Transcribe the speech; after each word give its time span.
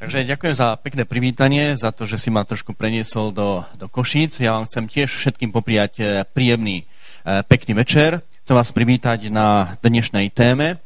Takže 0.00 0.24
ďakujem 0.24 0.56
za 0.56 0.80
pekné 0.80 1.04
privítanie, 1.04 1.76
za 1.76 1.92
to, 1.92 2.08
že 2.08 2.16
si 2.16 2.32
ma 2.32 2.40
trošku 2.40 2.72
preniesol 2.72 3.36
do, 3.36 3.68
do 3.76 3.84
Košíc. 3.84 4.40
Ja 4.40 4.56
vám 4.56 4.64
chcem 4.64 4.88
tiež 4.88 5.12
všetkým 5.12 5.52
popriať 5.52 5.92
e, 6.00 6.04
príjemný, 6.24 6.88
e, 6.88 7.44
pekný 7.44 7.76
večer. 7.76 8.24
Chcem 8.40 8.56
vás 8.56 8.72
privítať 8.72 9.28
na 9.28 9.76
dnešnej 9.84 10.32
téme, 10.32 10.80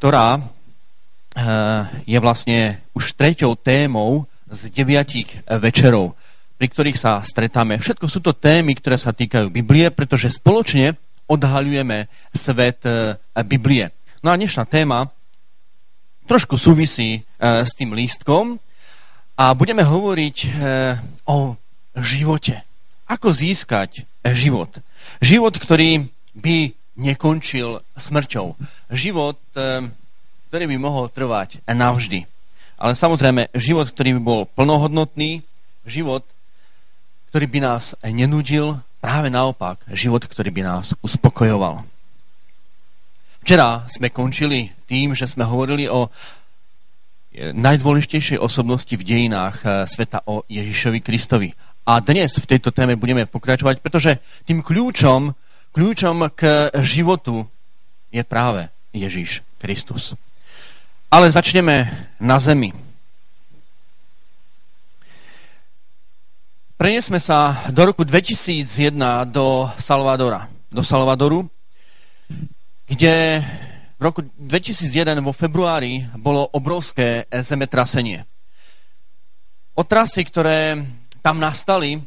ktorá 0.00 0.40
e, 0.40 0.42
je 2.08 2.16
vlastne 2.16 2.80
už 2.96 3.20
treťou 3.20 3.52
témou 3.52 4.24
z 4.48 4.72
deviatich 4.72 5.36
večerov, 5.44 6.16
pri 6.56 6.72
ktorých 6.72 6.96
sa 6.96 7.20
stretáme. 7.20 7.76
Všetko 7.76 8.08
sú 8.08 8.24
to 8.24 8.32
témy, 8.32 8.80
ktoré 8.80 8.96
sa 8.96 9.12
týkajú 9.12 9.52
Biblie, 9.52 9.92
pretože 9.92 10.32
spoločne 10.32 10.96
odhaľujeme 11.28 12.08
svet 12.32 12.80
Biblie. 13.44 13.92
No 14.24 14.32
a 14.32 14.40
dnešná 14.40 14.64
téma 14.64 15.12
trošku 16.26 16.58
súvisí 16.58 17.10
e, 17.16 17.20
s 17.40 17.70
tým 17.72 17.94
lístkom 17.94 18.58
a 19.38 19.54
budeme 19.54 19.86
hovoriť 19.86 20.36
e, 20.42 20.48
o 21.30 21.54
živote. 22.02 22.66
Ako 23.06 23.30
získať 23.30 24.04
život. 24.34 24.82
Život, 25.22 25.54
ktorý 25.62 26.10
by 26.34 26.74
nekončil 26.98 27.80
smrťou. 27.94 28.58
Život, 28.90 29.38
e, 29.54 29.86
ktorý 30.50 30.64
by 30.66 30.76
mohol 30.76 31.06
trvať 31.08 31.62
navždy. 31.64 32.26
Ale 32.76 32.92
samozrejme, 32.92 33.48
život, 33.56 33.88
ktorý 33.88 34.18
by 34.18 34.20
bol 34.20 34.40
plnohodnotný, 34.52 35.40
život, 35.88 36.26
ktorý 37.32 37.46
by 37.48 37.58
nás 37.62 37.96
nenudil, 38.04 38.82
práve 39.00 39.30
naopak, 39.30 39.80
život, 39.94 40.26
ktorý 40.26 40.50
by 40.50 40.62
nás 40.66 40.92
uspokojoval. 41.00 41.95
Včera 43.46 43.86
sme 43.86 44.10
končili 44.10 44.74
tým, 44.90 45.14
že 45.14 45.30
sme 45.30 45.46
hovorili 45.46 45.86
o 45.86 46.10
najdôležitejšej 47.54 48.42
osobnosti 48.42 48.90
v 48.90 49.06
dejinách 49.06 49.62
eh, 49.62 49.70
sveta 49.86 50.26
o 50.26 50.42
Ježišovi 50.50 50.98
Kristovi. 50.98 51.54
A 51.86 52.02
dnes 52.02 52.34
v 52.34 52.42
tejto 52.42 52.74
téme 52.74 52.98
budeme 52.98 53.22
pokračovať, 53.22 53.78
pretože 53.78 54.18
tým 54.50 54.66
kľúčom, 54.66 55.30
kľúčom 55.70 56.26
k 56.34 56.74
životu 56.82 57.46
je 58.10 58.26
práve 58.26 58.66
Ježiš 58.90 59.46
Kristus. 59.62 60.18
Ale 61.06 61.30
začneme 61.30 61.86
na 62.18 62.42
zemi. 62.42 62.74
Preniesme 66.74 67.22
sa 67.22 67.62
do 67.70 67.94
roku 67.94 68.02
2001 68.02 68.90
do 69.30 69.70
Salvadora. 69.78 70.50
Do 70.74 70.82
Salvadoru, 70.82 71.46
kde 72.86 73.42
v 73.98 74.00
roku 74.00 74.22
2001 74.22 75.18
vo 75.18 75.34
februári 75.34 76.06
bolo 76.14 76.46
obrovské 76.54 77.26
zemetrasenie. 77.30 78.22
Otrasy, 79.74 80.22
ktoré 80.24 80.80
tam 81.20 81.42
nastali, 81.42 82.00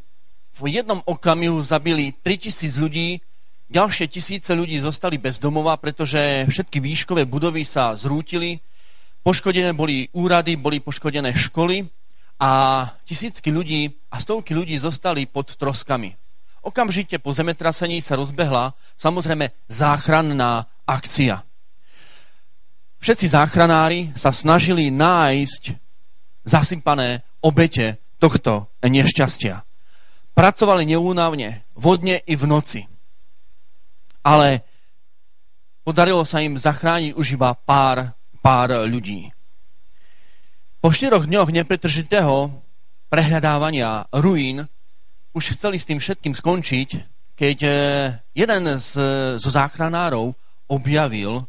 v 0.60 0.62
jednom 0.68 1.00
okamihu 1.06 1.60
zabili 1.62 2.16
3000 2.24 2.82
ľudí, 2.82 3.08
ďalšie 3.70 4.10
tisíce 4.10 4.52
ľudí 4.56 4.80
zostali 4.82 5.22
bez 5.22 5.38
domova, 5.38 5.78
pretože 5.78 6.48
všetky 6.50 6.82
výškové 6.82 7.24
budovy 7.30 7.64
sa 7.68 7.94
zrútili, 7.94 8.60
poškodené 9.22 9.76
boli 9.76 10.10
úrady, 10.16 10.56
boli 10.56 10.80
poškodené 10.80 11.36
školy 11.36 11.86
a 12.40 12.84
tisícky 13.04 13.52
ľudí 13.52 13.92
a 14.10 14.18
stovky 14.18 14.56
ľudí 14.56 14.80
zostali 14.80 15.28
pod 15.28 15.54
troskami. 15.60 16.16
Okamžite 16.70 17.18
po 17.18 17.34
zemetrasení 17.34 17.98
sa 17.98 18.14
rozbehla 18.14 18.78
samozrejme 18.94 19.50
záchranná 19.66 20.70
akcia. 20.86 21.42
Všetci 23.02 23.26
záchranári 23.26 24.14
sa 24.14 24.30
snažili 24.30 24.94
nájsť 24.94 25.74
zasypané 26.46 27.26
obete 27.42 27.98
tohto 28.22 28.70
nešťastia. 28.86 29.66
Pracovali 30.38 30.86
neúnavne, 30.86 31.66
vodne 31.74 32.22
i 32.30 32.38
v 32.38 32.46
noci. 32.46 32.86
Ale 34.22 34.62
podarilo 35.82 36.22
sa 36.22 36.46
im 36.46 36.54
zachrániť 36.54 37.18
už 37.18 37.34
iba 37.34 37.50
pár, 37.58 38.14
pár 38.46 38.86
ľudí. 38.86 39.34
Po 40.86 40.94
štyroch 40.94 41.26
dňoch 41.26 41.50
nepretržitého 41.50 42.54
prehľadávania 43.10 44.06
ruín 44.14 44.70
už 45.40 45.56
chceli 45.56 45.80
s 45.80 45.88
tým 45.88 46.04
všetkým 46.04 46.36
skončiť, 46.36 46.90
keď 47.40 47.58
eh, 47.64 47.74
jeden 48.36 48.64
z, 48.76 48.92
zo 49.40 49.50
záchranárov 49.50 50.36
objavil 50.68 51.48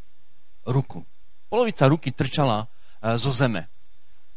ruku. 0.62 1.02
Polovica 1.50 1.90
ruky 1.90 2.14
trčala 2.14 2.70
eh, 3.02 3.18
zo 3.18 3.34
zeme. 3.34 3.66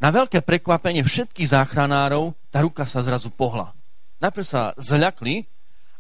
Na 0.02 0.10
veľké 0.10 0.42
prekvapenie 0.42 1.06
všetkých 1.06 1.54
záchranárov 1.54 2.34
tá 2.50 2.66
ruka 2.66 2.90
sa 2.90 3.06
zrazu 3.06 3.30
pohla. 3.30 3.72
Najprv 4.20 4.44
sa 4.44 4.74
zľakli, 4.76 5.48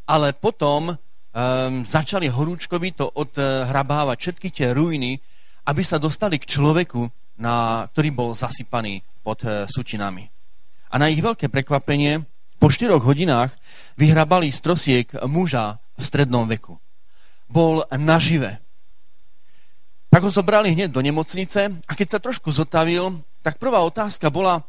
ale 0.03 0.35
potom 0.35 0.91
um, 0.91 0.97
začali 1.87 2.27
horúčkovito 2.27 3.15
odhrabávať 3.15 4.17
všetky 4.19 4.47
tie 4.51 4.75
ruiny, 4.75 5.15
aby 5.63 5.81
sa 5.87 6.03
dostali 6.03 6.35
k 6.35 6.51
človeku, 6.51 7.07
na, 7.39 7.87
ktorý 7.95 8.11
bol 8.11 8.29
zasypaný 8.35 8.99
pod 9.23 9.39
uh, 9.47 9.63
sutinami. 9.71 10.27
A 10.91 10.99
na 10.99 11.07
ich 11.07 11.23
veľké 11.23 11.47
prekvapenie 11.47 12.27
po 12.63 12.71
štyroch 12.71 13.03
hodinách 13.03 13.51
vyhrabali 13.99 14.47
z 14.47 14.59
trosiek 14.63 15.11
muža 15.27 15.83
v 15.99 16.03
strednom 16.07 16.47
veku. 16.47 16.79
Bol 17.51 17.83
nažive. 17.91 18.63
Tak 20.07 20.23
ho 20.23 20.31
zobrali 20.31 20.71
hneď 20.71 20.87
do 20.87 21.03
nemocnice 21.03 21.75
a 21.83 21.91
keď 21.91 22.07
sa 22.07 22.23
trošku 22.23 22.55
zotavil, 22.55 23.19
tak 23.43 23.59
prvá 23.59 23.83
otázka 23.83 24.31
bola, 24.31 24.63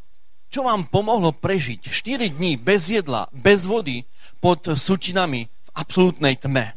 čo 0.51 0.67
vám 0.67 0.91
pomohlo 0.91 1.31
prežiť 1.31 1.87
4 1.87 2.35
dní 2.35 2.59
bez 2.59 2.91
jedla, 2.91 3.31
bez 3.31 3.63
vody, 3.63 4.03
pod 4.43 4.75
sutinami 4.75 5.47
v 5.47 5.69
absolútnej 5.79 6.35
tme. 6.35 6.75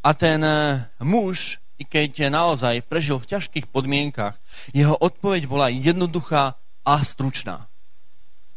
A 0.00 0.10
ten 0.16 0.40
eh, 0.40 0.88
muž, 1.04 1.60
keď 1.76 2.32
naozaj 2.32 2.88
prežil 2.88 3.20
v 3.20 3.36
ťažkých 3.36 3.68
podmienkach, 3.68 4.40
jeho 4.72 4.96
odpoveď 4.96 5.44
bola 5.44 5.68
jednoduchá 5.68 6.56
a 6.88 6.94
stručná. 7.04 7.69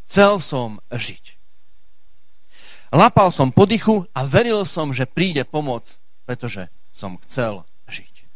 Chcel 0.07 0.39
som 0.43 0.79
žiť. 0.91 1.39
Lapal 2.93 3.33
som 3.33 3.49
po 3.49 3.65
dychu 3.65 4.05
a 4.13 4.21
veril 4.29 4.69
som, 4.69 4.93
že 4.93 5.09
príde 5.09 5.41
pomoc, 5.49 5.97
pretože 6.29 6.69
som 6.93 7.17
chcel 7.25 7.65
žiť. 7.89 8.29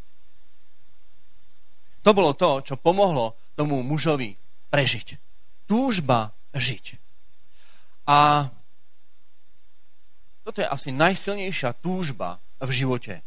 To 2.01 2.09
bolo 2.17 2.33
to, 2.33 2.65
čo 2.65 2.73
pomohlo 2.81 3.37
tomu 3.53 3.85
mužovi 3.85 4.33
prežiť. 4.73 5.21
Túžba 5.69 6.33
žiť. 6.57 6.97
A 8.09 8.49
toto 10.47 10.63
je 10.63 10.67
asi 10.67 10.95
najsilnejšia 10.95 11.75
túžba 11.83 12.39
v 12.63 12.71
živote, 12.71 13.19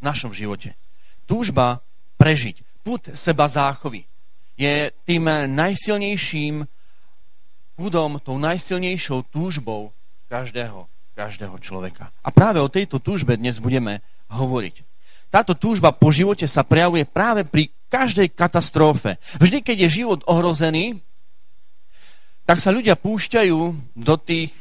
v 0.00 0.02
našom 0.02 0.32
živote. 0.32 0.72
Túžba 1.28 1.84
prežiť. 2.16 2.64
Put 2.80 3.12
seba 3.12 3.44
záchovy 3.46 4.08
je 4.56 4.88
tým 5.04 5.28
najsilnejším 5.52 6.64
púdom, 7.80 8.20
tou 8.20 8.36
najsilnejšou 8.36 9.32
túžbou 9.32 9.88
každého, 10.28 10.84
každého 11.16 11.56
človeka. 11.64 12.12
A 12.20 12.28
práve 12.28 12.60
o 12.60 12.68
tejto 12.68 13.00
túžbe 13.00 13.40
dnes 13.40 13.56
budeme 13.56 14.04
hovoriť. 14.28 14.84
Táto 15.32 15.56
túžba 15.56 15.88
po 15.88 16.12
živote 16.12 16.44
sa 16.44 16.60
prejavuje 16.60 17.08
práve 17.08 17.48
pri 17.48 17.72
každej 17.88 18.36
katastrofe. 18.36 19.16
Vždy, 19.40 19.64
keď 19.64 19.88
je 19.88 20.04
život 20.04 20.20
ohrozený, 20.28 21.00
tak 22.44 22.60
sa 22.60 22.68
ľudia 22.68 23.00
púšťajú 23.00 23.58
do 23.96 24.14
tých 24.20 24.52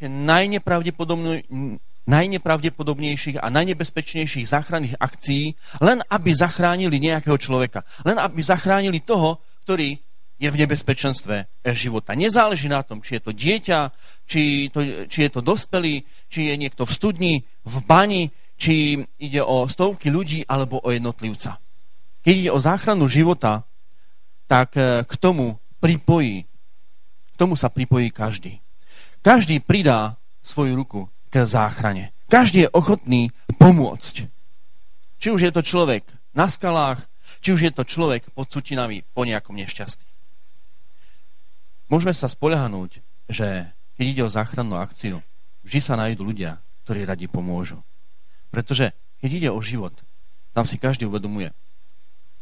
najnepravdepodobnejších 2.07 3.43
a 3.43 3.51
najnebezpečnejších 3.51 4.47
záchranných 4.47 4.95
akcií, 4.95 5.59
len 5.83 5.99
aby 6.07 6.31
zachránili 6.31 7.03
nejakého 7.03 7.35
človeka. 7.35 7.83
Len 8.07 8.15
aby 8.15 8.39
zachránili 8.39 9.03
toho, 9.03 9.43
ktorý 9.67 9.99
je 10.39 10.47
v 10.47 10.59
nebezpečenstve 10.65 11.51
života. 11.75 12.15
Nezáleží 12.15 12.71
na 12.71 12.79
tom, 12.81 13.03
či 13.03 13.19
je 13.19 13.21
to 13.21 13.31
dieťa, 13.35 13.79
či, 14.23 14.71
to, 14.71 15.05
či 15.11 15.27
je 15.27 15.31
to 15.35 15.43
dospelý, 15.43 16.07
či 16.31 16.47
je 16.47 16.55
niekto 16.55 16.87
v 16.87 16.95
studni, 16.95 17.33
v 17.67 17.75
bani, 17.83 18.31
či 18.55 19.03
ide 19.19 19.43
o 19.43 19.67
stovky 19.67 20.07
ľudí 20.07 20.47
alebo 20.47 20.79
o 20.79 20.89
jednotlivca. 20.95 21.59
Keď 22.23 22.33
ide 22.35 22.51
o 22.51 22.59
záchranu 22.59 23.11
života, 23.11 23.67
tak 24.47 24.75
e, 24.75 25.03
k 25.03 25.13
tomu 25.19 25.59
pripojí, 25.79 26.43
k 26.43 27.35
tomu 27.39 27.55
sa 27.55 27.71
pripojí 27.71 28.11
každý. 28.11 28.59
Každý 29.23 29.59
pridá 29.59 30.19
svoju 30.43 30.75
ruku 30.75 31.01
k 31.31 31.43
záchrane. 31.47 32.11
Každý 32.27 32.67
je 32.67 32.73
ochotný 32.75 33.31
pomôcť. 33.59 34.15
Či 35.19 35.27
už 35.29 35.41
je 35.47 35.51
to 35.51 35.63
človek 35.63 36.03
na 36.31 36.47
skalách, 36.47 37.03
či 37.39 37.55
už 37.55 37.61
je 37.69 37.73
to 37.75 37.83
človek 37.87 38.27
pod 38.35 38.47
sutinami 38.51 39.03
po 39.13 39.23
nejakom 39.23 39.55
nešťastí. 39.55 40.08
Môžeme 41.89 42.13
sa 42.13 42.29
spoľahnúť, 42.29 43.01
že 43.29 43.65
keď 43.97 44.05
ide 44.05 44.21
o 44.23 44.31
záchrannú 44.31 44.77
akciu, 44.77 45.25
vždy 45.65 45.79
sa 45.81 45.97
nájdú 45.97 46.21
ľudia, 46.21 46.61
ktorí 46.85 47.03
radi 47.03 47.25
pomôžu. 47.25 47.81
Pretože 48.53 48.93
keď 49.17 49.29
ide 49.33 49.49
o 49.49 49.59
život, 49.59 49.93
tam 50.53 50.69
si 50.69 50.77
každý 50.77 51.09
uvedomuje, 51.09 51.49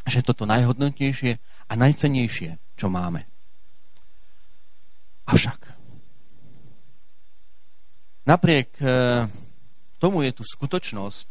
že 0.08 0.24
toto 0.24 0.48
najhodnotnejšie 0.48 1.40
a 1.68 1.74
najcennejšie, 1.76 2.60
čo 2.76 2.88
máme. 2.88 3.28
Avšak, 5.28 5.60
napriek 8.24 8.72
e, 8.80 8.88
tomu 10.00 10.24
je 10.24 10.32
tu 10.32 10.44
skutočnosť, 10.48 11.28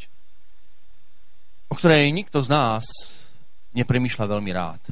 o 1.68 1.74
ktorej 1.76 2.12
nikto 2.12 2.44
z 2.44 2.48
nás 2.52 2.84
nepremýšľa 3.72 4.24
veľmi 4.28 4.50
rád. 4.52 4.82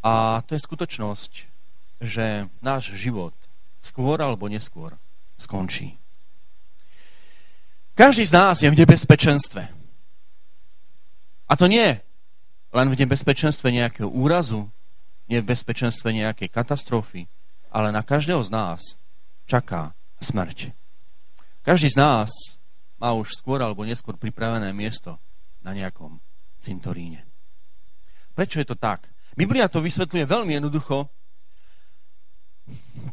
A 0.00 0.40
to 0.48 0.56
je 0.56 0.64
skutočnosť, 0.64 1.32
že 2.00 2.48
náš 2.64 2.96
život 2.96 3.36
skôr 3.84 4.16
alebo 4.20 4.48
neskôr 4.48 4.96
skončí. 5.36 6.00
Každý 7.96 8.24
z 8.24 8.32
nás 8.32 8.56
je 8.64 8.72
v 8.72 8.78
nebezpečenstve. 8.80 9.68
A 11.50 11.52
to 11.52 11.68
nie 11.68 12.00
len 12.70 12.86
v 12.88 12.98
nebezpečenstve 13.04 13.68
nejakého 13.68 14.08
úrazu, 14.08 14.70
nebezpečenstve 15.28 16.14
nejakej 16.14 16.48
katastrofy, 16.48 17.28
ale 17.68 17.92
na 17.92 18.00
každého 18.00 18.40
z 18.46 18.50
nás 18.50 18.80
čaká 19.44 19.92
smrť. 20.22 20.72
Každý 21.60 21.92
z 21.92 21.98
nás 22.00 22.30
má 22.96 23.12
už 23.12 23.36
skôr 23.36 23.60
alebo 23.60 23.84
neskôr 23.84 24.16
pripravené 24.16 24.72
miesto 24.72 25.20
na 25.60 25.76
nejakom 25.76 26.22
cintoríne. 26.62 27.26
Prečo 28.32 28.62
je 28.62 28.66
to 28.68 28.76
tak? 28.78 29.10
Biblia 29.40 29.72
to 29.72 29.80
vysvetľuje 29.80 30.28
veľmi 30.28 30.52
jednoducho 30.60 31.08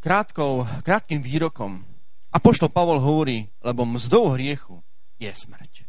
krátkou, 0.03 0.67
krátkým 0.83 1.23
výrokom. 1.23 1.79
A 2.35 2.43
poštol 2.43 2.67
Pavol 2.67 2.99
hovorí, 2.99 3.47
lebo 3.63 3.87
mzdou 3.87 4.35
hriechu 4.35 4.83
je 5.15 5.31
smrť. 5.31 5.87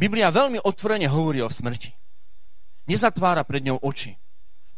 Biblia 0.00 0.32
veľmi 0.32 0.64
otvorene 0.64 1.12
hovorí 1.12 1.44
o 1.44 1.52
smrti. 1.52 1.92
Nezatvára 2.88 3.44
pred 3.44 3.60
ňou 3.60 3.84
oči. 3.84 4.16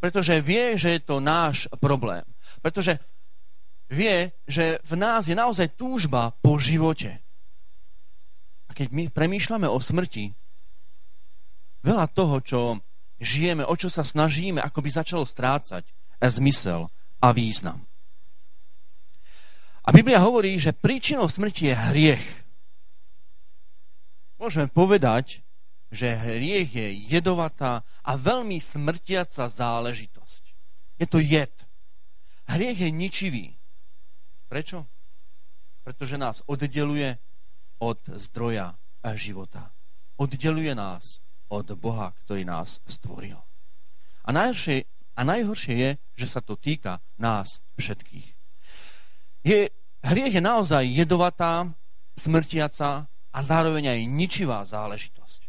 Pretože 0.03 0.43
vie, 0.43 0.75
že 0.75 0.99
je 0.99 1.01
to 1.07 1.23
náš 1.23 1.71
problém. 1.79 2.27
Pretože 2.59 2.99
vie, 3.87 4.35
že 4.51 4.83
v 4.83 4.99
nás 4.99 5.31
je 5.31 5.39
naozaj 5.39 5.79
túžba 5.79 6.35
po 6.43 6.59
živote. 6.59 7.23
A 8.67 8.75
keď 8.75 8.91
my 8.91 9.05
premýšľame 9.15 9.71
o 9.71 9.79
smrti, 9.79 10.35
veľa 11.87 12.11
toho, 12.11 12.43
čo 12.43 12.61
žijeme, 13.25 13.65
o 13.65 13.75
čo 13.75 13.89
sa 13.89 14.05
snažíme, 14.05 14.61
ako 14.61 14.85
by 14.85 14.91
začalo 14.93 15.25
strácať 15.25 15.89
zmysel 16.29 16.93
a 17.25 17.33
význam. 17.33 17.85
A 19.85 19.93
Biblia 19.93 20.21
hovorí, 20.21 20.57
že 20.57 20.73
príčinou 20.73 21.29
smrti 21.29 21.73
je 21.73 21.75
hriech. 21.77 22.27
Môžeme 24.41 24.69
povedať, 24.69 25.45
že 25.93 26.17
hriech 26.17 26.73
je 26.73 26.89
jedovatá 27.09 27.85
a 28.01 28.17
veľmi 28.17 28.57
smrtiaca 28.61 29.49
záležitosť. 29.49 30.43
Je 31.01 31.07
to 31.09 31.21
jed. 31.21 31.53
Hriech 32.49 32.81
je 32.81 32.91
ničivý. 32.93 33.47
Prečo? 34.49 34.89
Pretože 35.85 36.17
nás 36.17 36.41
oddeluje 36.49 37.21
od 37.81 38.01
zdroja 38.17 38.77
života. 39.17 39.69
Oddeluje 40.17 40.73
nás 40.73 41.24
od 41.49 41.67
Boha, 41.77 42.13
ktorý 42.25 42.47
nás 42.47 42.81
stvoril. 42.89 43.37
A 44.25 44.33
najhoršie, 44.33 44.89
a 45.15 45.21
najhoršie 45.23 45.75
je, 45.77 45.91
že 46.17 46.27
sa 46.27 46.41
to 46.41 46.57
týka 46.57 47.03
nás 47.21 47.61
všetkých. 47.77 48.29
Je, 49.45 49.69
hriech 50.01 50.35
je 50.35 50.43
naozaj 50.43 50.89
jedovatá, 50.89 51.69
smrtiaca 52.17 53.05
a 53.09 53.39
zároveň 53.43 53.93
aj 53.93 54.01
ničivá 54.09 54.65
záležitosť. 54.65 55.45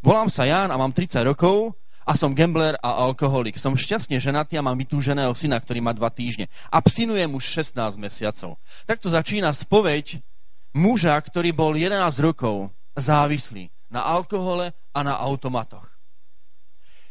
Volám 0.00 0.32
sa 0.32 0.48
Jan 0.48 0.72
a 0.72 0.80
mám 0.80 0.96
30 0.96 1.20
rokov 1.28 1.76
a 2.08 2.16
som 2.16 2.32
gambler 2.32 2.74
a 2.80 3.04
alkoholik. 3.04 3.60
Som 3.60 3.76
šťastne 3.76 4.16
ženatý 4.16 4.56
a 4.56 4.64
mám 4.64 4.80
vytúženého 4.80 5.36
syna, 5.36 5.60
ktorý 5.60 5.84
má 5.84 5.92
dva 5.92 6.08
týždne. 6.08 6.48
Abstinujem 6.72 7.28
už 7.36 7.44
16 7.44 8.00
mesiacov. 8.00 8.56
Takto 8.88 9.12
začína 9.12 9.52
spoveď 9.52 10.24
muža, 10.72 11.14
ktorý 11.20 11.52
bol 11.52 11.76
11 11.76 12.00
rokov 12.24 12.72
závislý 13.00 13.72
na 13.90 14.06
alkohole 14.06 14.72
a 14.94 15.00
na 15.02 15.18
automatoch. 15.18 15.90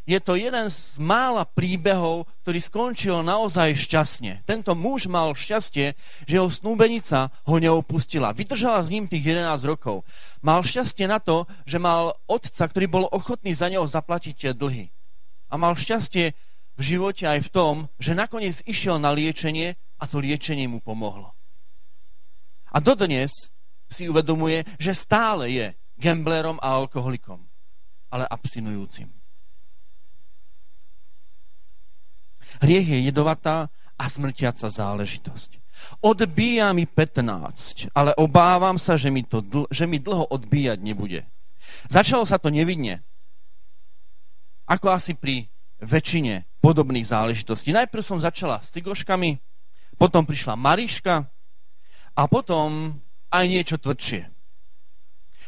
Je 0.09 0.17
to 0.17 0.33
jeden 0.33 0.73
z 0.73 0.97
mála 0.97 1.45
príbehov, 1.45 2.25
ktorý 2.41 2.57
skončil 2.57 3.21
naozaj 3.21 3.77
šťastne. 3.77 4.41
Tento 4.41 4.73
muž 4.73 5.05
mal 5.05 5.37
šťastie, 5.37 5.93
že 6.25 6.33
jeho 6.33 6.49
snúbenica 6.49 7.29
ho 7.45 7.55
neopustila. 7.61 8.33
Vydržala 8.33 8.81
s 8.81 8.89
ním 8.89 9.05
tých 9.05 9.37
11 9.37 9.69
rokov. 9.69 10.01
Mal 10.41 10.65
šťastie 10.65 11.05
na 11.05 11.21
to, 11.21 11.45
že 11.69 11.77
mal 11.77 12.17
otca, 12.25 12.65
ktorý 12.65 12.89
bol 12.89 13.05
ochotný 13.13 13.53
za 13.53 13.69
neho 13.69 13.85
zaplatiť 13.85 14.57
dlhy. 14.57 14.89
A 15.53 15.61
mal 15.61 15.77
šťastie 15.77 16.33
v 16.73 16.81
živote 16.81 17.29
aj 17.29 17.45
v 17.45 17.53
tom, 17.53 17.75
že 18.01 18.17
nakoniec 18.17 18.65
išiel 18.65 18.97
na 18.97 19.13
liečenie 19.13 19.77
a 20.01 20.09
to 20.09 20.17
liečenie 20.17 20.65
mu 20.65 20.81
pomohlo. 20.81 21.37
A 22.73 22.81
dodnes 22.81 23.53
si 23.85 24.09
uvedomuje, 24.09 24.65
že 24.81 24.97
stále 24.97 25.53
je 25.53 25.67
gamblerom 25.99 26.57
a 26.63 26.79
alkoholikom, 26.79 27.43
ale 28.09 28.23
abstinujúcim. 28.25 29.11
Hriech 32.63 32.87
je 32.87 32.99
jedovatá 33.11 33.69
a 33.99 34.05
smrtiaca 34.09 34.71
záležitosť. 34.71 35.59
Odbíja 36.03 36.71
mi 36.75 36.87
15, 36.87 37.91
ale 37.95 38.11
obávam 38.19 38.75
sa, 38.75 38.99
že 38.99 39.11
mi, 39.11 39.23
to 39.23 39.39
dl- 39.39 39.69
že 39.71 39.87
mi 39.87 39.99
dlho 39.99 40.27
odbíjať 40.27 40.79
nebude. 40.79 41.23
Začalo 41.87 42.23
sa 42.27 42.39
to 42.39 42.51
nevidne. 42.51 43.03
Ako 44.67 44.91
asi 44.91 45.15
pri 45.15 45.47
väčšine 45.79 46.59
podobných 46.59 47.07
záležitostí. 47.07 47.71
Najprv 47.71 48.03
som 48.03 48.19
začala 48.19 48.59
s 48.59 48.75
cigoškami, 48.75 49.39
potom 49.95 50.27
prišla 50.27 50.59
Mariška 50.59 51.27
a 52.15 52.21
potom 52.27 52.99
aj 53.31 53.45
niečo 53.47 53.79
tvrdšie. 53.79 54.38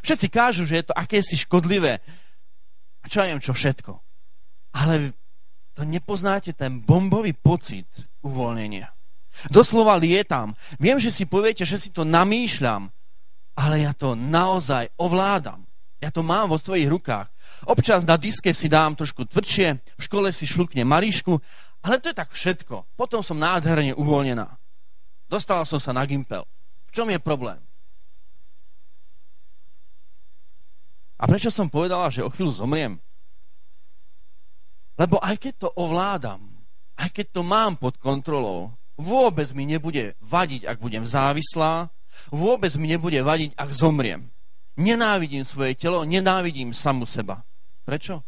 Všetci 0.01 0.27
kážu, 0.29 0.63
že 0.65 0.81
je 0.81 0.85
to 0.89 0.97
akési 0.97 1.37
škodlivé. 1.37 2.01
A 3.01 3.05
čo 3.09 3.21
ja 3.21 3.29
neviem, 3.29 3.41
čo 3.41 3.53
všetko. 3.53 3.97
Ale 4.77 5.13
to 5.73 5.85
nepoznáte 5.85 6.53
ten 6.53 6.81
bombový 6.81 7.33
pocit 7.33 7.87
uvoľnenia. 8.21 8.91
Doslova 9.47 9.95
lietam. 9.95 10.53
Viem, 10.77 10.99
že 10.99 11.09
si 11.09 11.23
poviete, 11.23 11.63
že 11.63 11.79
si 11.79 11.89
to 11.89 12.03
namýšľam, 12.03 12.91
ale 13.55 13.75
ja 13.87 13.95
to 13.95 14.13
naozaj 14.13 14.91
ovládam. 14.99 15.63
Ja 16.01 16.09
to 16.09 16.25
mám 16.25 16.49
vo 16.49 16.57
svojich 16.57 16.89
rukách. 16.89 17.29
Občas 17.69 18.03
na 18.03 18.17
diske 18.17 18.51
si 18.57 18.65
dám 18.65 18.97
trošku 18.97 19.29
tvrdšie, 19.29 19.67
v 19.77 20.01
škole 20.01 20.33
si 20.33 20.49
šlukne 20.49 20.81
Maríšku, 20.81 21.37
ale 21.85 22.01
to 22.01 22.09
je 22.09 22.17
tak 22.17 22.33
všetko. 22.33 22.89
Potom 22.97 23.21
som 23.21 23.37
nádherne 23.37 23.93
uvoľnená. 23.93 24.49
Dostala 25.29 25.63
som 25.63 25.77
sa 25.77 25.93
na 25.93 26.03
Gimpel. 26.03 26.43
V 26.89 26.91
čom 26.91 27.07
je 27.07 27.21
problém? 27.21 27.61
A 31.21 31.29
prečo 31.29 31.53
som 31.53 31.69
povedala, 31.69 32.09
že 32.09 32.25
o 32.25 32.33
chvíľu 32.33 32.49
zomriem? 32.49 32.97
Lebo 34.97 35.21
aj 35.21 35.37
keď 35.37 35.53
to 35.65 35.69
ovládam, 35.77 36.41
aj 36.97 37.09
keď 37.13 37.25
to 37.37 37.41
mám 37.45 37.77
pod 37.77 38.01
kontrolou, 38.01 38.73
vôbec 38.97 39.45
mi 39.53 39.69
nebude 39.69 40.17
vadiť, 40.21 40.65
ak 40.65 40.77
budem 40.81 41.05
závislá, 41.05 41.93
vôbec 42.33 42.73
mi 42.81 42.89
nebude 42.89 43.21
vadiť, 43.21 43.53
ak 43.53 43.69
zomriem. 43.69 44.33
Nenávidím 44.77 45.45
svoje 45.45 45.77
telo, 45.77 46.01
nenávidím 46.05 46.73
samu 46.73 47.05
seba. 47.05 47.45
Prečo? 47.85 48.25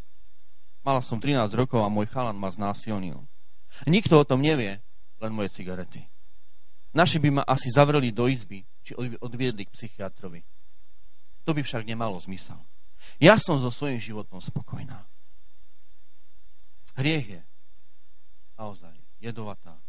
Mala 0.86 1.02
som 1.02 1.18
13 1.18 1.50
rokov 1.56 1.82
a 1.82 1.90
môj 1.90 2.12
chalan 2.14 2.38
ma 2.38 2.54
znásilnil. 2.54 3.26
Nikto 3.90 4.22
o 4.22 4.28
tom 4.28 4.44
nevie, 4.44 4.84
len 5.18 5.32
moje 5.34 5.50
cigarety. 5.50 6.06
Naši 6.94 7.18
by 7.18 7.42
ma 7.42 7.44
asi 7.48 7.74
zavreli 7.74 8.14
do 8.14 8.30
izby, 8.30 8.62
či 8.86 8.94
odviedli 9.18 9.66
k 9.66 9.74
psychiatrovi. 9.74 10.46
To 11.48 11.58
by 11.58 11.66
však 11.66 11.90
nemalo 11.90 12.22
zmysel. 12.22 12.60
Ja 13.22 13.40
som 13.40 13.62
so 13.62 13.70
svojím 13.70 14.02
životom 14.02 14.42
spokojná. 14.42 15.06
Hriech 16.94 17.40
je 17.40 17.42
naozaj 18.58 18.94
jedovatá 19.18 19.80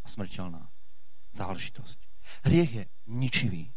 a 0.00 0.06
smrteľná 0.08 0.64
záležitosť. 1.36 1.98
Hriech 2.48 2.72
je 2.72 2.84
ničivý, 3.10 3.68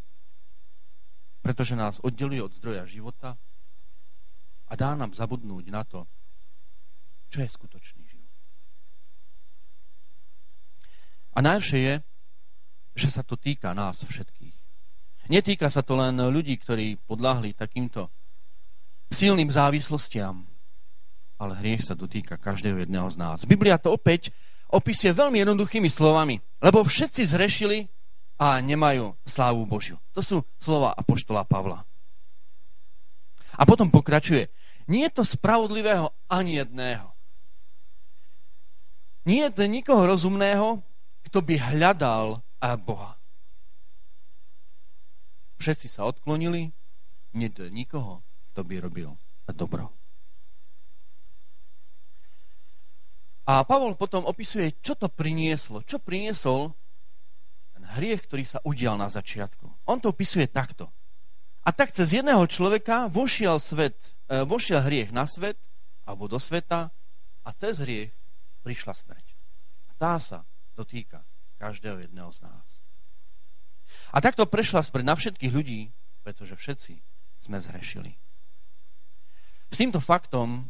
pretože 1.44 1.76
nás 1.76 2.00
oddeluje 2.00 2.40
od 2.40 2.56
zdroja 2.56 2.88
života 2.88 3.36
a 4.68 4.72
dá 4.72 4.96
nám 4.96 5.12
zabudnúť 5.12 5.68
na 5.68 5.84
to, 5.84 6.08
čo 7.28 7.44
je 7.44 7.48
skutočný 7.50 8.02
život. 8.08 8.34
A 11.34 11.42
najhoršie 11.42 11.80
je, 11.82 11.94
že 12.94 13.08
sa 13.10 13.26
to 13.26 13.34
týka 13.34 13.74
nás 13.74 14.06
všetkých. 14.06 14.54
Netýka 15.28 15.66
sa 15.66 15.82
to 15.82 15.98
len 15.98 16.14
ľudí, 16.14 16.54
ktorí 16.56 17.00
podľahli 17.04 17.58
takýmto 17.58 18.08
silným 19.14 19.48
závislostiam, 19.48 20.42
ale 21.38 21.54
hriech 21.62 21.86
sa 21.86 21.94
dotýka 21.94 22.34
každého 22.34 22.82
jedného 22.82 23.06
z 23.08 23.16
nás. 23.16 23.38
Biblia 23.46 23.78
to 23.78 23.94
opäť 23.94 24.34
opisuje 24.68 25.14
veľmi 25.14 25.38
jednoduchými 25.46 25.86
slovami, 25.86 26.42
lebo 26.58 26.82
všetci 26.82 27.22
zrešili 27.30 27.86
a 28.34 28.58
nemajú 28.58 29.14
slávu 29.22 29.62
Božiu. 29.62 29.96
To 30.12 30.20
sú 30.20 30.42
slova 30.58 30.90
Apoštola 30.98 31.46
Pavla. 31.46 31.86
A 33.54 33.62
potom 33.62 33.86
pokračuje. 33.86 34.50
Nie 34.90 35.06
je 35.08 35.22
to 35.22 35.24
spravodlivého 35.24 36.10
ani 36.26 36.58
jedného. 36.58 37.14
Nie 39.24 39.48
je 39.48 39.64
nikoho 39.70 40.04
rozumného, 40.04 40.82
kto 41.30 41.38
by 41.40 41.54
hľadal 41.72 42.42
Boha. 42.84 43.16
Všetci 45.62 45.86
sa 45.88 46.04
odklonili, 46.04 46.74
nie 47.32 47.48
je 47.48 47.70
nikoho, 47.72 48.20
kto 48.54 48.62
by 48.62 48.86
robil 48.86 49.10
dobro. 49.50 49.90
A 53.44 53.66
Pavol 53.66 53.98
potom 53.98 54.24
opisuje, 54.24 54.78
čo 54.80 54.96
to 54.96 55.10
prinieslo. 55.10 55.84
Čo 55.84 56.00
priniesol 56.00 56.72
ten 57.76 57.84
hriech, 57.98 58.24
ktorý 58.24 58.46
sa 58.46 58.62
udial 58.64 58.96
na 58.96 59.10
začiatku. 59.12 59.90
On 59.90 59.98
to 60.00 60.14
opisuje 60.14 60.48
takto. 60.48 60.88
A 61.66 61.74
tak 61.74 61.92
cez 61.92 62.14
jedného 62.14 62.46
človeka 62.48 63.10
vošiel, 63.10 63.60
svet, 63.60 63.98
e, 64.30 64.46
vošiel 64.46 64.80
hriech 64.86 65.12
na 65.12 65.28
svet, 65.28 65.60
alebo 66.08 66.30
do 66.30 66.40
sveta, 66.40 66.88
a 67.44 67.50
cez 67.52 67.82
hriech 67.84 68.14
prišla 68.64 68.96
smrť. 68.96 69.26
A 69.90 69.92
tá 70.00 70.16
sa 70.16 70.48
dotýka 70.72 71.20
každého 71.60 72.00
jedného 72.06 72.32
z 72.32 72.48
nás. 72.48 72.68
A 74.14 74.24
takto 74.24 74.48
prešla 74.48 74.80
smrť 74.80 75.04
na 75.04 75.18
všetkých 75.18 75.52
ľudí, 75.52 75.92
pretože 76.24 76.56
všetci 76.56 76.94
sme 77.44 77.60
zhrešili. 77.60 78.23
S 79.70 79.76
týmto 79.80 80.00
faktom 80.00 80.68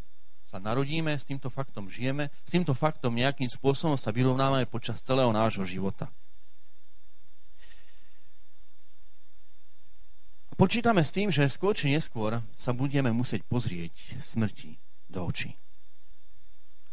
sa 0.48 0.62
narodíme, 0.62 1.18
s 1.18 1.26
týmto 1.26 1.50
faktom 1.50 1.90
žijeme, 1.90 2.30
s 2.46 2.50
týmto 2.54 2.78
faktom 2.78 3.14
nejakým 3.14 3.50
spôsobom 3.50 3.98
sa 3.98 4.14
vyrovnávame 4.14 4.70
počas 4.70 5.02
celého 5.02 5.34
nášho 5.34 5.66
života. 5.66 6.06
Počítame 10.54 11.02
s 11.02 11.10
tým, 11.10 11.34
že 11.34 11.50
skôr 11.50 11.74
či 11.74 11.90
neskôr 11.90 12.38
sa 12.54 12.70
budeme 12.70 13.10
musieť 13.10 13.42
pozrieť 13.50 14.22
smrti 14.22 14.78
do 15.10 15.26
očí. 15.26 15.58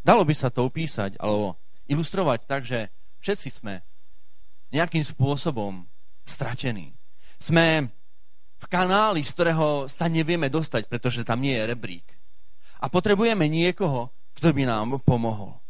Dalo 0.01 0.25
by 0.25 0.34
sa 0.34 0.50
to 0.50 0.65
opísať 0.65 1.13
alebo 1.22 1.62
ilustrovať 1.86 2.39
tak, 2.50 2.65
že 2.65 2.89
všetci 3.22 3.50
sme 3.53 3.86
nejakým 4.74 5.05
spôsobom 5.05 5.86
stratení. 6.25 6.98
Sme 7.38 7.93
v 8.61 8.65
kanáli, 8.69 9.25
z 9.25 9.33
ktorého 9.33 9.89
sa 9.89 10.05
nevieme 10.05 10.45
dostať, 10.45 10.85
pretože 10.85 11.25
tam 11.25 11.41
nie 11.41 11.57
je 11.57 11.65
rebrík 11.65 12.21
a 12.81 12.89
potrebujeme 12.89 13.45
niekoho, 13.45 14.09
kto 14.35 14.49
by 14.51 14.65
nám 14.65 14.97
pomohol. 15.05 15.61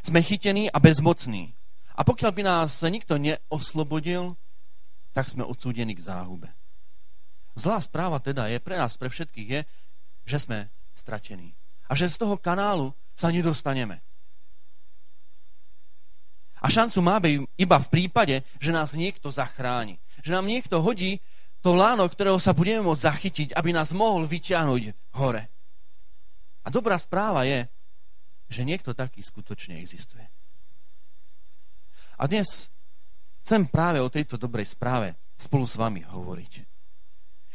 Sme 0.00 0.24
chytení 0.24 0.72
a 0.72 0.80
bezmocní. 0.80 1.52
A 1.92 2.02
pokiaľ 2.02 2.32
by 2.32 2.42
nás 2.42 2.80
nikto 2.88 3.20
neoslobodil, 3.20 4.34
tak 5.12 5.28
sme 5.28 5.44
odsúdení 5.44 5.92
k 5.92 6.08
záhube. 6.08 6.48
Zlá 7.52 7.76
správa 7.84 8.16
teda 8.16 8.48
je 8.48 8.56
pre 8.64 8.80
nás, 8.80 8.96
pre 8.96 9.12
všetkých 9.12 9.48
je, 9.52 9.60
že 10.24 10.38
sme 10.40 10.58
stratení. 10.96 11.52
A 11.86 11.92
že 11.92 12.08
z 12.08 12.16
toho 12.16 12.40
kanálu 12.40 12.96
sa 13.12 13.28
nedostaneme. 13.28 14.00
A 16.64 16.72
šancu 16.72 17.04
máme 17.04 17.28
iba 17.60 17.76
v 17.76 17.90
prípade, 17.92 18.40
že 18.56 18.72
nás 18.72 18.96
niekto 18.96 19.28
zachráni. 19.28 20.00
Že 20.24 20.40
nám 20.40 20.46
niekto 20.48 20.80
hodí 20.80 21.20
to 21.62 21.78
láno, 21.78 22.02
ktorého 22.10 22.42
sa 22.42 22.50
budeme 22.50 22.82
môcť 22.82 23.06
zachytiť, 23.06 23.48
aby 23.54 23.70
nás 23.70 23.94
mohol 23.94 24.26
vyťahnuť 24.26 25.14
hore. 25.14 25.46
A 26.66 26.68
dobrá 26.74 26.98
správa 26.98 27.46
je, 27.46 27.70
že 28.50 28.66
niekto 28.66 28.92
taký 28.92 29.22
skutočne 29.22 29.78
existuje. 29.78 30.26
A 32.18 32.26
dnes 32.26 32.68
chcem 33.46 33.62
práve 33.66 34.02
o 34.02 34.10
tejto 34.10 34.34
dobrej 34.34 34.74
správe 34.74 35.14
spolu 35.38 35.64
s 35.64 35.78
vami 35.78 36.02
hovoriť. 36.02 36.52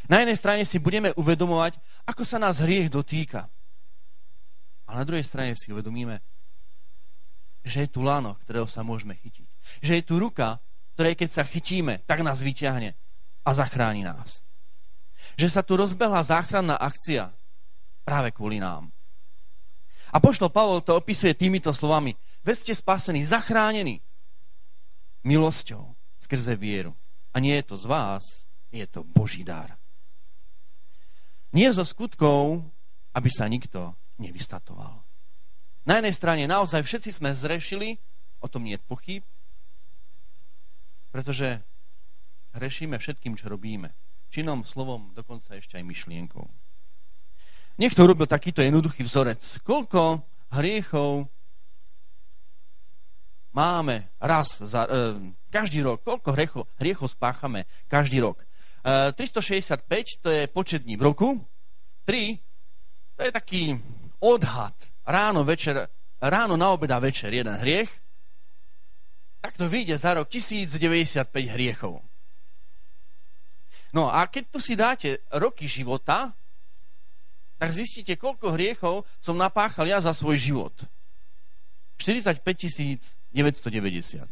Na 0.07 0.23
jednej 0.23 0.39
strane 0.39 0.63
si 0.63 0.79
budeme 0.79 1.11
uvedomovať, 1.19 1.75
ako 2.07 2.23
sa 2.23 2.39
nás 2.39 2.63
hriech 2.63 2.87
dotýka. 2.87 3.51
A 4.87 4.91
na 4.95 5.03
druhej 5.03 5.27
strane 5.27 5.51
si 5.59 5.67
uvedomíme, 5.75 6.23
že 7.67 7.83
je 7.83 7.91
tu 7.91 7.99
lano, 8.07 8.39
ktorého 8.39 8.71
sa 8.71 8.87
môžeme 8.87 9.19
chytiť. 9.19 9.47
Že 9.83 9.93
je 9.99 10.03
tu 10.07 10.15
ruka, 10.15 10.63
ktorej 10.95 11.19
keď 11.19 11.29
sa 11.29 11.43
chytíme, 11.43 12.07
tak 12.07 12.23
nás 12.23 12.39
vyťahne 12.39 12.95
a 13.47 13.49
zachráni 13.55 14.03
nás. 14.03 14.43
Že 15.39 15.47
sa 15.47 15.61
tu 15.63 15.79
rozbehla 15.79 16.19
záchranná 16.27 16.75
akcia 16.75 17.31
práve 18.03 18.35
kvôli 18.35 18.59
nám. 18.59 18.91
A 20.11 20.19
poštol 20.19 20.51
Pavol 20.51 20.83
to 20.83 20.99
opisuje 20.99 21.31
týmito 21.31 21.71
slovami. 21.71 22.15
Veď 22.43 22.67
ste 22.67 22.73
spasení, 22.75 23.23
zachránení 23.23 24.03
milosťou 25.23 25.95
skrze 26.19 26.59
vieru. 26.59 26.91
A 27.31 27.39
nie 27.39 27.55
je 27.59 27.71
to 27.71 27.75
z 27.79 27.85
vás, 27.87 28.23
je 28.71 28.83
to 28.87 29.03
Boží 29.03 29.43
dar. 29.47 29.79
Nie 31.55 31.71
zo 31.71 31.87
skutkov, 31.87 32.67
aby 33.15 33.29
sa 33.31 33.47
nikto 33.47 33.95
nevystatoval. 34.19 35.03
Na 35.87 36.03
jednej 36.03 36.15
strane 36.15 36.43
naozaj 36.47 36.83
všetci 36.83 37.15
sme 37.15 37.31
zrešili, 37.31 37.95
o 38.43 38.47
tom 38.51 38.67
nie 38.67 38.75
je 38.75 38.83
pochyb, 38.83 39.23
pretože 41.15 41.63
hrešíme 42.57 42.97
všetkým, 42.97 43.37
čo 43.37 43.47
robíme. 43.47 43.93
Činom, 44.27 44.65
slovom, 44.67 45.15
dokonca 45.15 45.55
ešte 45.55 45.79
aj 45.79 45.85
myšlienkou. 45.87 46.45
Niekto 47.77 48.03
urobil 48.03 48.25
takýto 48.25 48.65
jednoduchý 48.65 49.05
vzorec. 49.05 49.39
Koľko 49.61 50.25
hriechov 50.49 51.29
máme 53.53 54.09
raz 54.17 54.57
za, 54.61 54.89
e, 54.89 55.33
každý 55.53 55.85
rok, 55.85 56.01
koľko 56.01 56.29
hriechov, 56.33 56.63
hriechov 56.81 57.07
spáchame 57.13 57.69
každý 57.85 58.21
rok. 58.21 58.41
E, 58.81 59.13
365 59.13 60.21
to 60.21 60.29
je 60.33 60.49
počet 60.49 60.83
dní 60.83 60.97
v 60.97 61.05
roku, 61.05 61.27
3 62.05 62.37
to 63.17 63.21
je 63.25 63.31
taký 63.33 63.61
odhad. 64.19 64.73
Ráno, 65.05 65.45
večer, 65.45 65.87
ráno 66.21 66.57
na 66.57 66.73
obeda 66.73 66.99
večer 66.99 67.33
jeden 67.33 67.55
hriech, 67.61 67.89
tak 69.41 69.57
to 69.57 69.69
vyjde 69.69 69.97
za 69.97 70.13
rok 70.17 70.27
1095 70.29 71.29
hriechov. 71.53 72.01
No 73.95 74.11
a 74.11 74.27
keď 74.27 74.43
tu 74.51 74.59
si 74.59 74.75
dáte 74.75 75.23
roky 75.31 75.67
života, 75.67 76.35
tak 77.57 77.73
zistíte, 77.73 78.19
koľko 78.19 78.53
hriechov 78.53 79.07
som 79.17 79.33
napáchal 79.39 79.89
ja 79.89 79.97
za 79.97 80.13
svoj 80.13 80.37
život. 80.37 80.75
45 81.97 82.45
990. 83.33 84.29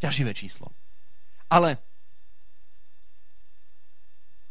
Ťaživé 0.00 0.32
číslo. 0.32 0.72
Ale 1.52 1.76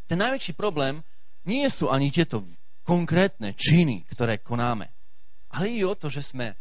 ten 0.05 0.21
najväčší 0.21 0.53
problém 0.53 1.01
nie 1.49 1.65
sú 1.73 1.89
ani 1.89 2.13
tieto 2.13 2.45
konkrétne 2.85 3.57
činy, 3.57 4.05
ktoré 4.13 4.41
konáme, 4.41 4.93
ale 5.53 5.73
i 5.73 5.81
o 5.85 5.93
to, 5.97 6.09
že 6.09 6.21
sme 6.21 6.53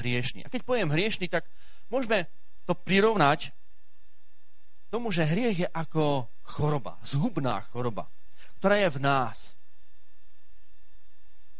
hriešni. 0.00 0.44
A 0.44 0.52
keď 0.52 0.64
poviem 0.64 0.92
hriešni, 0.92 1.28
tak 1.32 1.48
môžeme 1.88 2.28
to 2.68 2.76
prirovnať 2.76 3.56
tomu, 4.92 5.08
že 5.08 5.24
hriech 5.24 5.64
je 5.64 5.68
ako 5.72 6.28
choroba, 6.44 7.00
zhubná 7.00 7.64
choroba, 7.72 8.12
ktorá 8.60 8.76
je 8.84 8.90
v 8.92 8.98
nás. 9.00 9.56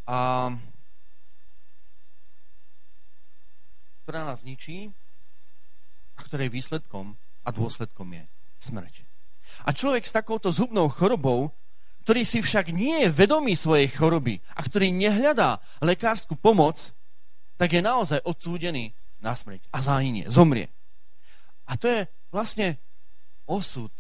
A 0.05 0.53
ktorá 4.05 4.25
nás 4.25 4.45
ničí 4.45 4.93
a 6.17 6.21
ktorej 6.25 6.53
výsledkom 6.53 7.17
a 7.45 7.49
dôsledkom 7.53 8.09
je 8.13 8.25
smrť. 8.61 9.05
A 9.65 9.73
človek 9.73 10.05
s 10.05 10.13
takouto 10.13 10.53
zhubnou 10.53 10.93
chorobou, 10.93 11.53
ktorý 12.05 12.25
si 12.25 12.41
však 12.41 12.73
nie 12.73 13.05
je 13.05 13.13
vedomý 13.13 13.57
svojej 13.57 13.89
choroby 13.93 14.41
a 14.57 14.61
ktorý 14.65 14.93
nehľadá 14.93 15.61
lekárskú 15.85 16.37
pomoc, 16.41 16.93
tak 17.61 17.77
je 17.77 17.85
naozaj 17.85 18.25
odsúdený 18.25 18.97
na 19.21 19.37
smrť 19.37 19.61
a 19.73 19.79
zahynie, 19.85 20.25
zomrie. 20.33 20.73
A 21.69 21.77
to 21.77 21.87
je 21.87 22.01
vlastne 22.33 22.81
osud 23.45 23.93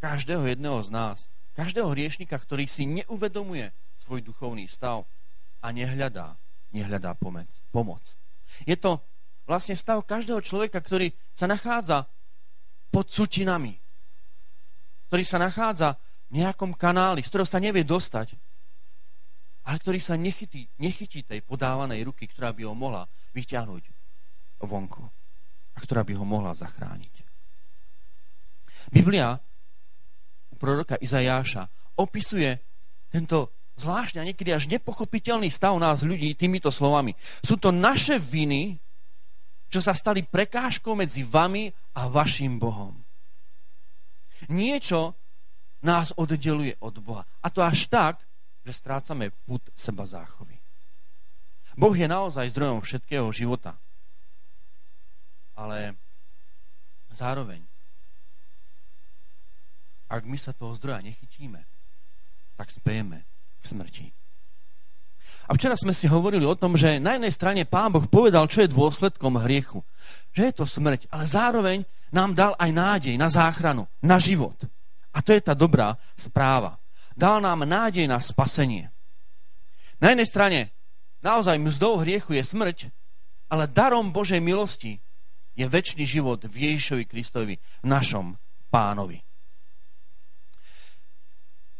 každého 0.00 0.48
jedného 0.48 0.80
z 0.80 0.88
nás, 0.88 1.28
každého 1.52 1.92
hriešnika, 1.92 2.32
ktorý 2.40 2.64
si 2.64 2.88
neuvedomuje 2.88 3.68
svoj 4.00 4.24
duchovný 4.24 4.64
stav 4.64 5.04
a 5.60 5.68
nehľadá, 5.68 6.32
nehľadá 6.72 7.12
pomoc. 7.68 8.02
Je 8.64 8.76
to 8.80 9.04
vlastne 9.44 9.76
stav 9.76 10.00
každého 10.08 10.40
človeka, 10.40 10.80
ktorý 10.80 11.12
sa 11.36 11.44
nachádza 11.44 12.08
pod 12.88 13.12
sutinami, 13.12 13.76
ktorý 15.12 15.24
sa 15.26 15.36
nachádza 15.36 16.00
v 16.32 16.40
nejakom 16.40 16.72
kanáli, 16.72 17.20
z 17.20 17.28
ktorého 17.28 17.48
sa 17.48 17.60
nevie 17.60 17.84
dostať, 17.84 18.32
ale 19.68 19.76
ktorý 19.76 20.00
sa 20.00 20.16
nechytí, 20.16 20.64
nechytí 20.80 21.20
tej 21.28 21.44
podávanej 21.44 22.08
ruky, 22.08 22.24
ktorá 22.24 22.56
by 22.56 22.64
ho 22.64 22.72
mohla 22.72 23.04
vyťahnuť 23.36 23.84
vonku 24.64 25.19
a 25.74 25.78
ktorá 25.78 26.02
by 26.02 26.12
ho 26.18 26.24
mohla 26.26 26.54
zachrániť. 26.54 27.14
Biblia 28.90 29.38
proroka 30.60 31.00
Izajáša 31.00 31.68
opisuje 31.96 32.60
tento 33.08 33.52
zvláštne 33.80 34.20
a 34.20 34.28
niekedy 34.28 34.52
až 34.52 34.68
nepochopiteľný 34.68 35.48
stav 35.48 35.72
nás 35.80 36.04
ľudí 36.04 36.36
týmito 36.36 36.68
slovami. 36.68 37.16
Sú 37.40 37.56
to 37.56 37.72
naše 37.72 38.20
viny, 38.20 38.76
čo 39.72 39.80
sa 39.80 39.96
stali 39.96 40.20
prekážkou 40.20 40.92
medzi 40.92 41.24
vami 41.24 41.72
a 41.96 42.10
vašim 42.12 42.60
Bohom. 42.60 42.92
Niečo 44.52 45.16
nás 45.80 46.12
oddeluje 46.16 46.76
od 46.84 47.00
Boha. 47.00 47.24
A 47.40 47.48
to 47.48 47.64
až 47.64 47.88
tak, 47.88 48.20
že 48.60 48.76
strácame 48.76 49.32
put 49.48 49.64
seba 49.72 50.04
záchovy. 50.04 50.60
Boh 51.80 51.96
je 51.96 52.04
naozaj 52.04 52.52
zdrojom 52.52 52.84
všetkého 52.84 53.32
života. 53.32 53.80
Ale 55.60 55.92
zároveň, 57.12 57.60
ak 60.08 60.24
my 60.24 60.38
sa 60.40 60.56
toho 60.56 60.72
zdroja 60.72 61.04
nechytíme, 61.04 61.60
tak 62.56 62.72
spejeme 62.72 63.28
k 63.60 63.64
smrti. 63.68 64.06
A 65.50 65.54
včera 65.58 65.74
sme 65.74 65.90
si 65.90 66.06
hovorili 66.06 66.46
o 66.46 66.54
tom, 66.54 66.78
že 66.78 67.02
na 67.02 67.18
jednej 67.18 67.34
strane 67.34 67.62
Pán 67.66 67.90
Boh 67.90 68.06
povedal, 68.06 68.46
čo 68.46 68.62
je 68.62 68.70
dôsledkom 68.70 69.34
hriechu. 69.42 69.82
Že 70.30 70.42
je 70.46 70.54
to 70.54 70.64
smrť, 70.64 71.10
ale 71.10 71.24
zároveň 71.26 71.78
nám 72.14 72.38
dal 72.38 72.52
aj 72.54 72.70
nádej 72.70 73.14
na 73.18 73.26
záchranu, 73.26 73.90
na 73.98 74.22
život. 74.22 74.54
A 75.10 75.18
to 75.20 75.34
je 75.34 75.42
tá 75.42 75.58
dobrá 75.58 75.98
správa. 76.14 76.78
Dal 77.18 77.42
nám 77.42 77.66
nádej 77.66 78.06
na 78.06 78.22
spasenie. 78.22 78.94
Na 79.98 80.14
jednej 80.14 80.28
strane 80.30 80.60
naozaj 81.20 81.58
mzdou 81.58 81.98
hriechu 81.98 82.38
je 82.38 82.46
smrť, 82.46 82.78
ale 83.50 83.66
darom 83.66 84.14
Božej 84.14 84.38
milosti 84.38 85.02
je 85.60 85.66
väčší 85.68 86.08
život 86.08 86.40
v 86.48 86.72
Ježišovi 86.72 87.04
Kristovi, 87.04 87.54
našom 87.84 88.40
pánovi. 88.72 89.20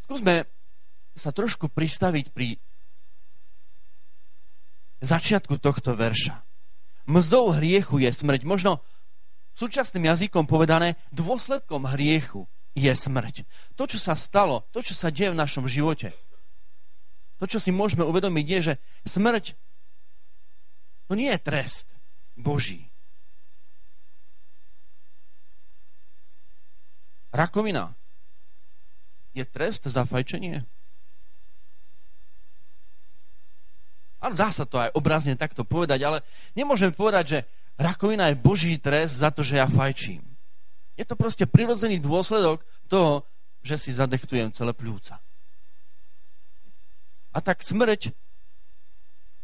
Skúsme 0.05 0.45
sa 1.17 1.33
trošku 1.33 1.73
pristaviť 1.73 2.27
pri 2.29 2.61
začiatku 5.01 5.57
tohto 5.57 5.97
verša. 5.97 6.45
Mzdou 7.09 7.57
hriechu 7.57 8.05
je 8.05 8.13
smrť. 8.13 8.45
Možno 8.45 8.85
súčasným 9.57 10.13
jazykom 10.13 10.45
povedané, 10.45 11.01
dôsledkom 11.09 11.89
hriechu 11.89 12.45
je 12.77 12.93
smrť. 12.93 13.49
To, 13.81 13.89
čo 13.89 13.97
sa 13.97 14.13
stalo, 14.13 14.69
to, 14.77 14.85
čo 14.85 14.93
sa 14.93 15.09
deje 15.09 15.33
v 15.33 15.41
našom 15.41 15.65
živote, 15.65 16.13
to, 17.41 17.49
čo 17.49 17.57
si 17.57 17.73
môžeme 17.73 18.05
uvedomiť, 18.05 18.47
je, 18.47 18.59
že 18.61 18.75
smrť 19.09 19.57
to 21.11 21.19
nie 21.19 21.33
je 21.35 21.43
trest 21.43 21.91
Boží. 22.39 22.90
Rakovina 27.31 27.95
je 29.31 29.47
trest 29.47 29.87
za 29.87 30.03
fajčenie? 30.03 30.67
Áno, 34.21 34.35
dá 34.37 34.53
sa 34.53 34.69
to 34.69 34.77
aj 34.77 34.93
obrazne 34.93 35.33
takto 35.39 35.65
povedať, 35.65 36.05
ale 36.05 36.19
nemôžem 36.53 36.93
povedať, 36.93 37.25
že 37.25 37.39
rakovina 37.81 38.29
je 38.29 38.37
Boží 38.37 38.77
trest 38.77 39.17
za 39.17 39.33
to, 39.33 39.41
že 39.41 39.57
ja 39.57 39.71
fajčím. 39.71 40.21
Je 41.01 41.09
to 41.09 41.17
proste 41.17 41.49
prirodzený 41.49 41.97
dôsledok 41.97 42.61
toho, 42.85 43.25
že 43.65 43.81
si 43.81 43.97
zadechtujem 43.97 44.53
celé 44.53 44.77
pľúca. 44.77 45.17
A 47.33 47.39
tak 47.41 47.65
smrť 47.65 48.13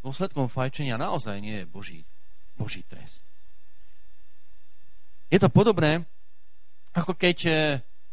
dôsledkom 0.05 0.53
fajčenia 0.53 1.01
naozaj 1.01 1.41
nie 1.41 1.65
je 1.65 1.67
Boží, 1.67 2.01
Boží 2.59 2.85
trest. 2.85 3.25
Je 5.33 5.41
to 5.41 5.49
podobné, 5.49 6.05
ako 6.97 7.13
keď 7.13 7.39
eh, 7.47 7.59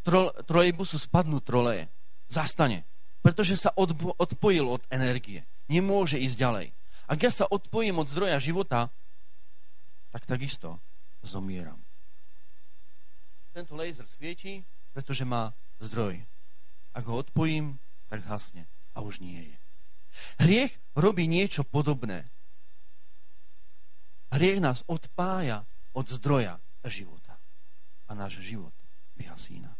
tro, 0.04 0.30
trolejbusu 0.44 1.00
spadnú 1.00 1.40
troleje. 1.40 1.88
Zastane. 2.28 2.84
Pretože 3.24 3.56
sa 3.56 3.72
odpojil 4.20 4.68
od 4.68 4.84
energie 4.92 5.48
nemôže 5.72 6.20
ísť 6.20 6.36
ďalej. 6.36 6.66
Ak 7.08 7.18
ja 7.24 7.32
sa 7.32 7.48
odpojím 7.48 8.00
od 8.00 8.08
zdroja 8.12 8.36
života, 8.36 8.92
tak 10.12 10.28
takisto 10.28 10.76
zomieram. 11.24 11.80
Tento 13.56 13.72
laser 13.72 14.04
svieti, 14.04 14.60
pretože 14.92 15.24
má 15.24 15.56
zdroj. 15.80 16.20
Ak 16.92 17.04
ho 17.08 17.16
odpojím, 17.16 17.80
tak 18.12 18.20
zhasne 18.28 18.68
a 18.92 19.00
už 19.00 19.24
nie 19.24 19.40
je. 19.40 19.56
Hriech 20.44 20.72
robí 20.94 21.24
niečo 21.24 21.64
podobné. 21.64 22.28
Hriech 24.30 24.60
nás 24.60 24.84
odpája 24.84 25.64
od 25.96 26.06
zdroja 26.12 26.60
života. 26.84 27.23
A 28.08 28.12
náš 28.12 28.40
život 28.44 28.72
vyhasína. 29.16 29.72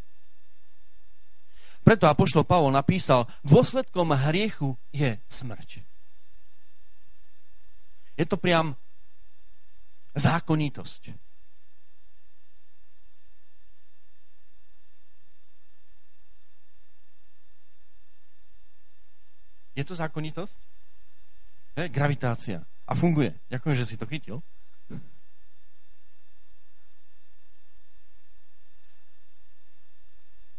Preto 1.85 2.09
Apoštol 2.09 2.49
Pavol 2.49 2.73
napísal, 2.73 3.29
dôsledkom 3.45 4.09
hriechu 4.17 4.73
je 4.89 5.21
smrť. 5.29 5.85
Je 8.17 8.25
to 8.25 8.41
priam 8.41 8.73
zákonitosť. 10.17 11.13
Je 19.75 19.83
to 19.83 19.93
zákonitosť? 19.93 20.57
Je? 21.75 21.83
Gravitácia. 21.91 22.63
A 22.87 22.95
funguje. 22.95 23.35
Ďakujem, 23.51 23.75
že 23.75 23.85
si 23.85 23.99
to 23.99 24.07
chytil. 24.07 24.39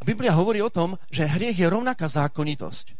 Biblia 0.07 0.31
hovorí 0.39 0.63
o 0.63 0.71
tom, 0.71 0.95
že 1.11 1.27
hriech 1.27 1.59
je 1.59 1.67
rovnaká 1.67 2.07
zákonitosť. 2.07 2.95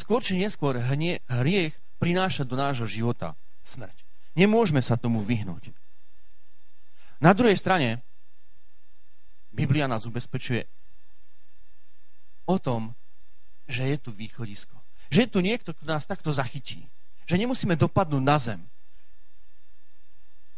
Skôr 0.00 0.24
či 0.24 0.40
neskôr 0.40 0.80
hriech 0.80 1.76
prináša 2.00 2.48
do 2.48 2.56
nášho 2.56 2.88
života 2.88 3.36
smrť. 3.60 4.00
Nemôžeme 4.32 4.80
sa 4.80 4.96
tomu 4.96 5.20
vyhnúť. 5.20 5.76
Na 7.20 7.36
druhej 7.36 7.56
strane, 7.60 8.00
Biblia 9.52 9.84
nás 9.84 10.08
ubezpečuje 10.08 10.64
o 12.48 12.56
tom, 12.56 12.96
že 13.68 13.84
je 13.92 13.96
tu 14.00 14.12
východisko. 14.12 14.76
Že 15.12 15.28
je 15.28 15.28
tu 15.28 15.40
niekto, 15.44 15.76
kto 15.76 15.84
nás 15.84 16.08
takto 16.08 16.32
zachytí. 16.32 16.88
Že 17.28 17.44
nemusíme 17.44 17.76
dopadnúť 17.76 18.24
na 18.24 18.36
zem. 18.40 18.60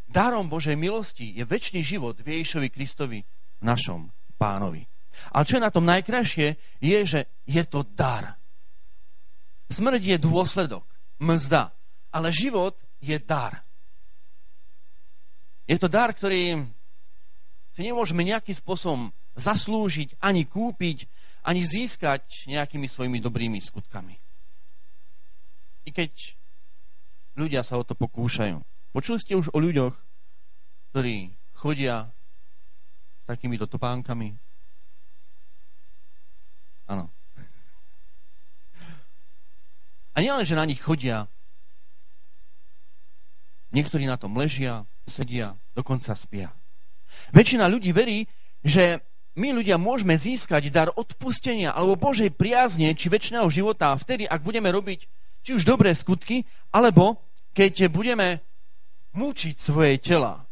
Darom 0.07 0.47
Božej 0.47 0.79
milosti 0.79 1.35
je 1.35 1.45
väčší 1.47 1.83
život 1.83 2.19
v 2.23 2.39
Ježišovi 2.39 2.69
Kristovi 2.71 3.21
našom 3.63 4.11
pánovi. 4.39 4.87
Ale 5.35 5.45
čo 5.45 5.59
je 5.59 5.67
na 5.67 5.75
tom 5.75 5.85
najkrajšie, 5.85 6.79
je, 6.79 6.99
že 7.03 7.21
je 7.43 7.63
to 7.67 7.83
dar. 7.83 8.39
Smrť 9.69 10.17
je 10.17 10.19
dôsledok, 10.23 10.87
mzda, 11.21 11.75
ale 12.15 12.33
život 12.33 12.79
je 13.03 13.19
dar. 13.19 13.67
Je 15.69 15.77
to 15.77 15.91
dar, 15.91 16.15
ktorý 16.15 16.65
si 17.77 17.81
nemôžeme 17.85 18.25
nejakým 18.25 18.57
spôsobom 18.57 19.13
zaslúžiť, 19.37 20.17
ani 20.25 20.49
kúpiť, 20.49 21.05
ani 21.45 21.63
získať 21.63 22.49
nejakými 22.49 22.89
svojimi 22.89 23.21
dobrými 23.21 23.61
skutkami. 23.61 24.17
I 25.85 25.91
keď 25.93 26.13
ľudia 27.39 27.63
sa 27.63 27.79
o 27.79 27.87
to 27.87 27.95
pokúšajú. 27.95 28.59
Počuli 28.91 29.19
ste 29.21 29.39
už 29.39 29.55
o 29.55 29.63
ľuďoch, 29.63 29.95
ktorí 30.91 31.37
chodia 31.55 32.11
takýmito 33.29 33.69
topánkami? 33.69 34.33
Áno. 36.89 37.13
A 40.17 40.25
nielen, 40.25 40.49
že 40.49 40.57
na 40.57 40.65
nich 40.65 40.81
chodia, 40.81 41.29
niektorí 43.77 44.09
na 44.09 44.17
tom 44.17 44.33
ležia, 44.33 44.89
sedia, 45.05 45.53
dokonca 45.77 46.17
spia. 46.17 46.49
Väčšina 47.37 47.69
ľudí 47.69 47.93
verí, 47.93 48.25
že 48.65 49.05
my 49.37 49.55
ľudia 49.55 49.77
môžeme 49.79 50.17
získať 50.17 50.73
dar 50.73 50.89
odpustenia 50.97 51.71
alebo 51.71 52.01
Božej 52.11 52.35
priazne 52.35 52.91
či 52.97 53.07
väčšného 53.13 53.47
života 53.53 53.95
vtedy, 53.95 54.25
ak 54.27 54.43
budeme 54.43 54.73
robiť 54.73 55.07
či 55.45 55.55
už 55.55 55.63
dobré 55.63 55.95
skutky, 55.95 56.43
alebo 56.75 57.23
keď 57.55 57.87
budeme 57.93 58.43
mučiť 59.15 59.55
svoje 59.55 60.03
tela. 60.03 60.43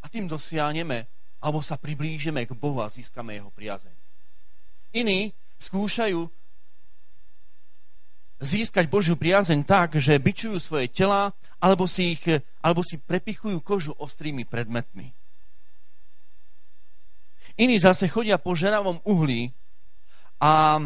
A 0.00 0.06
tým 0.08 0.24
dosiahneme 0.30 1.17
alebo 1.38 1.62
sa 1.62 1.78
priblížime 1.78 2.46
k 2.46 2.52
Bohu 2.54 2.82
a 2.82 2.90
získame 2.90 3.38
jeho 3.38 3.50
priazeň. 3.54 3.94
Iní 4.94 5.30
skúšajú 5.58 6.26
získať 8.38 8.86
Božiu 8.86 9.18
priazeň 9.18 9.66
tak, 9.66 9.98
že 9.98 10.18
bičujú 10.18 10.58
svoje 10.62 10.86
tela 10.90 11.34
alebo 11.58 11.90
si, 11.90 12.14
ich, 12.14 12.22
alebo 12.62 12.86
si 12.86 12.98
prepichujú 13.02 13.58
kožu 13.62 13.92
ostrými 13.98 14.46
predmetmi. 14.46 15.10
Iní 17.58 17.82
zase 17.82 18.06
chodia 18.06 18.38
po 18.38 18.54
žeravom 18.54 19.02
uhlí 19.02 19.50
a 20.38 20.78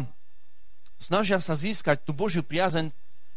snažia 0.97 1.37
sa 1.37 1.53
získať 1.53 2.01
tú 2.01 2.17
Božiu 2.17 2.41
priazeň 2.41 2.89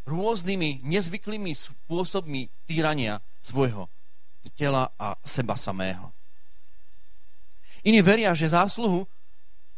rôznymi 0.08 0.80
nezvyklými 0.88 1.52
spôsobmi 1.52 2.48
týrania 2.64 3.20
svojho 3.44 3.92
tela 4.56 4.88
a 4.96 5.20
seba 5.20 5.58
samého. 5.58 6.15
Iní 7.86 8.02
veria, 8.02 8.34
že 8.34 8.50
zásluhu 8.50 9.06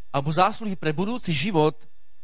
alebo 0.08 0.32
zásluhy 0.32 0.72
pre 0.80 0.96
budúci 0.96 1.36
život 1.36 1.76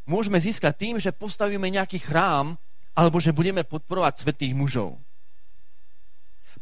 môžeme 0.08 0.40
získať 0.40 0.72
tým, 0.80 0.94
že 0.96 1.12
postavíme 1.12 1.68
nejaký 1.68 2.00
chrám 2.00 2.56
alebo 2.96 3.20
že 3.20 3.36
budeme 3.36 3.60
podporovať 3.60 4.24
svetých 4.24 4.56
mužov. 4.56 4.96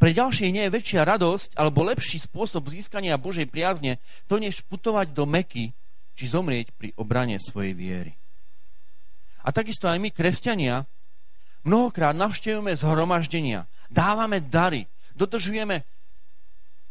Pre 0.00 0.10
ďalších 0.10 0.50
nie 0.50 0.66
je 0.66 0.74
väčšia 0.74 1.06
radosť 1.06 1.54
alebo 1.54 1.86
lepší 1.86 2.18
spôsob 2.18 2.66
získania 2.66 3.14
Božej 3.14 3.46
priazne 3.46 4.02
to, 4.26 4.42
než 4.42 4.66
putovať 4.66 5.14
do 5.14 5.22
Meky 5.28 5.70
či 6.18 6.24
zomrieť 6.26 6.74
pri 6.74 6.90
obrane 6.98 7.38
svojej 7.38 7.76
viery. 7.76 8.12
A 9.46 9.54
takisto 9.54 9.86
aj 9.86 10.02
my, 10.02 10.10
kresťania, 10.10 10.82
Mnohokrát 11.62 12.18
navštevujeme 12.18 12.74
zhromaždenia, 12.74 13.70
dávame 13.86 14.42
dary, 14.42 14.90
dodržujeme 15.14 15.86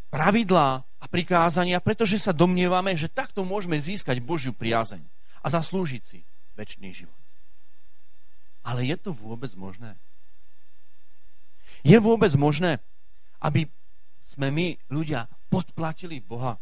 pravidlá 0.07 0.87
a 1.01 1.05
prikázania, 1.09 1.81
pretože 1.81 2.21
sa 2.21 2.29
domnievame, 2.29 2.93
že 2.93 3.09
takto 3.09 3.41
môžeme 3.41 3.81
získať 3.81 4.21
Božiu 4.21 4.53
priazeň 4.53 5.01
a 5.41 5.47
zaslúžiť 5.49 6.03
si 6.05 6.21
väčší 6.53 7.03
život. 7.03 7.17
Ale 8.61 8.85
je 8.85 8.93
to 8.93 9.09
vôbec 9.09 9.49
možné? 9.57 9.97
Je 11.81 11.97
vôbec 11.97 12.29
možné, 12.37 12.77
aby 13.41 13.65
sme 14.29 14.53
my, 14.53 14.77
ľudia, 14.93 15.25
podplatili 15.49 16.21
Boha 16.21 16.61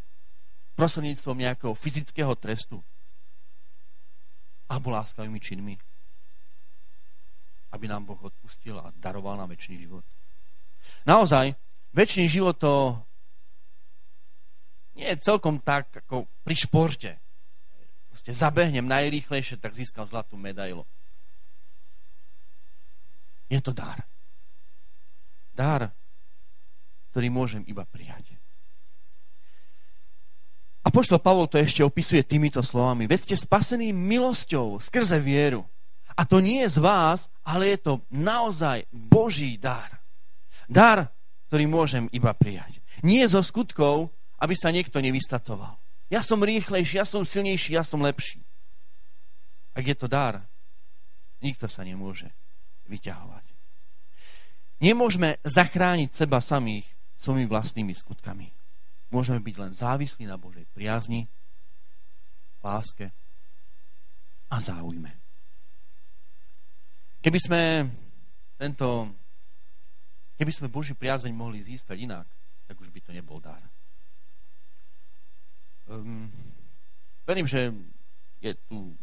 prostredníctvom 0.80 1.36
nejakého 1.36 1.76
fyzického 1.76 2.32
trestu 2.40 2.80
alebo 4.72 4.96
láskavými 4.96 5.44
činmi, 5.44 5.76
aby 7.76 7.86
nám 7.92 8.08
Boh 8.08 8.22
odpustil 8.24 8.80
a 8.80 8.96
daroval 8.96 9.36
nám 9.36 9.52
väčší 9.52 9.76
život. 9.76 10.08
Naozaj, 11.04 11.52
väčší 11.92 12.32
život 12.32 12.56
to 12.56 12.96
nie 15.00 15.08
je 15.16 15.24
celkom 15.24 15.64
tak, 15.64 15.88
ako 16.04 16.28
pri 16.44 16.56
športe. 16.60 17.12
Proste 18.12 18.36
zabehnem 18.36 18.84
najrýchlejšie, 18.84 19.56
tak 19.64 19.72
získam 19.72 20.04
zlatú 20.04 20.36
medailu. 20.36 20.84
Je 23.48 23.64
to 23.64 23.72
dar. 23.72 24.04
Dar, 25.56 25.88
ktorý 27.10 27.32
môžem 27.32 27.64
iba 27.66 27.88
prijať. 27.88 28.36
A 30.84 30.92
poštol 30.92 31.20
Pavol 31.20 31.48
to 31.48 31.60
ešte 31.60 31.84
opisuje 31.84 32.24
týmito 32.24 32.60
slovami. 32.60 33.08
Veď 33.08 33.32
ste 33.32 33.36
spasení 33.36 33.96
milosťou 33.96 34.80
skrze 34.80 35.20
vieru. 35.20 35.64
A 36.20 36.28
to 36.28 36.44
nie 36.44 36.66
je 36.68 36.76
z 36.76 36.80
vás, 36.84 37.32
ale 37.48 37.76
je 37.76 37.80
to 37.80 37.94
naozaj 38.12 38.84
Boží 38.92 39.56
dar. 39.56 40.04
Dar, 40.68 41.14
ktorý 41.48 41.66
môžem 41.70 42.06
iba 42.12 42.36
prijať. 42.36 42.84
Nie 43.06 43.28
zo 43.32 43.40
skutkov, 43.40 44.12
aby 44.40 44.56
sa 44.56 44.72
niekto 44.72 45.04
nevystatoval. 45.04 45.76
Ja 46.10 46.26
som 46.26 46.42
rýchlejší, 46.42 46.98
ja 46.98 47.06
som 47.06 47.22
silnejší, 47.22 47.78
ja 47.78 47.86
som 47.86 48.02
lepší. 48.02 48.42
Ak 49.78 49.86
je 49.86 49.94
to 49.94 50.10
dar, 50.10 50.42
nikto 51.44 51.70
sa 51.70 51.86
nemôže 51.86 52.34
vyťahovať. 52.90 53.46
Nemôžeme 54.80 55.38
zachrániť 55.46 56.10
seba 56.16 56.42
samých 56.42 56.88
svojimi 57.20 57.46
vlastnými 57.46 57.94
skutkami. 57.94 58.50
Môžeme 59.14 59.44
byť 59.44 59.56
len 59.60 59.72
závislí 59.76 60.26
na 60.26 60.40
Božej 60.40 60.66
priazni, 60.74 61.28
láske 62.64 63.12
a 64.50 64.56
záujme. 64.58 65.12
Keby 67.20 67.40
sme 67.40 67.62
tento, 68.58 69.12
keby 70.40 70.52
sme 70.56 70.74
Boží 70.74 70.96
priazeň 70.96 71.36
mohli 71.36 71.60
získať 71.60 72.00
inak, 72.00 72.26
tak 72.66 72.76
už 72.80 72.90
by 72.90 73.00
to 73.04 73.12
nebol 73.12 73.38
dar. 73.38 73.60
Um, 75.90 76.30
verím, 77.26 77.50
že 77.50 77.74
je 78.46 78.54
tu 78.70 78.94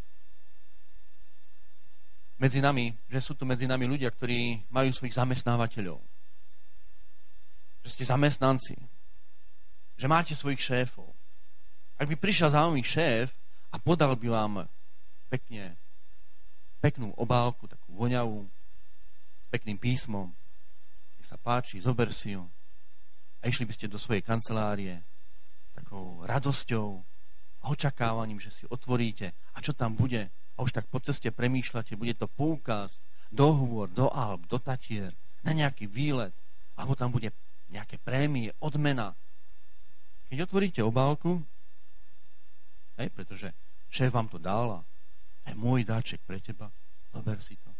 medzi 2.38 2.62
nami, 2.62 2.94
že 3.10 3.18
sú 3.18 3.34
tu 3.34 3.42
medzi 3.42 3.66
nami 3.66 3.90
ľudia, 3.90 4.06
ktorí 4.06 4.70
majú 4.70 4.94
svojich 4.94 5.18
zamestnávateľov. 5.18 5.98
Že 7.82 7.90
ste 7.90 8.04
zamestnanci. 8.06 8.78
Že 9.98 10.06
máte 10.06 10.38
svojich 10.38 10.62
šéfov. 10.62 11.10
Ak 11.98 12.06
by 12.06 12.14
prišiel 12.14 12.54
zaujímavý 12.54 12.86
šéf 12.86 13.34
a 13.74 13.82
podal 13.82 14.14
by 14.14 14.28
vám 14.30 14.54
pekne, 15.26 15.74
peknú 16.78 17.10
obálku, 17.18 17.66
takú 17.66 17.98
voňavú, 17.98 18.46
pekným 19.50 19.80
písmom, 19.80 20.30
nech 21.18 21.26
sa 21.26 21.34
páči, 21.34 21.82
zober 21.82 22.14
si 22.14 22.38
ju 22.38 22.46
a 23.42 23.50
išli 23.50 23.66
by 23.66 23.72
ste 23.74 23.90
do 23.90 23.98
svojej 23.98 24.22
kancelárie 24.22 25.02
takou 25.76 26.24
radosťou 26.24 27.04
očakávaním, 27.66 28.40
že 28.40 28.50
si 28.50 28.64
otvoríte 28.66 29.36
a 29.52 29.58
čo 29.60 29.76
tam 29.76 29.92
bude, 29.92 30.32
a 30.56 30.58
už 30.64 30.72
tak 30.72 30.88
po 30.88 31.02
ceste 31.02 31.28
premýšľate, 31.28 32.00
bude 32.00 32.16
to 32.16 32.30
poukaz, 32.30 33.02
dohovor 33.28 33.92
do 33.92 34.08
Alp, 34.08 34.48
do 34.48 34.56
Tatier, 34.56 35.12
na 35.44 35.52
nejaký 35.52 35.84
výlet, 35.84 36.32
alebo 36.78 36.96
tam 36.96 37.12
bude 37.12 37.34
nejaké 37.68 38.00
prémie, 38.00 38.54
odmena. 38.62 39.12
Keď 40.30 40.46
otvoríte 40.46 40.80
obálku, 40.80 41.42
hej, 42.96 43.08
pretože 43.12 43.52
šéf 43.90 44.14
vám 44.14 44.30
to 44.30 44.38
dal 44.38 44.82
to 45.46 45.54
je 45.54 45.62
môj 45.62 45.86
dáček 45.86 46.18
pre 46.26 46.42
teba, 46.42 46.66
zober 47.14 47.38
si 47.38 47.54
to. 47.54 47.70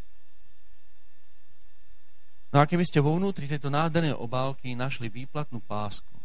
No 2.55 2.63
a 2.63 2.69
keby 2.71 2.87
ste 2.87 3.03
vo 3.03 3.19
vnútri 3.19 3.51
tejto 3.51 3.75
nádhernej 3.75 4.15
obálky 4.15 4.79
našli 4.79 5.11
výplatnú 5.11 5.59
pásku, 5.67 6.16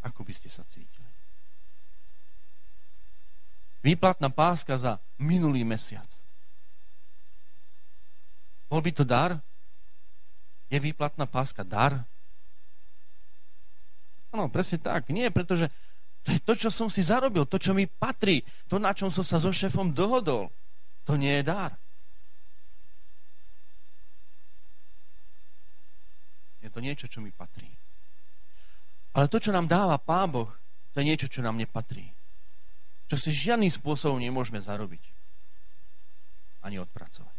ako 0.00 0.24
by 0.24 0.32
ste 0.32 0.48
sa 0.48 0.64
cítili? 0.68 1.08
Výplatná 3.80 4.28
páska 4.28 4.76
za 4.76 5.00
minulý 5.16 5.64
mesiac. 5.64 6.08
Bol 8.68 8.84
by 8.84 8.92
to 8.92 9.04
dar? 9.08 9.40
Je 10.68 10.78
výplatná 10.78 11.24
páska 11.24 11.64
dar? 11.64 11.96
Áno, 14.30 14.46
presne 14.52 14.78
tak. 14.78 15.10
Nie, 15.10 15.32
pretože 15.32 15.66
to 16.22 16.36
je 16.36 16.40
to, 16.44 16.52
čo 16.54 16.70
som 16.70 16.92
si 16.92 17.00
zarobil, 17.00 17.48
to, 17.48 17.56
čo 17.56 17.72
mi 17.72 17.88
patrí, 17.88 18.44
to, 18.68 18.76
na 18.76 18.92
čom 18.92 19.08
som 19.08 19.24
sa 19.24 19.40
so 19.40 19.50
šéfom 19.50 19.90
dohodol. 19.90 20.52
To 21.08 21.16
nie 21.16 21.40
je 21.40 21.44
dar. 21.48 21.72
Je 26.60 26.68
to 26.68 26.78
niečo, 26.84 27.08
čo 27.08 27.24
mi 27.24 27.32
patrí. 27.32 27.79
Ale 29.14 29.26
to, 29.26 29.42
čo 29.42 29.50
nám 29.50 29.66
dáva 29.66 29.98
Pán 29.98 30.30
Boh, 30.30 30.50
to 30.94 31.02
je 31.02 31.08
niečo, 31.08 31.26
čo 31.26 31.42
nám 31.42 31.58
nepatrí 31.58 32.10
čo 33.10 33.18
si 33.18 33.34
žiadnym 33.34 33.66
spôsobom 33.66 34.22
nemôžeme 34.22 34.62
zarobiť 34.62 35.02
ani 36.62 36.78
odpracovať. 36.78 37.38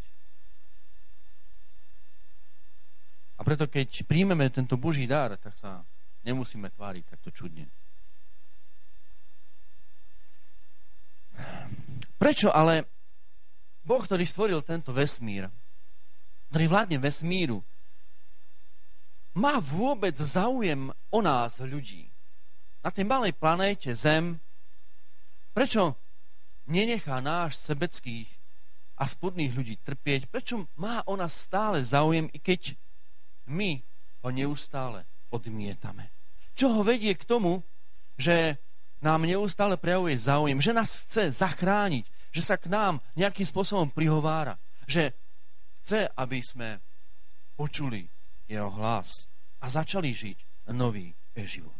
A 3.40 3.42
preto, 3.48 3.72
keď 3.72 4.04
príjmeme 4.04 4.52
tento 4.52 4.76
Boží 4.76 5.08
dar, 5.08 5.40
tak 5.40 5.56
sa 5.56 5.80
nemusíme 6.28 6.68
tváriť 6.68 7.04
takto 7.08 7.32
čudne. 7.32 7.72
Prečo 12.20 12.52
ale 12.52 12.86
Boh, 13.88 14.04
ktorý 14.04 14.28
stvoril 14.28 14.60
tento 14.68 14.92
vesmír, 14.92 15.48
ktorý 16.52 16.66
vládne 16.68 17.00
vesmíru, 17.00 17.64
má 19.38 19.60
vôbec 19.60 20.16
záujem 20.18 20.92
o 21.12 21.20
nás, 21.20 21.60
ľudí? 21.64 22.10
Na 22.82 22.90
tej 22.90 23.06
malej 23.06 23.38
planéte 23.38 23.94
Zem, 23.94 24.42
Prečo 25.52 26.00
nenechá 26.72 27.20
náš 27.20 27.60
sebeckých 27.60 28.28
a 28.96 29.04
spodných 29.04 29.52
ľudí 29.52 29.76
trpieť? 29.84 30.32
Prečo 30.32 30.64
má 30.80 31.04
ona 31.04 31.28
stále 31.28 31.84
záujem, 31.84 32.32
i 32.32 32.40
keď 32.40 32.80
my 33.52 33.84
ho 34.24 34.30
neustále 34.32 35.04
odmietame? 35.28 36.08
Čo 36.56 36.72
ho 36.80 36.82
vedie 36.88 37.12
k 37.20 37.28
tomu, 37.28 37.68
že 38.16 38.56
nám 39.04 39.28
neustále 39.28 39.76
prejavuje 39.76 40.16
záujem, 40.16 40.64
že 40.64 40.72
nás 40.72 41.04
chce 41.04 41.36
zachrániť, 41.36 42.06
že 42.32 42.42
sa 42.46 42.56
k 42.56 42.72
nám 42.72 43.04
nejakým 43.20 43.44
spôsobom 43.44 43.92
prihovára, 43.92 44.56
že 44.88 45.12
chce, 45.84 46.08
aby 46.16 46.40
sme 46.40 46.80
počuli 47.60 48.08
jeho 48.52 48.68
hlas 48.76 49.32
a 49.64 49.72
začali 49.72 50.12
žiť 50.12 50.68
nový 50.76 51.16
život. 51.48 51.80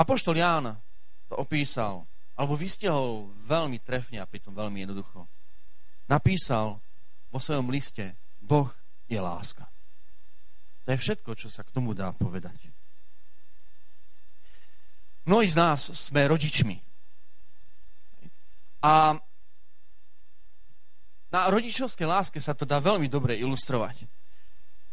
Apoštol 0.00 0.40
Ján 0.40 0.72
to 1.28 1.36
opísal, 1.36 2.08
alebo 2.34 2.56
vystihol 2.56 3.28
veľmi 3.44 3.76
trefne 3.84 4.18
a 4.18 4.26
pritom 4.26 4.56
veľmi 4.56 4.88
jednoducho. 4.88 5.28
Napísal 6.08 6.80
vo 7.28 7.38
svojom 7.38 7.68
liste 7.68 8.16
Boh 8.40 8.72
je 9.06 9.20
láska. 9.20 9.68
To 10.84 10.88
je 10.90 10.98
všetko, 10.98 11.30
čo 11.38 11.52
sa 11.52 11.62
k 11.62 11.70
tomu 11.70 11.94
dá 11.94 12.10
povedať. 12.10 12.72
Mnohí 15.22 15.46
z 15.46 15.54
nás 15.54 15.86
sme 15.94 16.26
rodičmi. 16.26 16.82
A 18.82 19.14
na 21.30 21.40
rodičovskej 21.48 22.08
láske 22.08 22.38
sa 22.42 22.52
to 22.52 22.66
dá 22.66 22.82
veľmi 22.82 23.06
dobre 23.06 23.38
ilustrovať. 23.38 24.04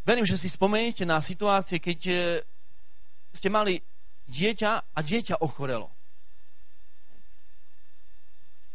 Verím, 0.06 0.26
že 0.26 0.40
si 0.40 0.50
spomeniete 0.50 1.06
na 1.06 1.20
situácie, 1.22 1.80
keď 1.80 2.00
eh, 2.08 2.20
ste 3.34 3.50
mali 3.52 3.80
dieťa 4.30 4.72
a 4.96 5.00
dieťa 5.00 5.42
ochorelo. 5.42 5.90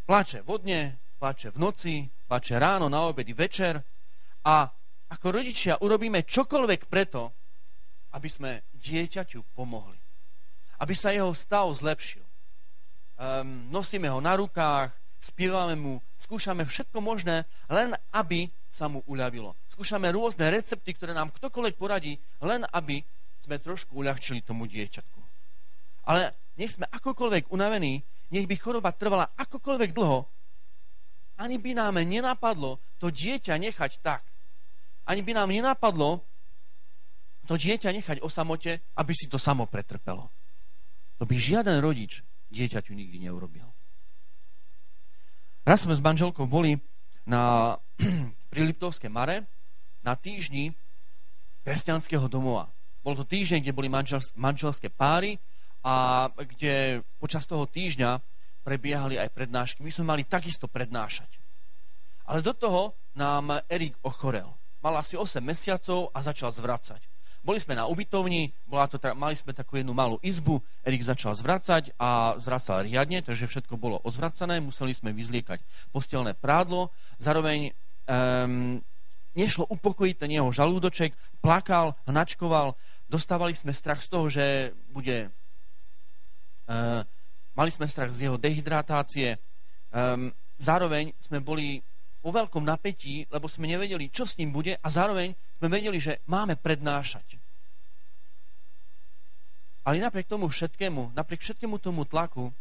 Plače 0.04 0.44
vodne, 0.44 1.00
plače 1.16 1.54
v 1.54 1.58
noci, 1.58 1.94
plače 2.28 2.60
ráno, 2.60 2.92
na 2.92 3.08
obedy, 3.08 3.32
večer 3.32 3.80
a 4.44 4.68
ako 5.08 5.26
rodičia 5.40 5.80
urobíme 5.80 6.26
čokoľvek 6.28 6.80
preto, 6.90 7.32
aby 8.12 8.28
sme 8.28 8.68
dieťaťu 8.76 9.56
pomohli. 9.56 9.96
Aby 10.82 10.92
sa 10.92 11.14
jeho 11.14 11.32
stav 11.32 11.70
zlepšil. 11.72 12.22
Um, 13.14 13.70
nosíme 13.70 14.10
ho 14.10 14.18
na 14.18 14.34
rukách, 14.36 14.90
spievame 15.22 15.78
mu, 15.78 16.02
skúšame 16.18 16.66
všetko 16.66 16.98
možné, 17.00 17.46
len 17.70 17.94
aby 18.12 18.50
sa 18.74 18.90
mu 18.90 19.06
uľavilo. 19.06 19.54
Skúšame 19.70 20.10
rôzne 20.10 20.50
recepty, 20.50 20.98
ktoré 20.98 21.14
nám 21.14 21.30
ktokoľvek 21.30 21.78
poradí, 21.78 22.18
len 22.42 22.66
aby 22.74 22.98
sme 23.38 23.62
trošku 23.62 24.02
uľahčili 24.02 24.42
tomu 24.42 24.66
dieťatku. 24.66 25.20
Ale 26.10 26.34
nech 26.58 26.74
sme 26.74 26.90
akokoľvek 26.90 27.54
unavení, 27.54 28.02
nech 28.34 28.50
by 28.50 28.58
choroba 28.58 28.90
trvala 28.90 29.30
akokoľvek 29.38 29.94
dlho, 29.94 30.26
ani 31.38 31.62
by 31.62 31.70
nám 31.78 32.02
nenapadlo 32.02 32.82
to 32.98 33.14
dieťa 33.14 33.54
nechať 33.58 34.02
tak. 34.02 34.22
Ani 35.06 35.22
by 35.22 35.38
nám 35.38 35.54
nenapadlo 35.54 36.22
to 37.46 37.54
dieťa 37.54 37.90
nechať 37.94 38.18
o 38.22 38.28
samote, 38.30 38.82
aby 38.98 39.12
si 39.14 39.30
to 39.30 39.38
samo 39.38 39.66
pretrpelo. 39.70 40.30
To 41.18 41.26
by 41.26 41.34
žiaden 41.38 41.78
rodič 41.78 42.22
dieťaťu 42.50 42.94
nikdy 42.94 43.22
neurobil. 43.26 43.66
Raz 45.66 45.82
sme 45.82 45.96
s 45.96 46.02
manželkou 46.02 46.46
boli 46.46 46.78
na, 47.28 47.74
pri 48.52 48.60
Liptovské 48.64 49.08
Mare 49.08 49.48
na 50.04 50.16
týždni 50.16 50.72
kresťanského 51.64 52.28
domova. 52.28 52.68
Bol 53.04 53.16
to 53.16 53.24
týždeň, 53.24 53.60
kde 53.64 53.76
boli 53.76 53.88
manžel, 53.88 54.20
manželské 54.36 54.88
páry 54.88 55.36
a 55.84 56.28
kde 56.32 57.04
počas 57.20 57.44
toho 57.44 57.68
týždňa 57.68 58.20
prebiehali 58.64 59.20
aj 59.20 59.32
prednášky. 59.32 59.84
My 59.84 59.92
sme 59.92 60.16
mali 60.16 60.22
takisto 60.24 60.68
prednášať. 60.68 61.28
Ale 62.24 62.40
do 62.40 62.56
toho 62.56 62.96
nám 63.20 63.60
Erik 63.68 64.00
ochorel. 64.00 64.48
Mal 64.80 64.96
asi 64.96 65.16
8 65.20 65.44
mesiacov 65.44 66.08
a 66.16 66.24
začal 66.24 66.52
zvracať. 66.52 67.13
Boli 67.44 67.60
sme 67.60 67.76
na 67.76 67.84
ubytovni, 67.84 68.56
bola 68.64 68.88
to, 68.88 68.96
mali 69.12 69.36
sme 69.36 69.52
takú 69.52 69.76
jednu 69.76 69.92
malú 69.92 70.16
izbu, 70.24 70.64
Erik 70.80 71.04
začal 71.04 71.36
zvracať 71.36 71.92
a 72.00 72.40
zvracal 72.40 72.88
riadne, 72.88 73.20
takže 73.20 73.44
všetko 73.44 73.76
bolo 73.76 74.00
ozvracané, 74.00 74.64
museli 74.64 74.96
sme 74.96 75.12
vyzliekať 75.12 75.60
postelné 75.92 76.32
prádlo, 76.32 76.88
zároveň 77.20 77.76
um, 78.08 78.80
nešlo 79.36 79.68
upokojiť 79.68 80.16
ten 80.16 80.32
jeho 80.32 80.48
žalúdoček, 80.48 81.12
plakal, 81.44 81.92
hnačkoval, 82.08 82.72
dostávali 83.12 83.52
sme 83.52 83.76
strach 83.76 84.00
z 84.00 84.08
toho, 84.08 84.26
že 84.32 84.72
bude 84.88 85.28
uh, 86.72 87.04
Mali 87.54 87.70
sme 87.70 87.86
strach 87.86 88.10
z 88.10 88.26
jeho 88.26 88.34
dehydratácie. 88.34 89.38
Um, 89.94 90.34
zároveň 90.58 91.14
sme 91.22 91.38
boli 91.38 91.78
vo 92.18 92.34
veľkom 92.34 92.66
napätí, 92.66 93.30
lebo 93.30 93.46
sme 93.46 93.70
nevedeli, 93.70 94.10
čo 94.10 94.26
s 94.26 94.34
ním 94.42 94.50
bude 94.50 94.74
a 94.74 94.88
zároveň 94.90 95.38
sme 95.64 95.80
vedeli, 95.80 95.96
že 95.96 96.20
máme 96.28 96.60
prednášať. 96.60 97.40
Ale 99.88 99.96
napriek 99.96 100.28
tomu 100.28 100.52
všetkému, 100.52 101.16
napriek 101.16 101.40
všetkému 101.40 101.80
tomu 101.80 102.04
tlaku, 102.04 102.52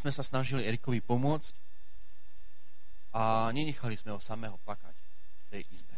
sme 0.00 0.08
sa 0.08 0.24
snažili 0.24 0.64
Erikovi 0.64 1.04
pomôcť 1.04 1.52
a 3.12 3.52
nenechali 3.52 3.92
sme 3.92 4.16
ho 4.16 4.20
samého 4.24 4.56
plakať 4.64 4.96
v 4.96 5.46
tej 5.52 5.62
izbe. 5.68 5.96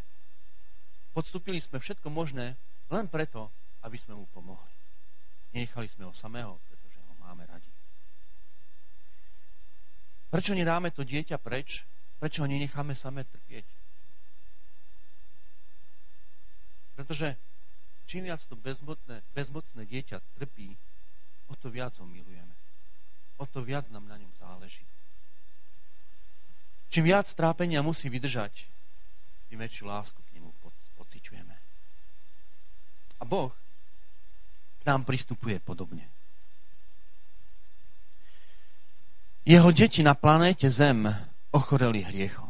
Podstúpili 1.15 1.63
sme 1.63 1.79
všetko 1.79 2.11
možné 2.11 2.59
len 2.91 3.07
preto, 3.07 3.55
aby 3.87 3.95
sme 4.03 4.19
mu 4.19 4.27
pomohli. 4.35 4.75
Nenechali 5.55 5.87
sme 5.87 6.11
ho 6.11 6.15
samého, 6.15 6.59
máme 7.23 7.47
radi. 7.47 7.71
Prečo 10.27 10.59
nedáme 10.59 10.91
to 10.91 11.07
dieťa 11.07 11.39
preč? 11.39 11.87
Prečo 12.19 12.43
ho 12.43 12.51
nenecháme 12.51 12.99
samé 12.99 13.23
trpieť? 13.23 13.80
Pretože 17.01 17.33
čím 18.05 18.29
viac 18.29 18.45
to 18.45 18.61
bezmocné, 18.61 19.25
bezmocné 19.33 19.89
dieťa 19.89 20.21
trpí, 20.37 20.77
o 21.49 21.57
to 21.57 21.73
viac 21.73 21.97
ho 21.97 22.05
milujeme. 22.05 22.53
O 23.41 23.49
to 23.49 23.65
viac 23.65 23.89
nám 23.89 24.05
na 24.05 24.21
ňom 24.21 24.29
záleží. 24.37 24.85
Čím 26.93 27.09
viac 27.09 27.25
trápenia 27.33 27.81
musí 27.81 28.13
vydržať, 28.13 28.69
tým 29.49 29.65
väčšiu 29.65 29.89
lásku 29.89 30.21
k 30.21 30.37
nemu 30.37 30.53
pociťujeme. 31.01 31.57
A 33.17 33.23
Boh 33.25 33.57
k 34.81 34.83
nám 34.85 35.09
pristupuje 35.09 35.57
podobne. 35.57 36.05
Jeho 39.49 39.73
deti 39.73 40.05
na 40.05 40.13
planéte 40.13 40.69
Zem 40.69 41.09
ochoreli 41.49 42.05
hriechom. 42.05 42.50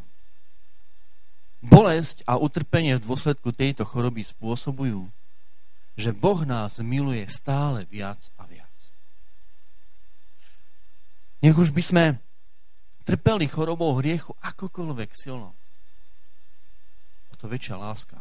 Bolesť 1.61 2.25
a 2.25 2.41
utrpenie 2.41 2.97
v 2.97 3.05
dôsledku 3.05 3.53
tejto 3.53 3.85
choroby 3.85 4.25
spôsobujú, 4.25 5.05
že 6.01 6.17
Boh 6.17 6.41
nás 6.49 6.81
miluje 6.81 7.21
stále 7.29 7.85
viac 7.85 8.17
a 8.41 8.49
viac. 8.49 8.73
Nech 11.45 11.57
už 11.57 11.73
by 11.73 11.83
sme 11.85 12.05
trpeli 13.05 13.45
chorobou 13.45 13.93
hriechu 14.01 14.33
akokoľvek 14.41 15.11
silno, 15.13 15.53
o 17.29 17.35
to 17.37 17.45
väčšia 17.49 17.77
láska 17.77 18.17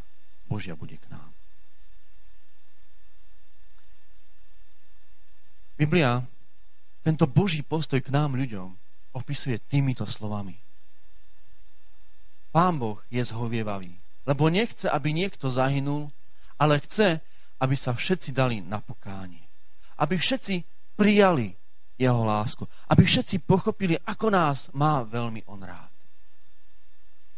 Božia 0.47 0.75
bude 0.75 0.99
k 0.99 1.07
nám. 1.07 1.31
Biblia 5.79 6.27
tento 7.07 7.23
Boží 7.23 7.63
postoj 7.63 8.03
k 8.03 8.11
nám 8.11 8.35
ľuďom 8.35 8.67
opisuje 9.15 9.55
týmito 9.63 10.03
slovami. 10.03 10.68
Pán 12.49 12.81
Boh 12.81 12.97
je 13.13 13.21
zhovievavý, 13.21 13.93
lebo 14.25 14.49
nechce, 14.49 14.89
aby 14.89 15.13
niekto 15.13 15.53
zahynul, 15.53 16.09
ale 16.57 16.81
chce, 16.81 17.21
aby 17.61 17.75
sa 17.77 17.93
všetci 17.93 18.33
dali 18.33 18.59
na 18.65 18.81
pokánie. 18.81 19.45
Aby 19.99 20.17
všetci 20.17 20.63
prijali 20.95 21.53
jeho 21.99 22.23
lásku. 22.23 22.63
Aby 22.87 23.03
všetci 23.03 23.43
pochopili, 23.43 23.99
ako 24.01 24.31
nás 24.31 24.71
má 24.71 25.03
veľmi 25.03 25.43
on 25.47 25.61
rád. 25.63 25.93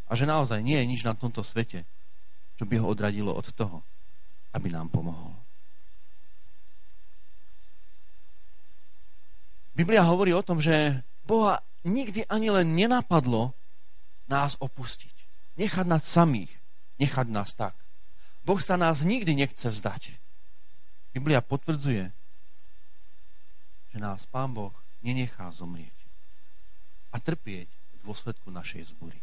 A 0.07 0.15
že 0.17 0.27
naozaj 0.27 0.59
nie 0.61 0.77
je 0.77 0.89
nič 0.89 1.01
na 1.07 1.15
tomto 1.15 1.41
svete, 1.41 1.87
čo 2.59 2.63
by 2.67 2.77
ho 2.77 2.85
odradilo 2.91 3.33
od 3.33 3.47
toho, 3.55 3.81
aby 4.53 4.69
nám 4.69 4.91
pomohol. 4.91 5.33
Biblia 9.71 10.03
hovorí 10.03 10.35
o 10.35 10.43
tom, 10.43 10.59
že 10.59 11.01
Boha 11.23 11.63
nikdy 11.87 12.27
ani 12.27 12.51
len 12.51 12.75
nenapadlo 12.75 13.55
nás 14.27 14.57
opustiť. 14.59 15.15
Nechať 15.57 15.85
nás 15.87 16.03
samých. 16.05 16.51
Nechať 16.99 17.27
nás 17.29 17.53
tak. 17.53 17.73
Boh 18.41 18.57
sa 18.57 18.77
nás 18.77 19.05
nikdy 19.05 19.37
nechce 19.37 19.69
vzdať. 19.69 20.17
Biblia 21.13 21.43
potvrdzuje, 21.43 22.09
že 23.91 23.97
nás 23.99 24.25
Pán 24.25 24.55
Boh 24.55 24.71
nenechá 25.03 25.51
zomrieť 25.51 25.93
a 27.11 27.19
trpieť 27.19 27.67
v 27.67 27.95
dôsledku 28.07 28.47
našej 28.47 28.95
zbury. 28.95 29.19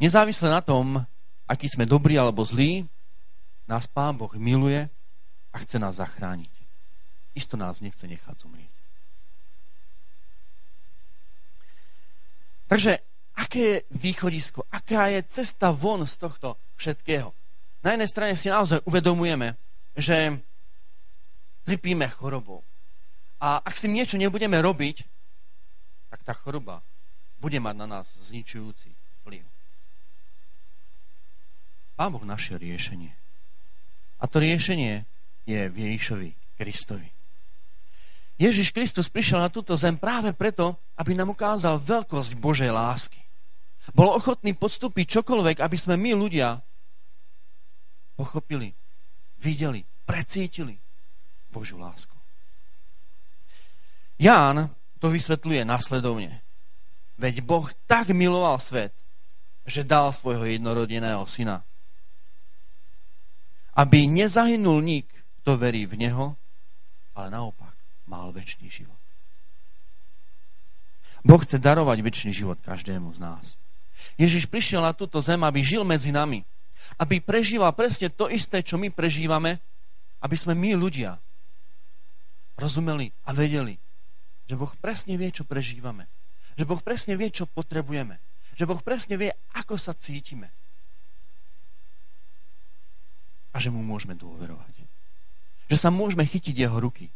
Nezávisle 0.00 0.48
na 0.48 0.64
tom, 0.64 1.04
aký 1.44 1.68
sme 1.68 1.84
dobrí 1.84 2.16
alebo 2.16 2.40
zlí, 2.40 2.88
nás 3.68 3.84
Pán 3.84 4.16
Boh 4.16 4.32
miluje 4.40 4.88
a 5.52 5.56
chce 5.60 5.76
nás 5.76 6.00
zachrániť 6.00 6.58
isto 7.38 7.54
nás 7.54 7.78
nechce 7.78 8.02
nechať 8.10 8.34
zomrieť. 8.42 8.77
Takže 12.68 13.00
aké 13.40 13.58
je 13.58 13.76
východisko, 13.90 14.68
aká 14.68 15.08
je 15.08 15.24
cesta 15.24 15.72
von 15.72 16.04
z 16.04 16.14
tohto 16.20 16.60
všetkého? 16.76 17.32
Na 17.80 17.96
jednej 17.96 18.10
strane 18.12 18.34
si 18.36 18.52
naozaj 18.52 18.84
uvedomujeme, 18.84 19.56
že 19.96 20.36
trpíme 21.64 22.06
chorobou. 22.12 22.60
A 23.40 23.62
ak 23.64 23.74
si 23.78 23.88
niečo 23.88 24.20
nebudeme 24.20 24.60
robiť, 24.60 25.06
tak 26.12 26.20
tá 26.28 26.34
choroba 26.36 26.84
bude 27.38 27.56
mať 27.62 27.74
na 27.78 27.86
nás 27.86 28.06
zničujúci 28.18 28.90
vplyv. 29.22 29.46
Pán 31.94 32.10
Boh 32.12 32.22
našiel 32.26 32.58
riešenie. 32.58 33.14
A 34.18 34.24
to 34.26 34.42
riešenie 34.42 35.06
je 35.46 35.70
v 35.70 35.76
Ježišovi 35.78 36.30
Kristovi. 36.58 37.17
Ježiš 38.38 38.70
Kristus 38.70 39.10
prišiel 39.10 39.42
na 39.42 39.50
túto 39.50 39.74
zem 39.74 39.98
práve 39.98 40.30
preto, 40.30 40.78
aby 40.94 41.18
nám 41.18 41.34
ukázal 41.34 41.82
veľkosť 41.82 42.38
Božej 42.38 42.70
lásky. 42.70 43.18
Bol 43.90 44.14
ochotný 44.14 44.54
podstúpiť 44.54 45.18
čokoľvek, 45.18 45.58
aby 45.58 45.76
sme 45.76 45.98
my 45.98 46.14
ľudia 46.14 46.62
pochopili, 48.14 48.70
videli, 49.42 49.82
precítili 50.06 50.78
Božiu 51.50 51.82
lásku. 51.82 52.14
Ján 54.22 54.70
to 55.02 55.10
vysvetľuje 55.10 55.66
nasledovne. 55.66 56.38
Veď 57.18 57.42
Boh 57.42 57.66
tak 57.90 58.14
miloval 58.14 58.62
svet, 58.62 58.94
že 59.66 59.82
dal 59.82 60.14
svojho 60.14 60.46
jednorodeného 60.46 61.26
syna. 61.26 61.66
Aby 63.74 64.06
nezahynul 64.06 64.78
nik, 64.82 65.10
kto 65.42 65.58
verí 65.58 65.90
v 65.90 66.06
Neho, 66.06 66.38
ale 67.18 67.34
naopak 67.34 67.67
mal 68.08 68.32
väčší 68.32 68.66
život. 68.66 68.96
Boh 71.22 71.38
chce 71.44 71.60
darovať 71.60 72.00
väčší 72.00 72.30
život 72.32 72.56
každému 72.64 73.12
z 73.14 73.18
nás. 73.20 73.60
Ježiš 74.16 74.48
prišiel 74.48 74.80
na 74.80 74.96
túto 74.96 75.20
zem, 75.20 75.38
aby 75.44 75.60
žil 75.60 75.84
medzi 75.84 76.08
nami. 76.08 76.42
Aby 76.96 77.20
prežíval 77.20 77.76
presne 77.76 78.08
to 78.08 78.32
isté, 78.32 78.64
čo 78.64 78.80
my 78.80 78.88
prežívame, 78.88 79.60
aby 80.24 80.36
sme 80.38 80.56
my 80.56 80.72
ľudia 80.78 81.20
rozumeli 82.58 83.12
a 83.28 83.30
vedeli, 83.36 83.78
Že 84.48 84.56
Boh 84.56 84.72
presne 84.80 85.20
vie, 85.20 85.28
čo 85.28 85.44
prežívame. 85.44 86.08
Že 86.56 86.64
Boh 86.64 86.80
presne 86.80 87.14
vie, 87.20 87.28
čo 87.28 87.44
potrebujeme. 87.44 88.16
Že 88.56 88.64
Boh 88.64 88.80
presne 88.80 89.20
vie, 89.20 89.30
ako 89.52 89.76
sa 89.76 89.92
cítime. 89.92 90.48
A 93.52 93.60
že 93.60 93.68
mu 93.68 93.84
môžeme 93.84 94.16
dôverovať. 94.16 94.74
Že 95.68 95.76
sa 95.76 95.92
môžeme 95.92 96.24
chytiť 96.24 96.56
jeho 96.56 96.80
ruky. 96.80 97.12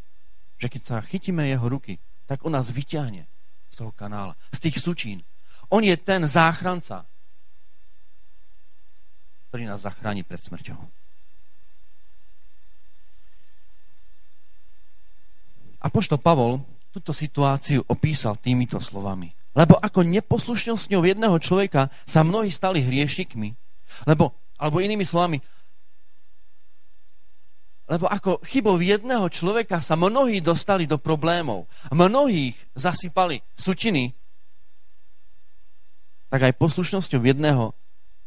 Že 0.57 0.67
keď 0.69 0.81
sa 0.81 0.97
chytíme 1.03 1.43
jeho 1.45 1.65
ruky, 1.65 1.99
tak 2.25 2.45
on 2.47 2.55
nás 2.55 2.71
vyťahne 2.71 3.23
z 3.69 3.75
toho 3.75 3.91
kanála, 3.91 4.37
z 4.53 4.69
tých 4.69 4.77
sučín. 4.79 5.25
On 5.73 5.81
je 5.81 5.95
ten 5.97 6.21
záchranca, 6.29 7.05
ktorý 9.49 9.69
nás 9.69 9.81
zachráni 9.81 10.21
pred 10.21 10.41
smrťou. 10.41 10.77
A 15.83 15.87
pošto 15.91 16.15
Pavol 16.15 16.63
túto 16.93 17.11
situáciu 17.11 17.83
opísal 17.89 18.37
týmito 18.39 18.79
slovami. 18.79 19.33
Lebo 19.53 19.77
ako 19.77 20.05
neposlušnosťou 20.05 21.01
jedného 21.05 21.37
človeka 21.37 21.89
sa 22.05 22.25
mnohí 22.25 22.49
stali 22.49 22.81
hriešnikmi. 22.81 23.53
Lebo, 24.09 24.33
alebo 24.57 24.81
inými 24.81 25.05
slovami, 25.05 25.41
lebo 27.87 28.07
ako 28.07 28.39
chybou 28.47 28.79
jedného 28.79 29.27
človeka 29.27 29.83
sa 29.83 29.99
mnohí 29.99 30.39
dostali 30.39 30.87
do 30.87 30.95
problémov, 30.95 31.67
mnohých 31.91 32.55
zasypali 32.73 33.43
sutiny, 33.53 34.15
tak 36.31 36.49
aj 36.49 36.57
poslušnosťou 36.57 37.21
jedného 37.21 37.75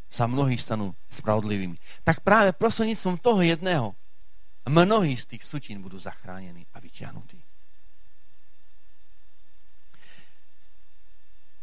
sa 0.07 0.31
mnohí 0.31 0.55
stanú 0.61 0.95
spravodlivými. 1.11 1.75
Tak 2.07 2.23
práve 2.23 2.55
prostredníctvom 2.55 3.19
toho 3.19 3.43
jedného 3.43 3.99
mnohí 4.71 5.19
z 5.19 5.35
tých 5.35 5.43
sutín 5.43 5.83
budú 5.83 5.99
zachránení 5.99 6.69
a 6.71 6.79
vyťahnutí. 6.79 7.43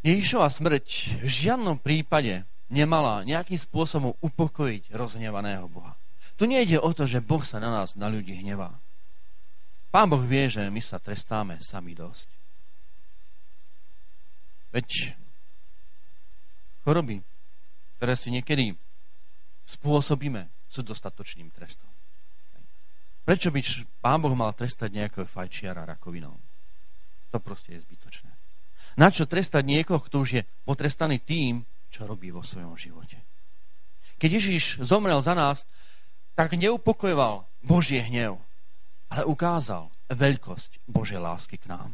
Ježišova 0.03 0.51
smrť 0.51 1.23
v 1.23 1.29
žiadnom 1.31 1.79
prípade 1.79 2.43
nemala 2.67 3.23
nejakým 3.23 3.55
spôsobom 3.55 4.11
upokojiť 4.19 4.91
rozhnevaného 4.91 5.71
Boha. 5.71 5.95
Tu 6.37 6.49
nejde 6.49 6.81
o 6.81 6.89
to, 6.93 7.05
že 7.05 7.21
Boh 7.21 7.41
sa 7.45 7.61
na 7.61 7.69
nás, 7.69 7.93
na 7.93 8.09
ľudí 8.09 8.33
hnevá. 8.33 8.73
Pán 9.93 10.09
Boh 10.09 10.21
vie, 10.25 10.49
že 10.49 10.65
my 10.73 10.81
sa 10.81 10.97
trestáme 10.97 11.61
sami 11.61 11.93
dosť. 11.93 12.29
Veď 14.73 15.13
choroby, 16.81 17.21
ktoré 18.01 18.17
si 18.17 18.33
niekedy 18.33 18.73
spôsobíme, 19.69 20.49
sú 20.65 20.81
dostatočným 20.81 21.53
trestom. 21.53 21.93
Prečo 23.23 23.53
by 23.53 23.61
Pán 24.01 24.19
Boh 24.19 24.33
mal 24.33 24.51
trestať 24.57 24.89
nejakého 24.91 25.29
fajčiara 25.29 25.85
rakovinou? 25.85 26.33
To 27.31 27.37
proste 27.37 27.77
je 27.77 27.85
zbytočné. 27.85 28.33
Na 28.97 29.13
čo 29.13 29.29
trestať 29.29 29.63
niekoho, 29.65 30.01
kto 30.01 30.25
už 30.25 30.29
je 30.37 30.43
potrestaný 30.65 31.21
tým, 31.21 31.65
čo 31.93 32.09
robí 32.09 32.33
vo 32.33 32.41
svojom 32.41 32.73
živote? 32.77 33.21
Keď 34.17 34.29
Ježiš 34.29 34.81
zomrel 34.81 35.21
za 35.21 35.37
nás, 35.37 35.65
tak 36.33 36.57
neupokojoval 36.57 37.45
Božie 37.61 38.01
hnev, 38.01 38.41
ale 39.09 39.23
ukázal 39.25 39.93
veľkosť 40.09 40.83
Božej 40.89 41.21
lásky 41.21 41.61
k 41.61 41.69
nám. 41.69 41.93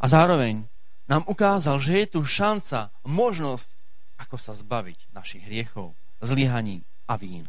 A 0.00 0.04
zároveň 0.08 0.68
nám 1.08 1.24
ukázal, 1.28 1.80
že 1.80 2.04
je 2.04 2.06
tu 2.16 2.20
šanca, 2.24 2.92
možnosť, 3.04 3.68
ako 4.20 4.36
sa 4.36 4.52
zbaviť 4.56 5.12
našich 5.16 5.44
hriechov, 5.44 5.96
zlyhaní 6.20 6.84
a 7.08 7.16
vín. 7.16 7.48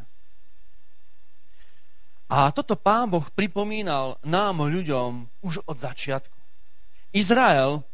A 2.26 2.50
toto 2.50 2.74
pán 2.74 3.12
Boh 3.14 3.24
pripomínal 3.32 4.18
nám, 4.26 4.66
ľuďom, 4.66 5.30
už 5.46 5.62
od 5.70 5.78
začiatku. 5.78 6.34
Izrael, 7.14 7.86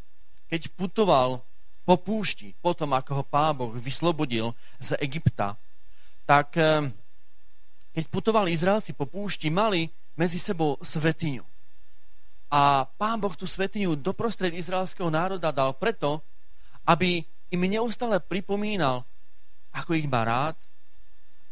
keď 0.48 0.72
putoval 0.74 1.44
po 1.84 1.96
púšti, 2.00 2.56
potom 2.64 2.96
ako 2.96 3.22
ho 3.22 3.24
Pán 3.26 3.58
Boh 3.58 3.74
vyslobodil 3.76 4.54
z 4.80 4.96
Egypta, 5.02 5.58
tak 6.32 6.56
eh, 6.56 6.88
keď 7.92 8.06
putovali 8.08 8.56
Izraelci 8.56 8.96
po 8.96 9.04
púšti, 9.04 9.52
mali 9.52 9.92
medzi 10.16 10.40
sebou 10.40 10.80
svetiňu. 10.80 11.44
A 12.52 12.88
Pán 12.88 13.20
Boh 13.20 13.36
tú 13.36 13.44
svetiňu 13.44 14.00
doprostred 14.00 14.56
izraelského 14.56 15.12
národa 15.12 15.52
dal 15.52 15.76
preto, 15.76 16.24
aby 16.88 17.24
im 17.52 17.62
neustále 17.68 18.24
pripomínal, 18.24 19.04
ako 19.76 19.96
ich 19.96 20.08
má 20.08 20.24
rád 20.24 20.56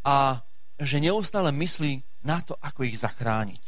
a 0.03 0.39
že 0.79 1.03
neustále 1.03 1.51
myslí 1.51 1.99
na 2.23 2.39
to, 2.39 2.55
ako 2.63 2.87
ich 2.87 2.99
zachrániť. 2.99 3.63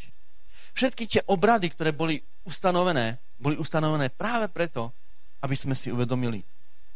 Všetky 0.75 1.03
tie 1.07 1.21
obrady, 1.27 1.71
ktoré 1.71 1.91
boli 1.91 2.23
ustanovené, 2.47 3.19
boli 3.35 3.59
ustanovené 3.59 4.07
práve 4.11 4.47
preto, 4.47 4.95
aby 5.43 5.55
sme 5.59 5.75
si 5.75 5.91
uvedomili 5.91 6.39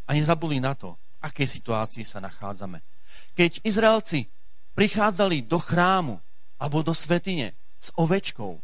a 0.08 0.16
nezabuli 0.16 0.64
na 0.64 0.72
to, 0.72 0.96
v 0.96 1.32
akej 1.32 1.48
situácii 1.60 2.04
sa 2.08 2.24
nachádzame. 2.24 2.95
Keď 3.36 3.68
Izraelci 3.68 4.32
prichádzali 4.74 5.44
do 5.44 5.60
chrámu 5.60 6.20
alebo 6.56 6.80
do 6.80 6.96
svetine 6.96 7.52
s 7.80 7.92
ovečkou, 8.00 8.60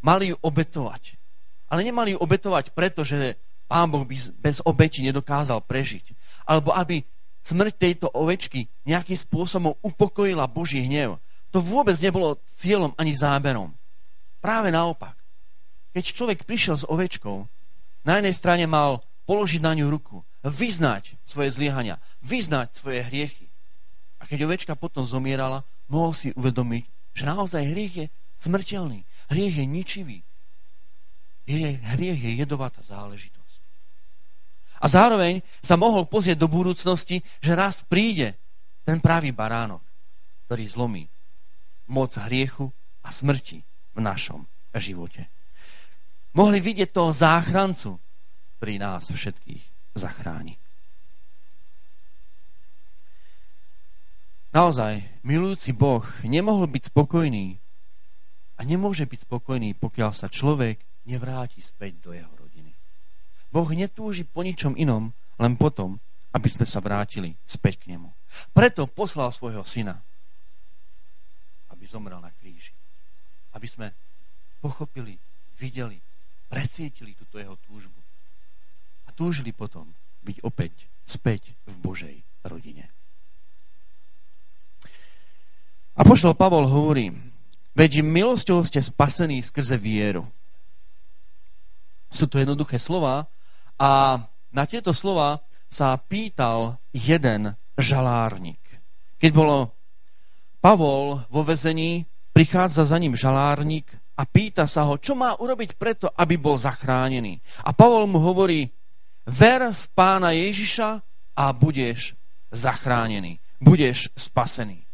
mali 0.00 0.32
ju 0.32 0.36
obetovať. 0.40 1.20
Ale 1.68 1.84
nemali 1.84 2.16
ju 2.16 2.18
obetovať 2.20 2.72
preto, 2.72 3.04
že 3.04 3.36
pán 3.68 3.88
Boh 3.88 4.04
by 4.04 4.16
bez 4.40 4.60
obeti 4.64 5.00
nedokázal 5.04 5.64
prežiť. 5.64 6.12
Alebo 6.48 6.72
aby 6.72 7.04
smrť 7.44 7.74
tejto 7.76 8.06
ovečky 8.12 8.68
nejakým 8.88 9.16
spôsobom 9.16 9.76
upokojila 9.84 10.48
Boží 10.48 10.80
hnev. 10.84 11.20
To 11.52 11.60
vôbec 11.60 11.96
nebolo 12.00 12.40
cieľom 12.48 12.96
ani 12.96 13.12
záberom. 13.12 13.76
Práve 14.40 14.72
naopak. 14.72 15.14
Keď 15.92 16.04
človek 16.16 16.48
prišiel 16.48 16.80
s 16.80 16.88
ovečkou, 16.88 17.44
na 18.08 18.18
jednej 18.18 18.32
strane 18.32 18.64
mal 18.64 19.04
položiť 19.28 19.60
na 19.60 19.76
ňu 19.76 19.92
ruku, 19.92 20.24
vyznať 20.42 21.20
svoje 21.22 21.52
zliehania, 21.54 22.00
vyznať 22.24 22.72
svoje 22.72 23.04
hriechy. 23.04 23.51
A 24.22 24.26
keď 24.30 24.46
ovečka 24.46 24.78
potom 24.78 25.02
zomierala, 25.02 25.66
mohol 25.90 26.14
si 26.14 26.30
uvedomiť, 26.38 26.84
že 27.18 27.26
naozaj 27.26 27.74
hriech 27.74 27.94
je 27.98 28.06
smrteľný, 28.38 29.02
hriech 29.34 29.54
je 29.58 29.66
ničivý. 29.66 30.18
Hriech 31.98 32.20
je 32.22 32.32
jedovatá 32.38 32.78
záležitosť. 32.86 33.60
A 34.82 34.86
zároveň 34.86 35.42
sa 35.58 35.74
mohol 35.74 36.06
pozrieť 36.06 36.38
do 36.38 36.46
budúcnosti, 36.46 37.22
že 37.42 37.58
raz 37.58 37.82
príde 37.82 38.38
ten 38.86 39.02
pravý 39.02 39.34
baránok, 39.34 39.82
ktorý 40.46 40.64
zlomí 40.70 41.04
moc 41.90 42.14
hriechu 42.14 42.70
a 43.02 43.10
smrti 43.10 43.58
v 43.94 44.00
našom 44.00 44.46
živote 44.78 45.26
mohli 46.36 46.58
vidieť 46.60 46.90
toho 46.92 47.12
záchrancu, 47.12 48.00
ktorý 48.58 48.74
nás 48.80 49.08
všetkých 49.08 49.62
zachráni. 49.96 50.56
Naozaj, 54.52 55.24
milujúci 55.24 55.72
Boh 55.72 56.04
nemohol 56.28 56.68
byť 56.68 56.92
spokojný 56.92 57.56
a 58.56 58.68
nemôže 58.68 59.08
byť 59.08 59.24
spokojný, 59.24 59.72
pokiaľ 59.72 60.12
sa 60.12 60.28
človek 60.28 60.76
nevráti 61.08 61.64
späť 61.64 62.04
do 62.04 62.12
jeho 62.12 62.28
rodiny. 62.36 62.76
Boh 63.48 63.64
netúži 63.72 64.28
po 64.28 64.44
ničom 64.44 64.76
inom, 64.76 65.16
len 65.40 65.56
potom, 65.56 65.96
aby 66.36 66.48
sme 66.52 66.68
sa 66.68 66.84
vrátili 66.84 67.32
späť 67.48 67.80
k 67.80 67.96
nemu. 67.96 68.12
Preto 68.52 68.84
poslal 68.84 69.32
svojho 69.32 69.64
syna, 69.64 69.96
aby 71.72 71.88
zomrel 71.88 72.20
na 72.20 72.28
kríži. 72.36 72.76
Aby 73.56 73.72
sme 73.72 73.86
pochopili, 74.60 75.16
videli, 75.56 75.96
precítili 76.52 77.16
túto 77.16 77.40
jeho 77.40 77.56
túžbu. 77.64 77.96
A 79.08 79.16
túžili 79.16 79.56
potom 79.56 79.88
byť 80.28 80.44
opäť 80.44 80.92
späť 81.08 81.56
v 81.64 81.74
Božej 81.80 82.16
rodine. 82.44 82.92
A 85.92 86.02
pošlo 86.08 86.32
Pavol 86.32 86.64
hovorí, 86.64 87.12
veď 87.76 88.00
milosťou 88.00 88.64
ste 88.64 88.80
spasení 88.80 89.44
skrze 89.44 89.76
vieru. 89.76 90.24
Sú 92.08 92.28
to 92.28 92.40
jednoduché 92.40 92.80
slova 92.80 93.28
a 93.76 94.20
na 94.52 94.64
tieto 94.68 94.92
slova 94.92 95.40
sa 95.72 95.96
pýtal 95.96 96.76
jeden 96.92 97.56
žalárnik. 97.76 98.60
Keď 99.16 99.30
bolo 99.32 99.72
Pavol 100.60 101.24
vo 101.32 101.42
vezení, 101.44 102.04
prichádza 102.36 102.84
za 102.84 102.96
ním 103.00 103.16
žalárnik 103.16 103.88
a 104.16 104.28
pýta 104.28 104.68
sa 104.68 104.84
ho, 104.88 105.00
čo 105.00 105.16
má 105.16 105.36
urobiť 105.40 105.80
preto, 105.80 106.12
aby 106.12 106.36
bol 106.36 106.60
zachránený. 106.60 107.40
A 107.64 107.72
Pavol 107.72 108.04
mu 108.08 108.20
hovorí, 108.20 108.68
ver 109.24 109.72
v 109.72 109.84
pána 109.96 110.36
Ježiša 110.36 110.88
a 111.36 111.44
budeš 111.56 112.12
zachránený. 112.52 113.40
Budeš 113.62 114.12
spasený. 114.12 114.91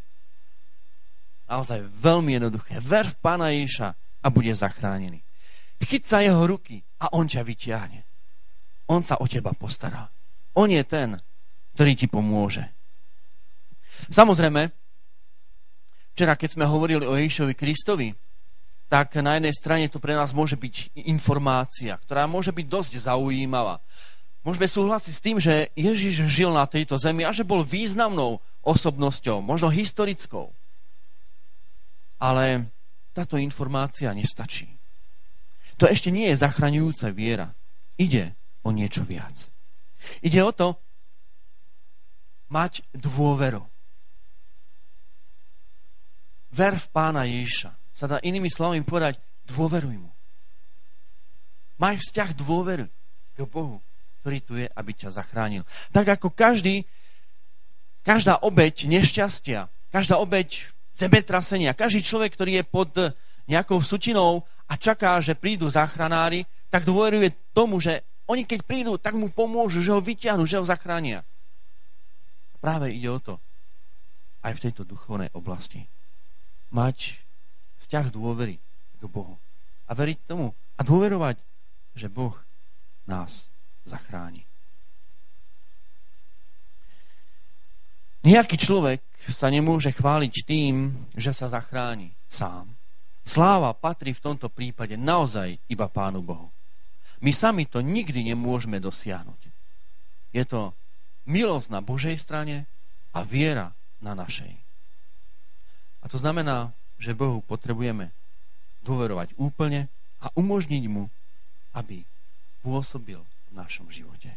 Naozaj 1.49 1.81
veľmi 1.89 2.37
jednoduché. 2.37 2.77
Ver 2.79 3.09
v 3.09 3.17
pána 3.19 3.49
Ježiša 3.51 3.89
a 4.21 4.27
budeš 4.29 4.61
zachránený. 4.61 5.25
Chyť 5.81 6.05
sa 6.05 6.19
jeho 6.21 6.45
ruky 6.45 6.85
a 7.01 7.09
on 7.17 7.25
ťa 7.25 7.43
vyťahne. 7.43 8.01
On 8.93 9.01
sa 9.01 9.17
o 9.21 9.25
teba 9.25 9.57
postará. 9.57 10.13
On 10.53 10.69
je 10.69 10.83
ten, 10.85 11.17
ktorý 11.73 11.93
ti 11.97 12.07
pomôže. 12.11 12.67
Samozrejme, 14.11 14.69
včera 16.13 16.35
keď 16.35 16.59
sme 16.59 16.67
hovorili 16.67 17.07
o 17.07 17.15
Ježišovi 17.17 17.55
Kristovi, 17.55 18.11
tak 18.89 19.21
na 19.21 19.37
jednej 19.37 19.53
strane 19.53 19.87
to 19.93 20.01
pre 20.01 20.17
nás 20.17 20.33
môže 20.33 20.57
byť 20.57 21.05
informácia, 21.07 21.95
ktorá 21.95 22.25
môže 22.25 22.51
byť 22.51 22.67
dosť 22.67 22.93
zaujímavá. 23.05 23.85
Môžeme 24.43 24.65
súhlasiť 24.65 25.13
s 25.13 25.25
tým, 25.25 25.37
že 25.37 25.69
Ježiš 25.77 26.25
žil 26.25 26.49
na 26.51 26.65
tejto 26.65 26.97
zemi 26.97 27.23
a 27.23 27.37
že 27.37 27.45
bol 27.45 27.61
významnou 27.61 28.41
osobnosťou, 28.65 29.45
možno 29.45 29.69
historickou. 29.69 30.57
Ale 32.19 32.71
táto 33.15 33.39
informácia 33.39 34.11
nestačí. 34.15 34.67
To 35.79 35.87
ešte 35.87 36.11
nie 36.11 36.27
je 36.31 36.43
zachraňujúca 36.43 37.15
viera. 37.15 37.55
Ide 37.99 38.35
o 38.67 38.75
niečo 38.75 39.07
viac. 39.07 39.47
Ide 40.23 40.43
o 40.43 40.51
to 40.51 40.75
mať 42.51 42.83
dôveru. 42.95 43.63
Ver 46.51 46.75
v 46.75 46.87
pána 46.91 47.29
Ježiša 47.29 47.71
sa 47.93 48.07
dá 48.07 48.17
inými 48.23 48.49
slovami 48.49 48.83
povedať, 48.83 49.21
dôveruj 49.47 49.99
mu. 49.99 50.11
Maj 51.79 51.99
vzťah 52.03 52.31
dôvery 52.35 52.87
k 53.35 53.39
Bohu, 53.47 53.79
ktorý 54.23 54.39
tu 54.43 54.59
je, 54.59 54.67
aby 54.67 54.91
ťa 54.95 55.15
zachránil. 55.15 55.63
Tak 55.95 56.19
ako 56.19 56.35
každý, 56.35 56.83
každá 58.03 58.39
obeď 58.43 58.91
nešťastia, 58.91 59.71
každá 59.95 60.19
obeď 60.19 60.75
zemetrasenia, 60.99 61.79
každý 61.79 62.03
človek, 62.03 62.35
ktorý 62.35 62.59
je 62.59 62.65
pod 62.67 62.91
nejakou 63.47 63.79
sutinou 63.81 64.43
a 64.67 64.75
čaká, 64.75 65.23
že 65.23 65.39
prídu 65.39 65.71
záchranári, 65.71 66.45
tak 66.69 66.85
dôveruje 66.85 67.33
tomu, 67.55 67.79
že 67.79 68.03
oni 68.29 68.45
keď 68.45 68.61
prídu, 68.67 69.01
tak 69.01 69.17
mu 69.17 69.33
pomôžu, 69.33 69.81
že 69.81 69.95
ho 69.95 70.03
vyťahnú, 70.03 70.45
že 70.45 70.61
ho 70.61 70.67
zachránia. 70.67 71.25
Práve 72.59 72.91
ide 72.93 73.09
o 73.09 73.23
to 73.23 73.39
aj 74.43 74.59
v 74.59 74.63
tejto 74.69 74.83
duchovnej 74.85 75.31
oblasti. 75.33 75.87
Mať 76.75 77.23
vzťah 77.81 78.13
dôvery 78.13 78.59
k 78.99 79.03
Bohu. 79.09 79.39
A 79.89 79.97
veriť 79.97 80.19
tomu 80.29 80.53
a 80.77 80.81
dôverovať, 80.85 81.41
že 81.97 82.13
Boh 82.13 82.37
nás 83.09 83.49
zachráni. 83.89 84.48
Nejaký 88.29 88.61
človek 88.61 89.01
sa 89.25 89.49
nemôže 89.49 89.89
chváliť 89.89 90.45
tým, 90.45 90.93
že 91.17 91.33
sa 91.33 91.49
zachráni 91.49 92.13
sám. 92.29 92.69
Sláva 93.25 93.73
patrí 93.73 94.13
v 94.13 94.21
tomto 94.21 94.53
prípade 94.53 95.01
naozaj 95.01 95.57
iba 95.65 95.89
Pánu 95.89 96.21
Bohu. 96.21 96.53
My 97.25 97.33
sami 97.33 97.65
to 97.65 97.81
nikdy 97.81 98.29
nemôžeme 98.29 98.77
dosiahnuť. 98.85 99.41
Je 100.37 100.45
to 100.45 100.77
milosť 101.25 101.73
na 101.73 101.81
Božej 101.81 102.21
strane 102.21 102.69
a 103.17 103.25
viera 103.25 103.73
na 104.05 104.13
našej. 104.13 104.53
A 106.05 106.13
to 106.13 106.21
znamená, 106.21 106.77
že 107.01 107.17
Bohu 107.17 107.41
potrebujeme 107.41 108.13
dôverovať 108.85 109.41
úplne 109.41 109.89
a 110.21 110.29
umožniť 110.37 110.85
mu, 110.85 111.09
aby 111.73 112.05
pôsobil 112.61 113.25
v 113.25 113.53
našom 113.57 113.89
živote. 113.89 114.37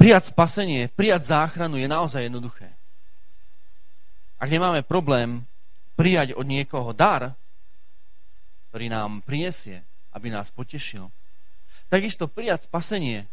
Prijať 0.00 0.32
spasenie, 0.32 0.88
prijať 0.88 1.28
záchranu 1.28 1.76
je 1.76 1.84
naozaj 1.84 2.24
jednoduché. 2.24 2.72
Ak 4.40 4.48
nemáme 4.48 4.80
problém 4.80 5.44
prijať 5.92 6.32
od 6.32 6.48
niekoho 6.48 6.96
dar, 6.96 7.36
ktorý 8.72 8.88
nám 8.88 9.20
prinesie, 9.20 9.84
aby 10.16 10.32
nás 10.32 10.48
potešil, 10.56 11.12
takisto 11.92 12.24
prijať 12.32 12.64
spasenie 12.64 13.28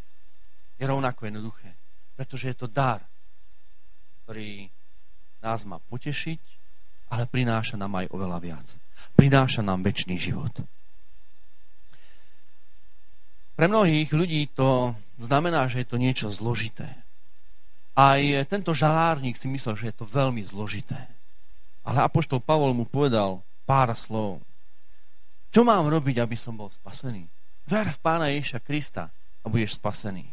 je 0.75 0.83
rovnako 0.83 1.31
jednoduché, 1.31 1.71
pretože 2.19 2.51
je 2.51 2.55
to 2.59 2.67
dar, 2.67 2.99
ktorý 4.27 4.67
nás 5.39 5.63
má 5.63 5.79
potešiť, 5.79 6.41
ale 7.15 7.31
prináša 7.31 7.79
nám 7.79 7.95
aj 8.03 8.11
oveľa 8.11 8.43
viac. 8.43 8.67
Prináša 9.15 9.63
nám 9.63 9.87
väčší 9.87 10.19
život. 10.19 10.51
Pre 13.57 13.65
mnohých 13.65 14.13
ľudí 14.13 14.53
to 14.53 14.93
znamená, 15.17 15.65
že 15.65 15.81
je 15.81 15.87
to 15.89 15.97
niečo 15.97 16.29
zložité. 16.29 16.93
Aj 17.97 18.21
tento 18.45 18.77
žalárnik 18.77 19.33
si 19.33 19.49
myslel, 19.49 19.73
že 19.73 19.89
je 19.89 19.95
to 19.97 20.05
veľmi 20.05 20.45
zložité. 20.45 21.09
Ale 21.81 22.05
Apoštol 22.05 22.37
Pavol 22.37 22.77
mu 22.77 22.85
povedal 22.85 23.41
pár 23.65 23.89
slov. 23.97 24.45
Čo 25.49 25.65
mám 25.65 25.89
robiť, 25.89 26.21
aby 26.21 26.37
som 26.37 26.53
bol 26.53 26.69
spasený? 26.69 27.25
Ver 27.65 27.89
v 27.89 27.97
Pána 27.97 28.29
Ježiša 28.29 28.61
Krista 28.61 29.09
a 29.41 29.45
budeš 29.49 29.81
spasený. 29.81 30.29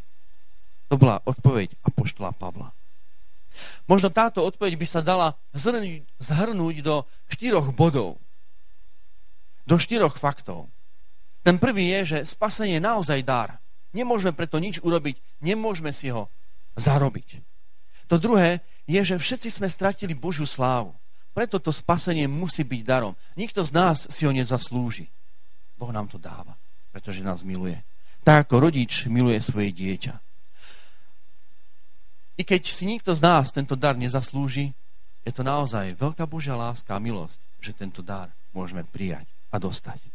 To 0.92 1.00
bola 1.00 1.24
odpoveď 1.24 1.72
Apoštola 1.80 2.36
Pavla. 2.36 2.76
Možno 3.88 4.12
táto 4.12 4.44
odpoveď 4.44 4.76
by 4.76 4.84
sa 4.84 5.00
dala 5.00 5.32
zhrnúť 6.20 6.76
do 6.84 7.08
štyroch 7.32 7.72
bodov. 7.72 8.20
Do 9.64 9.80
štyroch 9.80 10.20
faktov. 10.20 10.68
Ten 11.44 11.60
prvý 11.60 11.92
je, 11.92 12.16
že 12.16 12.18
spasenie 12.24 12.80
je 12.80 12.88
naozaj 12.88 13.20
dar. 13.20 13.60
Nemôžeme 13.92 14.32
preto 14.32 14.56
nič 14.56 14.80
urobiť, 14.80 15.20
nemôžeme 15.44 15.92
si 15.92 16.08
ho 16.08 16.32
zarobiť. 16.74 17.44
To 18.08 18.16
druhé 18.16 18.64
je, 18.88 19.00
že 19.04 19.20
všetci 19.20 19.48
sme 19.60 19.68
stratili 19.68 20.16
Božiu 20.16 20.48
slávu. 20.48 20.96
Preto 21.36 21.60
to 21.60 21.68
spasenie 21.68 22.24
musí 22.24 22.64
byť 22.64 22.82
darom. 22.82 23.12
Nikto 23.36 23.60
z 23.60 23.70
nás 23.76 24.08
si 24.08 24.24
ho 24.24 24.32
nezaslúži. 24.32 25.10
Boh 25.76 25.92
nám 25.92 26.08
to 26.08 26.16
dáva, 26.16 26.56
pretože 26.94 27.20
nás 27.20 27.44
miluje. 27.44 27.76
Tak 28.24 28.48
ako 28.48 28.70
rodič 28.70 29.04
miluje 29.04 29.36
svoje 29.44 29.68
dieťa. 29.74 30.14
I 32.40 32.42
keď 32.42 32.62
si 32.66 32.88
nikto 32.88 33.12
z 33.12 33.20
nás 33.20 33.52
tento 33.52 33.76
dar 33.76 33.94
nezaslúži, 33.94 34.72
je 35.22 35.32
to 35.32 35.44
naozaj 35.44 35.92
veľká 35.94 36.24
Božia 36.24 36.56
láska 36.56 36.96
a 36.96 37.02
milosť, 37.02 37.38
že 37.60 37.76
tento 37.76 38.00
dar 38.00 38.32
môžeme 38.56 38.82
prijať 38.82 39.28
a 39.52 39.60
dostať. 39.60 40.13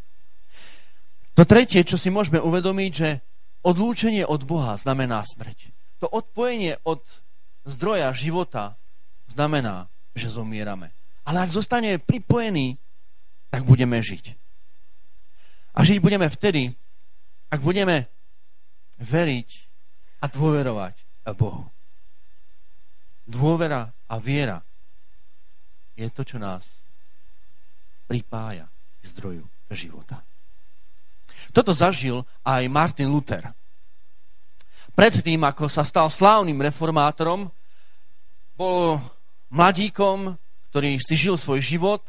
To 1.40 1.48
tretie, 1.48 1.88
čo 1.88 1.96
si 1.96 2.12
môžeme 2.12 2.44
uvedomiť, 2.44 2.92
že 2.92 3.24
odlúčenie 3.64 4.28
od 4.28 4.44
Boha 4.44 4.76
znamená 4.76 5.24
smrť. 5.24 5.72
To 6.04 6.12
odpojenie 6.12 6.84
od 6.84 7.00
zdroja 7.64 8.12
života 8.12 8.76
znamená, 9.32 9.88
že 10.20 10.28
zomierame. 10.28 10.92
Ale 11.24 11.48
ak 11.48 11.56
zostaneme 11.56 11.96
pripojení, 11.96 12.76
tak 13.48 13.64
budeme 13.64 14.04
žiť. 14.04 14.36
A 15.80 15.88
žiť 15.88 16.04
budeme 16.04 16.28
vtedy, 16.28 16.76
ak 17.48 17.64
budeme 17.64 18.12
veriť 19.00 19.50
a 20.20 20.28
dôverovať 20.28 21.24
Bohu. 21.40 21.72
Dôvera 23.24 23.88
a 24.12 24.20
viera 24.20 24.60
je 25.96 26.04
to, 26.12 26.28
čo 26.28 26.36
nás 26.36 26.84
pripája 28.12 28.68
k 29.00 29.04
zdroju 29.08 29.48
života. 29.72 30.20
Toto 31.50 31.74
zažil 31.74 32.24
aj 32.46 32.70
Martin 32.70 33.10
Luther. 33.10 33.54
Predtým, 34.94 35.42
ako 35.48 35.72
sa 35.72 35.88
stal 35.88 36.12
slávnym 36.12 36.60
reformátorom, 36.60 37.48
bol 38.60 39.00
mladíkom, 39.50 40.36
ktorý 40.70 41.00
si 41.00 41.16
žil 41.16 41.40
svoj 41.40 41.64
život 41.64 42.04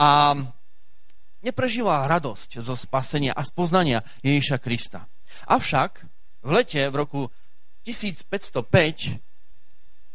a 0.00 0.34
neprežíval 1.44 2.08
radosť 2.08 2.64
zo 2.64 2.72
spasenia 2.72 3.36
a 3.36 3.44
spoznania 3.44 4.00
Ježiša 4.24 4.56
Krista. 4.58 5.04
Avšak 5.46 6.08
v 6.40 6.50
lete 6.50 6.80
v 6.88 6.94
roku 6.96 7.20
1505 7.84 9.20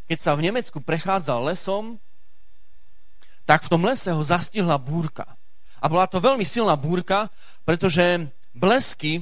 keď 0.05 0.17
sa 0.21 0.37
v 0.37 0.45
Nemecku 0.45 0.77
prechádzal 0.81 1.49
lesom, 1.49 1.97
tak 3.45 3.65
v 3.65 3.71
tom 3.73 3.81
lese 3.85 4.13
ho 4.13 4.21
zastihla 4.21 4.77
búrka. 4.77 5.25
A 5.81 5.89
bola 5.89 6.05
to 6.09 6.21
veľmi 6.21 6.45
silná 6.45 6.73
búrka, 6.77 7.29
pretože 7.65 8.29
blesky, 8.55 9.21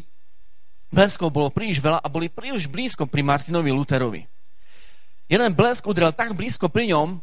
bleskov 0.94 1.34
bolo 1.34 1.50
príliš 1.50 1.82
veľa 1.82 2.00
a 2.00 2.08
boli 2.08 2.30
príliš 2.30 2.70
blízko 2.70 3.10
pri 3.10 3.26
Martinovi 3.26 3.74
Luterovi. 3.74 4.22
Jeden 5.26 5.52
blesk 5.58 5.90
udrel 5.90 6.14
tak 6.14 6.38
blízko 6.38 6.70
pri 6.70 6.94
ňom, 6.94 7.18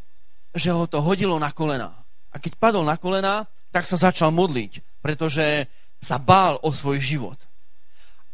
že 0.51 0.75
ho 0.75 0.91
to 0.91 0.99
hodilo 0.99 1.39
na 1.39 1.55
kolena. 1.55 1.95
A 2.35 2.43
keď 2.43 2.59
padol 2.59 2.83
na 2.83 2.99
kolena, 2.99 3.47
tak 3.71 3.87
sa 3.87 3.95
začal 3.95 4.35
modliť, 4.35 4.99
pretože 4.99 5.71
sa 6.03 6.19
bál 6.19 6.59
o 6.67 6.75
svoj 6.75 6.99
život. 6.99 7.39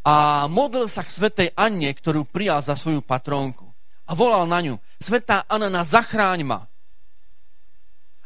A 0.07 0.47
modlil 0.49 0.89
sa 0.89 1.05
k 1.05 1.12
svetej 1.12 1.49
Anne, 1.53 1.93
ktorú 1.93 2.24
prijal 2.24 2.64
za 2.64 2.79
svoju 2.79 3.05
patrónku 3.05 3.66
a 4.07 4.14
volal 4.14 4.47
na 4.47 4.62
ňu, 4.62 4.79
Svetá 5.03 5.43
Anna, 5.51 5.83
zachráň 5.83 6.47
ma. 6.47 6.70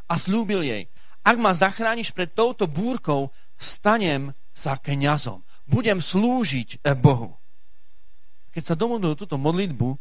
A 0.07 0.14
slúbil 0.20 0.61
jej, 0.61 0.82
ak 1.24 1.36
ma 1.40 1.57
zachrániš 1.57 2.12
pred 2.12 2.28
touto 2.28 2.68
búrkou, 2.68 3.32
stanem 3.57 4.36
sa 4.61 4.76
kňazom. 4.76 5.40
Budem 5.64 6.04
slúžiť 6.04 6.84
Bohu. 7.00 7.32
Keď 8.52 8.62
sa 8.62 8.74
domodlil 8.76 9.16
túto 9.16 9.40
modlitbu, 9.40 9.96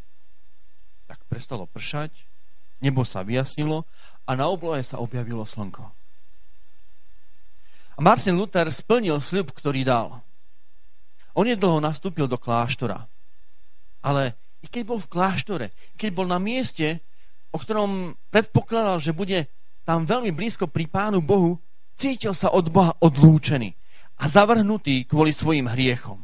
tak 1.07 1.24
prestalo 1.32 1.64
pršať, 1.64 2.12
nebo 2.84 3.07
sa 3.07 3.24
vyjasnilo 3.24 3.88
a 4.28 4.32
na 4.36 4.51
oblohe 4.51 4.84
sa 4.84 4.99
objavilo 4.99 5.47
slnko. 5.47 5.88
A 7.95 7.99
Martin 8.03 8.36
Luther 8.36 8.68
splnil 8.68 9.24
sľub, 9.24 9.55
ktorý 9.55 9.88
dal. 9.88 10.20
On 11.36 11.47
dlho 11.47 11.80
nastúpil 11.80 12.28
do 12.28 12.36
kláštora, 12.36 13.07
ale 14.03 14.36
i 14.60 14.68
keď 14.68 14.84
bol 14.84 14.99
v 14.99 15.12
kláštore, 15.12 15.68
keď 15.95 16.10
bol 16.12 16.28
na 16.28 16.36
mieste, 16.36 16.99
o 17.55 17.57
ktorom 17.60 18.18
predpokladal, 18.28 18.99
že 18.99 19.16
bude 19.16 19.47
tam 19.88 20.03
veľmi 20.03 20.36
blízko 20.36 20.68
pri 20.68 20.89
Pánu 20.91 21.24
Bohu, 21.24 21.62
Cítil 21.99 22.32
sa 22.32 22.55
od 22.55 22.72
Boha 22.72 22.95
odlúčený 23.03 23.76
a 24.20 24.28
zavrhnutý 24.28 25.08
kvôli 25.08 25.32
svojim 25.32 25.72
hriechom. 25.72 26.20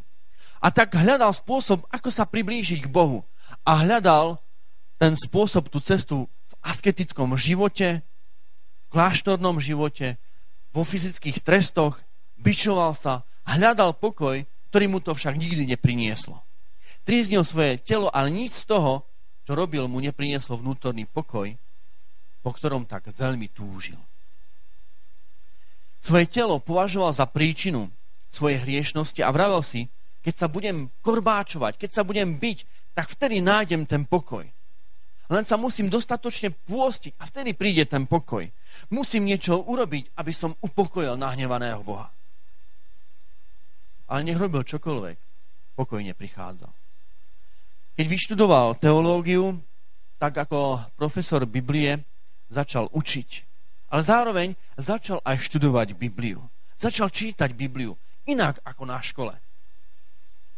A 0.60 0.68
tak 0.68 0.92
hľadal 1.00 1.32
spôsob, 1.32 1.88
ako 1.88 2.12
sa 2.12 2.28
priblížiť 2.28 2.84
k 2.84 2.92
Bohu. 2.92 3.24
A 3.64 3.88
hľadal 3.88 4.44
ten 5.00 5.16
spôsob, 5.16 5.72
tú 5.72 5.80
cestu 5.80 6.28
v 6.28 6.54
asketickom 6.60 7.40
živote, 7.40 8.04
kláštornom 8.92 9.64
živote, 9.64 10.20
vo 10.76 10.84
fyzických 10.84 11.40
trestoch, 11.40 12.04
byčoval 12.36 12.92
sa, 12.92 13.24
hľadal 13.48 13.96
pokoj, 13.96 14.44
ktorý 14.72 14.86
mu 14.92 15.00
to 15.00 15.16
však 15.16 15.40
nikdy 15.40 15.64
neprinieslo. 15.64 16.44
Tríznil 17.08 17.48
svoje 17.48 17.80
telo, 17.80 18.12
ale 18.12 18.28
nič 18.28 18.66
z 18.66 18.76
toho, 18.76 19.08
čo 19.46 19.56
robil, 19.56 19.86
mu 19.88 20.02
neprinieslo 20.02 20.60
vnútorný 20.60 21.06
pokoj, 21.08 21.54
po 22.42 22.50
ktorom 22.52 22.84
tak 22.90 23.14
veľmi 23.14 23.48
túžil. 23.54 23.98
Svoje 26.06 26.30
telo 26.30 26.62
považoval 26.62 27.18
za 27.18 27.26
príčinu 27.26 27.90
svojej 28.30 28.62
hriešnosti 28.62 29.26
a 29.26 29.34
vravel 29.34 29.66
si, 29.66 29.90
keď 30.22 30.34
sa 30.38 30.46
budem 30.46 30.94
korbáčovať, 31.02 31.82
keď 31.82 31.90
sa 31.90 32.06
budem 32.06 32.38
byť, 32.38 32.58
tak 32.94 33.10
vtedy 33.10 33.42
nájdem 33.42 33.90
ten 33.90 34.06
pokoj. 34.06 34.46
Len 35.26 35.44
sa 35.50 35.58
musím 35.58 35.90
dostatočne 35.90 36.54
pôstiť 36.70 37.18
a 37.18 37.26
vtedy 37.26 37.58
príde 37.58 37.90
ten 37.90 38.06
pokoj. 38.06 38.46
Musím 38.94 39.26
niečo 39.26 39.66
urobiť, 39.66 40.14
aby 40.22 40.30
som 40.30 40.54
upokojil 40.62 41.18
nahnevaného 41.18 41.82
Boha. 41.82 42.14
Ale 44.06 44.22
nech 44.22 44.38
robil 44.38 44.62
čokoľvek, 44.62 45.18
pokoj 45.74 46.06
neprichádzal. 46.06 46.70
Keď 47.98 48.06
vyštudoval 48.06 48.78
teológiu, 48.78 49.58
tak 50.22 50.38
ako 50.38 50.86
profesor 50.94 51.50
Biblie 51.50 52.06
začal 52.54 52.94
učiť. 52.94 53.55
Ale 53.96 54.04
zároveň 54.04 54.60
začal 54.76 55.24
aj 55.24 55.40
študovať 55.48 55.96
Bibliu. 55.96 56.44
Začal 56.76 57.08
čítať 57.08 57.56
Bibliu 57.56 57.96
inak 58.28 58.60
ako 58.68 58.84
na 58.84 59.00
škole. 59.00 59.32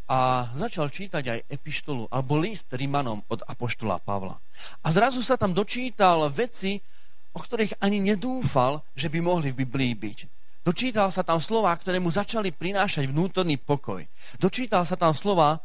A 0.10 0.50
začal 0.58 0.90
čítať 0.90 1.22
aj 1.22 1.40
epištolu 1.46 2.10
alebo 2.10 2.42
list 2.42 2.74
Rimanom 2.74 3.22
od 3.30 3.46
Apoštola 3.46 4.02
Pavla. 4.02 4.42
A 4.82 4.90
zrazu 4.90 5.22
sa 5.22 5.38
tam 5.38 5.54
dočítal 5.54 6.26
veci, 6.34 6.82
o 7.30 7.38
ktorých 7.38 7.78
ani 7.78 8.02
nedúfal, 8.02 8.82
že 8.98 9.06
by 9.06 9.22
mohli 9.22 9.54
v 9.54 9.62
Biblii 9.62 9.94
byť. 9.94 10.18
Dočítal 10.66 11.14
sa 11.14 11.22
tam 11.22 11.38
slova, 11.38 11.78
ktoré 11.78 12.02
mu 12.02 12.10
začali 12.10 12.50
prinášať 12.50 13.06
vnútorný 13.06 13.62
pokoj. 13.62 14.02
Dočítal 14.42 14.82
sa 14.90 14.98
tam 14.98 15.14
slova, 15.14 15.62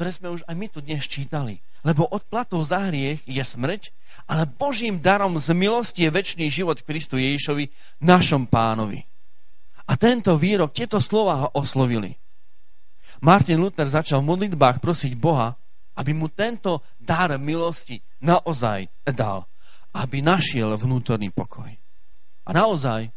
ktoré 0.00 0.16
sme 0.16 0.32
už 0.32 0.48
aj 0.48 0.54
my 0.56 0.66
tu 0.72 0.80
dnes 0.80 1.04
čítali. 1.04 1.60
Lebo 1.86 2.10
odplatou 2.10 2.58
za 2.66 2.90
hriech 2.90 3.22
je 3.30 3.38
smrť, 3.38 3.94
ale 4.26 4.50
Božím 4.50 4.98
darom 4.98 5.38
z 5.38 5.54
milosti 5.54 6.02
je 6.02 6.10
väčší 6.10 6.50
život 6.50 6.82
Kristu 6.82 7.14
Ježišovi, 7.14 7.70
našom 8.02 8.50
pánovi. 8.50 9.06
A 9.86 9.94
tento 9.94 10.34
výrok, 10.34 10.74
tieto 10.74 10.98
slova 10.98 11.46
ho 11.46 11.48
oslovili. 11.54 12.18
Martin 13.22 13.62
Luther 13.62 13.86
začal 13.86 14.18
v 14.18 14.34
modlitbách 14.34 14.82
prosiť 14.82 15.14
Boha, 15.14 15.54
aby 15.94 16.10
mu 16.10 16.26
tento 16.26 16.82
dar 16.98 17.30
milosti 17.38 18.02
naozaj 18.18 18.90
dal, 19.14 19.46
aby 19.94 20.20
našiel 20.20 20.74
vnútorný 20.74 21.30
pokoj. 21.30 21.70
A 22.44 22.50
naozaj 22.50 23.14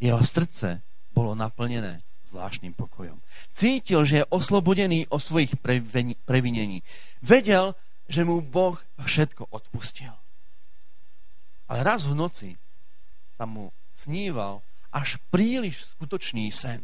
jeho 0.00 0.24
srdce 0.24 0.80
bolo 1.12 1.36
naplnené 1.36 2.00
zvláštnym 2.32 2.72
pokojom. 2.72 3.20
Cítil, 3.52 4.04
že 4.04 4.24
je 4.24 4.30
oslobodený 4.32 5.08
o 5.12 5.20
svojich 5.20 5.56
previnení. 6.24 6.80
Vedel, 7.24 7.76
že 8.08 8.24
mu 8.24 8.40
Boh 8.40 8.80
všetko 8.96 9.52
odpustil. 9.52 10.10
Ale 11.68 11.84
raz 11.84 12.08
v 12.08 12.16
noci 12.16 12.50
sa 13.36 13.44
mu 13.44 13.68
sníval 13.92 14.64
až 14.88 15.20
príliš 15.28 15.92
skutočný 15.94 16.48
sen. 16.48 16.80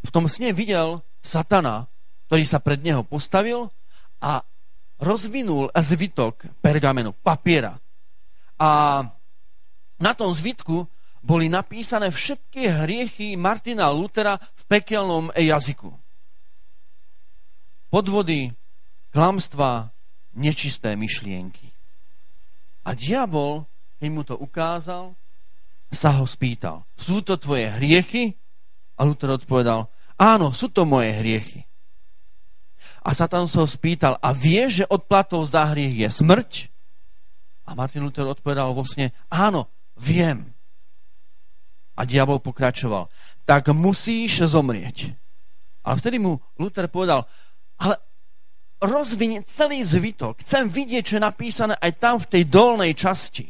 V 0.00 0.10
tom 0.10 0.24
sne 0.26 0.56
videl 0.56 1.04
satana, 1.20 1.86
ktorý 2.26 2.44
sa 2.48 2.58
pred 2.58 2.80
neho 2.80 3.04
postavil 3.04 3.68
a 4.24 4.40
rozvinul 4.96 5.68
zvitok 5.76 6.48
pergamenu, 6.64 7.12
papiera. 7.20 7.76
A 8.56 9.04
na 10.00 10.12
tom 10.16 10.32
zvitku 10.32 10.88
boli 11.24 11.48
napísané 11.48 12.12
všetky 12.12 12.68
hriechy 12.68 13.28
Martina 13.36 13.88
Lutera 13.88 14.36
v 14.36 14.62
pekelnom 14.68 15.32
jazyku. 15.32 15.88
Podvody, 17.88 18.52
klamstva, 19.14 19.93
nečisté 20.34 20.98
myšlienky. 20.98 21.70
A 22.84 22.92
diabol, 22.92 23.64
keď 23.96 24.08
mu 24.12 24.22
to 24.22 24.36
ukázal, 24.36 25.16
sa 25.94 26.10
ho 26.18 26.26
spýtal, 26.26 26.82
sú 26.98 27.22
to 27.22 27.38
tvoje 27.38 27.70
hriechy? 27.80 28.34
A 28.98 29.06
Luther 29.06 29.30
odpovedal, 29.34 29.90
áno, 30.18 30.54
sú 30.54 30.70
to 30.70 30.86
moje 30.86 31.10
hriechy. 31.14 31.66
A 33.04 33.14
Satan 33.14 33.50
sa 33.50 33.64
ho 33.64 33.68
spýtal, 33.68 34.18
a 34.20 34.30
vieš, 34.34 34.84
že 34.84 34.90
odplatou 34.90 35.42
za 35.46 35.66
hriech 35.70 36.04
je 36.04 36.08
smrť? 36.10 36.52
A 37.64 37.72
Martin 37.72 38.04
Luther 38.04 38.28
odpovedal 38.28 38.70
vo 38.76 38.84
sne, 38.84 39.16
áno, 39.32 39.72
viem. 39.96 40.52
A 41.94 42.04
diabol 42.04 42.42
pokračoval. 42.42 43.08
Tak 43.46 43.70
musíš 43.72 44.50
zomrieť. 44.50 45.14
Ale 45.84 45.94
vtedy 46.00 46.16
mu 46.18 46.40
Luther 46.56 46.88
povedal, 46.88 47.28
ale 47.76 48.00
rozvinie 48.84 49.42
celý 49.44 49.80
zvitok. 49.82 50.40
Chcem 50.44 50.68
vidieť, 50.68 51.02
čo 51.04 51.14
je 51.18 51.26
napísané 51.26 51.74
aj 51.80 51.92
tam 52.00 52.16
v 52.20 52.30
tej 52.30 52.42
dolnej 52.48 52.92
časti. 52.94 53.48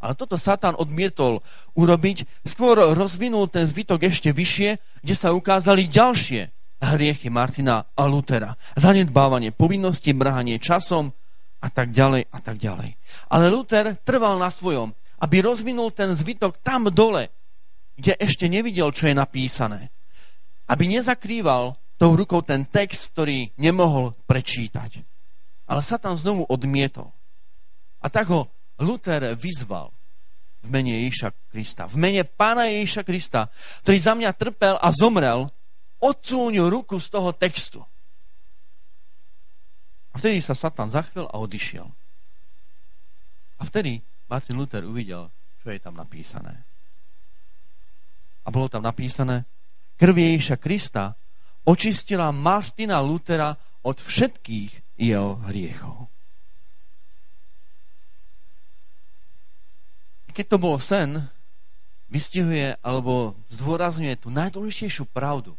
Ale 0.00 0.16
toto 0.16 0.40
Satan 0.40 0.76
odmietol 0.80 1.44
urobiť. 1.76 2.48
Skôr 2.48 2.80
rozvinul 2.96 3.52
ten 3.52 3.68
zvitok 3.68 4.08
ešte 4.08 4.32
vyššie, 4.32 4.70
kde 5.04 5.14
sa 5.14 5.36
ukázali 5.36 5.86
ďalšie 5.92 6.48
hriechy 6.80 7.28
Martina 7.28 7.84
a 7.92 8.02
Lutera. 8.08 8.56
Zanedbávanie 8.80 9.52
povinnosti, 9.52 10.16
mrhanie 10.16 10.56
časom 10.56 11.12
a 11.60 11.68
tak 11.68 11.92
ďalej 11.92 12.32
a 12.32 12.38
tak 12.40 12.56
ďalej. 12.56 12.96
Ale 13.28 13.52
Luther 13.52 14.00
trval 14.00 14.40
na 14.40 14.48
svojom, 14.48 14.96
aby 15.20 15.44
rozvinul 15.44 15.92
ten 15.92 16.16
zvitok 16.16 16.56
tam 16.64 16.88
dole, 16.88 17.28
kde 18.00 18.16
ešte 18.16 18.48
nevidel, 18.48 18.88
čo 18.96 19.12
je 19.12 19.14
napísané. 19.14 19.92
Aby 20.64 20.88
nezakrýval 20.88 21.76
tou 22.00 22.16
rukou 22.16 22.40
ten 22.40 22.64
text, 22.64 23.12
ktorý 23.12 23.52
nemohol 23.60 24.16
prečítať. 24.24 25.04
Ale 25.68 25.84
sa 25.84 26.00
tam 26.00 26.16
znovu 26.16 26.48
odmietol. 26.48 27.12
A 28.00 28.08
tak 28.08 28.32
ho 28.32 28.48
Luther 28.80 29.36
vyzval 29.36 29.92
v 30.64 30.68
mene 30.72 31.04
Ježiša 31.04 31.52
Krista, 31.52 31.84
v 31.84 32.00
mene 32.00 32.24
pána 32.24 32.72
Ježiša 32.72 33.02
Krista, 33.04 33.52
ktorý 33.84 33.98
za 34.00 34.12
mňa 34.16 34.30
trpel 34.32 34.80
a 34.80 34.88
zomrel, 34.88 35.52
odsúňu 36.00 36.72
ruku 36.72 36.96
z 36.96 37.12
toho 37.12 37.30
textu. 37.36 37.84
A 40.10 40.18
vtedy 40.18 40.40
sa 40.40 40.56
Satan 40.56 40.88
zachvel 40.88 41.28
a 41.28 41.36
odišiel. 41.36 41.86
A 43.60 43.62
vtedy 43.68 44.00
Martin 44.26 44.56
Luther 44.56 44.82
uvidel, 44.88 45.28
čo 45.60 45.68
je 45.68 45.78
tam 45.78 45.94
napísané 45.94 46.70
a 48.44 48.48
bolo 48.48 48.66
tam 48.66 48.82
napísané, 48.82 49.44
krv 49.94 50.16
Ježiša 50.16 50.56
Krista 50.58 51.14
očistila 51.64 52.32
Martina 52.32 53.00
Lutera 53.00 53.56
od 53.84 53.96
všetkých 53.96 55.00
jeho 55.00 55.40
hriechov. 55.48 56.08
Keď 60.30 60.46
to 60.46 60.58
bol 60.62 60.76
sen, 60.78 61.26
vystihuje 62.10 62.74
alebo 62.82 63.38
zdôrazňuje 63.50 64.14
tú 64.18 64.28
najdôležitejšiu 64.34 65.08
pravdu 65.10 65.54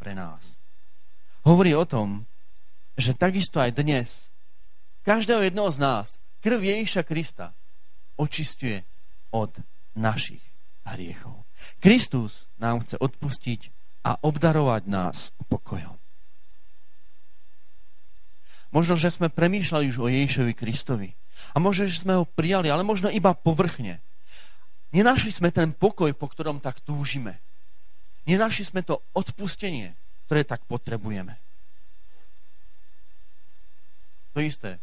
pre 0.00 0.16
nás. 0.16 0.58
Hovorí 1.44 1.72
o 1.72 1.84
tom, 1.88 2.28
že 2.98 3.14
takisto 3.16 3.62
aj 3.62 3.76
dnes 3.78 4.28
každého 5.06 5.48
jednoho 5.48 5.70
z 5.72 5.78
nás 5.80 6.06
krv 6.44 6.60
Ježiša 6.60 7.02
Krista 7.06 7.56
očistuje 8.18 8.82
od 9.30 9.54
našich 9.94 10.42
hriechov. 10.84 11.46
Kristus 11.78 12.50
nám 12.58 12.82
chce 12.82 12.98
odpustiť 12.98 13.77
a 14.04 14.18
obdarovať 14.22 14.82
nás 14.86 15.34
pokojom. 15.48 15.96
Možno, 18.68 19.00
že 19.00 19.08
sme 19.08 19.32
premýšľali 19.32 19.88
už 19.88 19.98
o 19.98 20.12
Ježišovi 20.12 20.52
Kristovi. 20.52 21.16
A 21.54 21.62
možno, 21.62 21.88
že 21.88 22.04
sme 22.04 22.20
ho 22.20 22.28
prijali, 22.28 22.68
ale 22.68 22.84
možno 22.84 23.08
iba 23.08 23.32
povrchne. 23.32 24.04
Nenašli 24.92 25.32
sme 25.32 25.48
ten 25.48 25.72
pokoj, 25.72 26.12
po 26.12 26.28
ktorom 26.28 26.60
tak 26.60 26.80
túžime. 26.84 27.40
Nenašli 28.28 28.68
sme 28.68 28.84
to 28.84 29.00
odpustenie, 29.16 29.96
ktoré 30.28 30.44
tak 30.44 30.60
potrebujeme. 30.68 31.40
To 34.36 34.44
isté, 34.44 34.76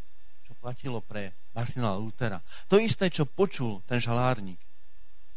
čo 0.50 0.58
platilo 0.58 1.00
pre 1.06 1.38
Martina 1.54 1.94
Lutera. 1.94 2.42
To 2.68 2.82
isté, 2.82 3.14
čo 3.14 3.30
počul 3.30 3.86
ten 3.86 4.02
žalárnik, 4.02 4.58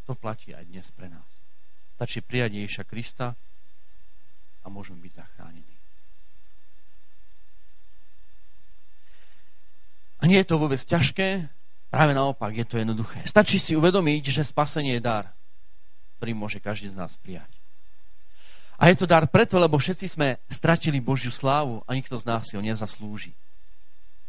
to 0.09 0.17
platí 0.17 0.57
aj 0.57 0.65
dnes 0.65 0.89
pre 0.89 1.13
nás. 1.13 1.29
Stačí 2.01 2.25
prijať 2.25 2.57
Ježiša 2.57 2.85
Krista 2.89 3.37
a 4.69 4.71
môžeme 4.71 5.01
byť 5.01 5.13
zachránení. 5.17 5.75
A 10.21 10.29
nie 10.29 10.37
je 10.37 10.45
to 10.45 10.61
vôbec 10.61 10.77
ťažké, 10.77 11.49
práve 11.89 12.13
naopak 12.13 12.53
je 12.53 12.67
to 12.69 12.77
jednoduché. 12.77 13.25
Stačí 13.25 13.57
si 13.57 13.73
uvedomiť, 13.73 14.29
že 14.29 14.45
spasenie 14.45 15.01
je 15.01 15.03
dar. 15.09 15.33
ktorý 16.21 16.35
môže 16.35 16.59
každý 16.59 16.91
z 16.93 16.99
nás 16.99 17.17
prijať. 17.17 17.49
A 18.79 18.91
je 18.91 18.99
to 18.99 19.07
dar 19.07 19.27
preto, 19.31 19.59
lebo 19.59 19.79
všetci 19.79 20.07
sme 20.07 20.39
stratili 20.51 20.99
Božiu 20.99 21.31
slávu 21.31 21.83
a 21.87 21.95
nikto 21.95 22.19
z 22.19 22.27
nás 22.27 22.47
si 22.47 22.59
ho 22.59 22.63
nezaslúži. 22.63 23.35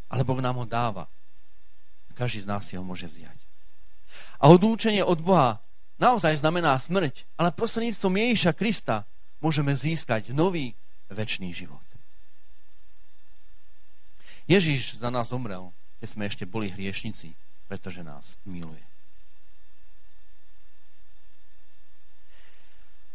Ale 0.06 0.22
Boh 0.22 0.38
nám 0.38 0.58
ho 0.58 0.66
dáva. 0.66 1.10
Každý 2.14 2.46
z 2.46 2.50
nás 2.50 2.66
si 2.66 2.78
ho 2.78 2.82
môže 2.82 3.10
vziať. 3.10 3.38
A 4.38 4.50
odlúčenie 4.50 5.02
od 5.02 5.18
Boha 5.22 5.58
naozaj 5.98 6.38
znamená 6.38 6.78
smrť, 6.78 7.26
ale 7.34 7.54
prostredníctvom 7.54 8.14
Ježiša 8.14 8.52
Krista 8.54 9.06
môžeme 9.40 9.72
získať 9.74 10.30
nový 10.36 10.76
väčší 11.10 11.50
život. 11.52 11.82
Ježiš 14.46 14.98
za 14.98 15.10
nás 15.10 15.30
zomrel, 15.30 15.72
keď 16.00 16.08
sme 16.08 16.24
ešte 16.26 16.44
boli 16.48 16.72
hriešnici, 16.72 17.34
pretože 17.68 18.02
nás 18.02 18.40
miluje. 18.46 18.82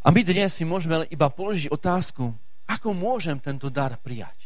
A 0.06 0.14
my 0.14 0.22
dnes 0.22 0.54
si 0.54 0.62
môžeme 0.64 1.10
iba 1.10 1.28
položiť 1.34 1.74
otázku, 1.74 2.30
ako 2.70 2.94
môžem 2.94 3.42
tento 3.42 3.74
dar 3.74 3.98
prijať. 3.98 4.38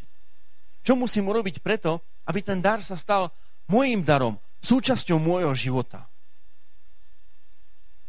Čo 0.87 0.95
musím 0.95 1.27
urobiť 1.27 1.59
preto, 1.59 1.99
aby 2.31 2.39
ten 2.39 2.63
dar 2.63 2.79
sa 2.79 2.95
stal 2.95 3.27
môjim 3.67 3.99
darom, 3.99 4.39
súčasťou 4.63 5.19
môjho 5.19 5.51
života. 5.53 6.07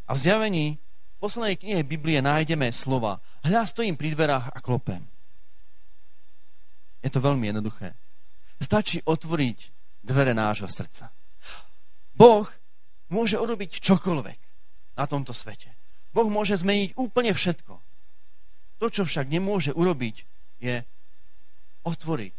A 0.07 0.15
v 0.15 0.23
zjavení 0.23 0.67
poslednej 1.21 1.61
knihe 1.61 1.85
Biblie 1.85 2.25
nájdeme 2.25 2.73
slova 2.73 3.21
Hľa 3.45 3.69
stojím 3.69 4.01
pri 4.01 4.17
dverách 4.17 4.57
a 4.57 4.59
klopem. 4.65 5.05
Je 7.01 7.09
to 7.13 7.21
veľmi 7.21 7.49
jednoduché. 7.53 7.97
Stačí 8.61 9.01
otvoriť 9.05 9.59
dvere 10.05 10.37
nášho 10.37 10.69
srdca. 10.69 11.09
Boh 12.17 12.45
môže 13.09 13.41
urobiť 13.41 13.81
čokoľvek 13.81 14.41
na 14.97 15.05
tomto 15.09 15.33
svete. 15.33 15.73
Boh 16.13 16.29
môže 16.29 16.61
zmeniť 16.61 16.97
úplne 17.01 17.33
všetko. 17.33 17.75
To, 18.81 18.87
čo 18.89 19.05
však 19.09 19.29
nemôže 19.29 19.73
urobiť, 19.73 20.17
je 20.61 20.85
otvoriť 21.85 22.37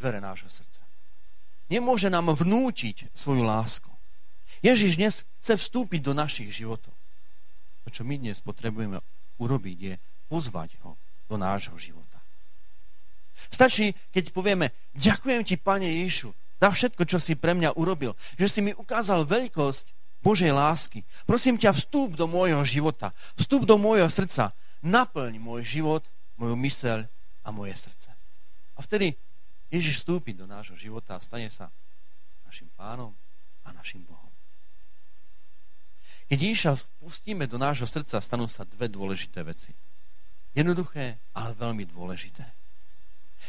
dvere 0.00 0.20
nášho 0.24 0.48
srdca. 0.48 0.80
Nemôže 1.68 2.08
nám 2.08 2.32
vnútiť 2.32 3.12
svoju 3.12 3.44
lásku. 3.44 3.88
Ježiš 4.64 4.96
dnes 4.96 5.14
chce 5.44 5.60
vstúpiť 5.60 6.00
do 6.04 6.12
našich 6.16 6.48
životov. 6.52 6.92
To, 7.84 7.88
čo 7.88 8.02
my 8.04 8.20
dnes 8.20 8.42
potrebujeme 8.44 9.00
urobiť, 9.40 9.76
je 9.80 9.94
pozvať 10.28 10.76
ho 10.84 11.00
do 11.26 11.36
nášho 11.40 11.74
života. 11.80 12.20
Stačí, 13.48 13.96
keď 14.12 14.36
povieme, 14.36 14.76
ďakujem 14.92 15.42
ti, 15.48 15.56
Pane 15.56 15.88
Ježišu, 15.88 16.30
za 16.60 16.68
všetko, 16.68 17.08
čo 17.08 17.16
si 17.16 17.40
pre 17.40 17.56
mňa 17.56 17.72
urobil, 17.80 18.12
že 18.36 18.46
si 18.52 18.60
mi 18.60 18.76
ukázal 18.76 19.24
veľkosť 19.24 19.88
Božej 20.20 20.52
lásky. 20.52 21.00
Prosím 21.24 21.56
ťa, 21.56 21.72
vstúp 21.72 22.20
do 22.20 22.28
môjho 22.28 22.60
života, 22.68 23.16
vstúp 23.40 23.64
do 23.64 23.80
môjho 23.80 24.12
srdca, 24.12 24.52
naplň 24.84 25.40
môj 25.40 25.64
život, 25.64 26.04
moju 26.36 26.52
myseľ 26.60 27.08
a 27.44 27.48
moje 27.48 27.72
srdce. 27.80 28.12
A 28.76 28.84
vtedy 28.84 29.16
Ježiš 29.72 30.04
vstúpi 30.04 30.36
do 30.36 30.44
nášho 30.44 30.76
života 30.76 31.16
a 31.16 31.24
stane 31.24 31.48
sa 31.48 31.72
našim 32.44 32.68
pánom 32.76 33.16
a 33.64 33.72
našim 33.72 34.04
Bohom. 34.04 34.19
Keď 36.30 36.38
Ježiša 36.38 36.72
pustíme 37.02 37.50
do 37.50 37.58
nášho 37.58 37.90
srdca, 37.90 38.22
stanú 38.22 38.46
sa 38.46 38.62
dve 38.62 38.86
dôležité 38.86 39.42
veci. 39.42 39.74
Jednoduché, 40.54 41.18
ale 41.34 41.58
veľmi 41.58 41.90
dôležité. 41.90 42.46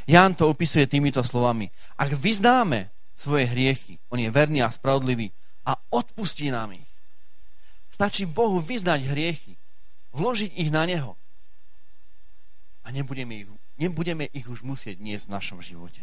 Ján 0.09 0.33
to 0.33 0.49
opisuje 0.49 0.89
týmito 0.89 1.21
slovami. 1.21 1.69
Ak 2.01 2.17
vyznáme 2.17 2.89
svoje 3.13 3.45
hriechy, 3.53 4.01
on 4.09 4.17
je 4.17 4.33
verný 4.33 4.65
a 4.65 4.73
spravodlivý 4.73 5.29
a 5.69 5.77
odpustí 5.93 6.49
nám 6.49 6.73
ich. 6.73 6.89
Stačí 7.93 8.25
Bohu 8.25 8.57
vyznať 8.57 9.13
hriechy, 9.13 9.53
vložiť 10.17 10.57
ich 10.57 10.73
na 10.73 10.89
Neho 10.89 11.13
a 12.81 12.89
nebudeme 12.89 13.45
ich, 13.45 13.47
nebudeme 13.77 14.25
ich 14.33 14.49
už 14.49 14.65
musieť 14.65 14.97
niesť 14.97 15.29
v 15.29 15.33
našom 15.37 15.59
živote. 15.61 16.01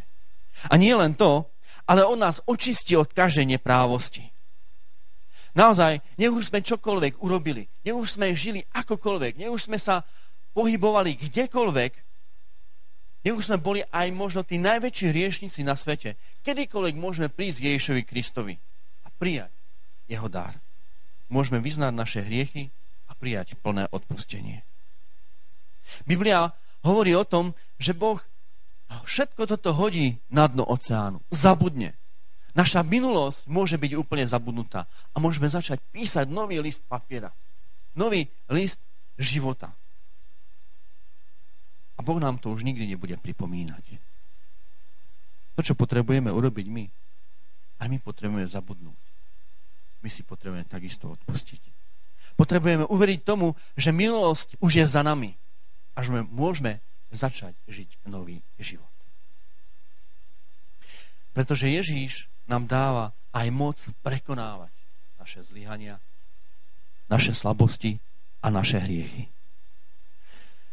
A 0.70 0.78
nie 0.78 0.94
len 0.94 1.18
to, 1.18 1.50
ale 1.90 2.06
On 2.06 2.18
nás 2.18 2.38
očistí 2.46 2.94
od 2.94 3.10
každej 3.10 3.58
neprávosti. 3.58 4.30
Naozaj, 5.56 6.00
nech 6.20 6.32
už 6.32 6.52
sme 6.52 6.60
čokoľvek 6.64 7.24
urobili, 7.24 7.64
nech 7.84 7.96
už 7.96 8.20
sme 8.20 8.36
žili 8.36 8.60
akokoľvek, 8.74 9.40
nech 9.40 9.52
už 9.52 9.68
sme 9.70 9.78
sa 9.80 10.04
pohybovali 10.52 11.16
kdekoľvek, 11.16 11.92
nech 13.24 13.34
už 13.34 13.44
sme 13.52 13.58
boli 13.58 13.80
aj 13.88 14.08
možno 14.12 14.44
tí 14.44 14.60
najväčší 14.60 15.12
hriešnici 15.12 15.64
na 15.64 15.74
svete, 15.74 16.14
kedykoľvek 16.46 16.94
môžeme 16.96 17.28
prísť 17.32 17.58
k 17.60 17.66
Ježišovi 17.74 18.02
Kristovi 18.06 18.54
prijať 19.18 19.50
jeho 20.06 20.30
dar. 20.30 20.54
Môžeme 21.28 21.60
vyznať 21.60 21.92
naše 21.92 22.20
hriechy 22.24 22.70
a 23.10 23.12
prijať 23.18 23.58
plné 23.60 23.90
odpustenie. 23.90 24.64
Biblia 26.06 26.54
hovorí 26.86 27.12
o 27.12 27.26
tom, 27.26 27.52
že 27.76 27.92
Boh 27.92 28.22
všetko 28.88 29.44
toto 29.44 29.76
hodí 29.76 30.16
na 30.32 30.48
dno 30.48 30.64
oceánu. 30.64 31.20
Zabudne. 31.28 31.97
Naša 32.58 32.82
minulosť 32.82 33.46
môže 33.46 33.78
byť 33.78 33.94
úplne 33.94 34.26
zabudnutá 34.26 34.90
a 35.14 35.16
môžeme 35.22 35.46
začať 35.46 35.78
písať 35.94 36.26
nový 36.26 36.58
list 36.58 36.82
papiera. 36.90 37.30
Nový 37.94 38.26
list 38.50 38.82
života. 39.14 39.70
A 41.94 42.02
Boh 42.02 42.18
nám 42.18 42.42
to 42.42 42.50
už 42.50 42.66
nikdy 42.66 42.90
nebude 42.90 43.14
pripomínať. 43.14 43.84
To, 45.54 45.60
čo 45.62 45.78
potrebujeme 45.78 46.30
urobiť 46.34 46.66
my, 46.66 46.84
a 47.78 47.86
my 47.86 47.98
potrebujeme 48.02 48.46
zabudnúť 48.46 49.08
my 50.02 50.08
si 50.10 50.22
potrebujeme 50.22 50.66
takisto 50.66 51.10
odpustiť. 51.10 51.62
Potrebujeme 52.38 52.86
uveriť 52.86 53.20
tomu, 53.26 53.58
že 53.74 53.90
milosť 53.90 54.62
už 54.62 54.72
je 54.78 54.86
za 54.86 55.02
nami 55.02 55.34
a 55.98 56.06
že 56.06 56.14
môžeme 56.30 56.78
začať 57.10 57.56
žiť 57.66 58.06
nový 58.06 58.38
život. 58.62 58.86
Pretože 61.34 61.70
Ježíš 61.70 62.30
nám 62.48 62.64
dáva 62.64 63.12
aj 63.36 63.46
moc 63.52 63.76
prekonávať 64.00 64.72
naše 65.20 65.44
zlyhania, 65.44 66.00
naše 67.12 67.36
slabosti 67.36 68.00
a 68.40 68.48
naše 68.48 68.80
hriechy. 68.80 69.28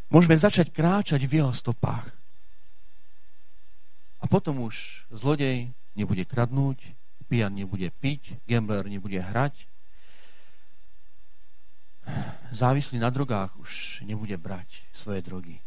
Môžeme 0.08 0.40
začať 0.40 0.72
kráčať 0.72 1.28
v 1.28 1.44
jeho 1.44 1.52
stopách. 1.52 2.08
A 4.24 4.26
potom 4.26 4.64
už 4.64 5.06
zlodej 5.12 5.70
nebude 5.94 6.24
kradnúť, 6.24 6.80
pijan 7.28 7.52
nebude 7.52 7.92
piť, 8.00 8.40
gambler 8.48 8.88
nebude 8.88 9.18
hrať, 9.18 9.68
závislý 12.54 13.02
na 13.02 13.10
drogách 13.10 13.58
už 13.58 14.02
nebude 14.06 14.38
brať 14.38 14.86
svoje 14.94 15.26
drogy. 15.26 15.58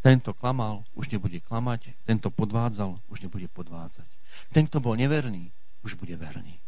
Tento 0.00 0.32
klamal, 0.32 0.80
už 0.96 1.12
nebude 1.12 1.44
klamať, 1.44 1.92
tento 2.08 2.32
podvádzal, 2.32 2.96
už 3.12 3.20
nebude 3.20 3.50
podvádzať. 3.52 4.19
Ten, 4.50 4.66
kto 4.66 4.82
bol 4.82 4.98
neverný, 4.98 5.50
už 5.86 5.94
bude 5.96 6.16
verný. 6.18 6.58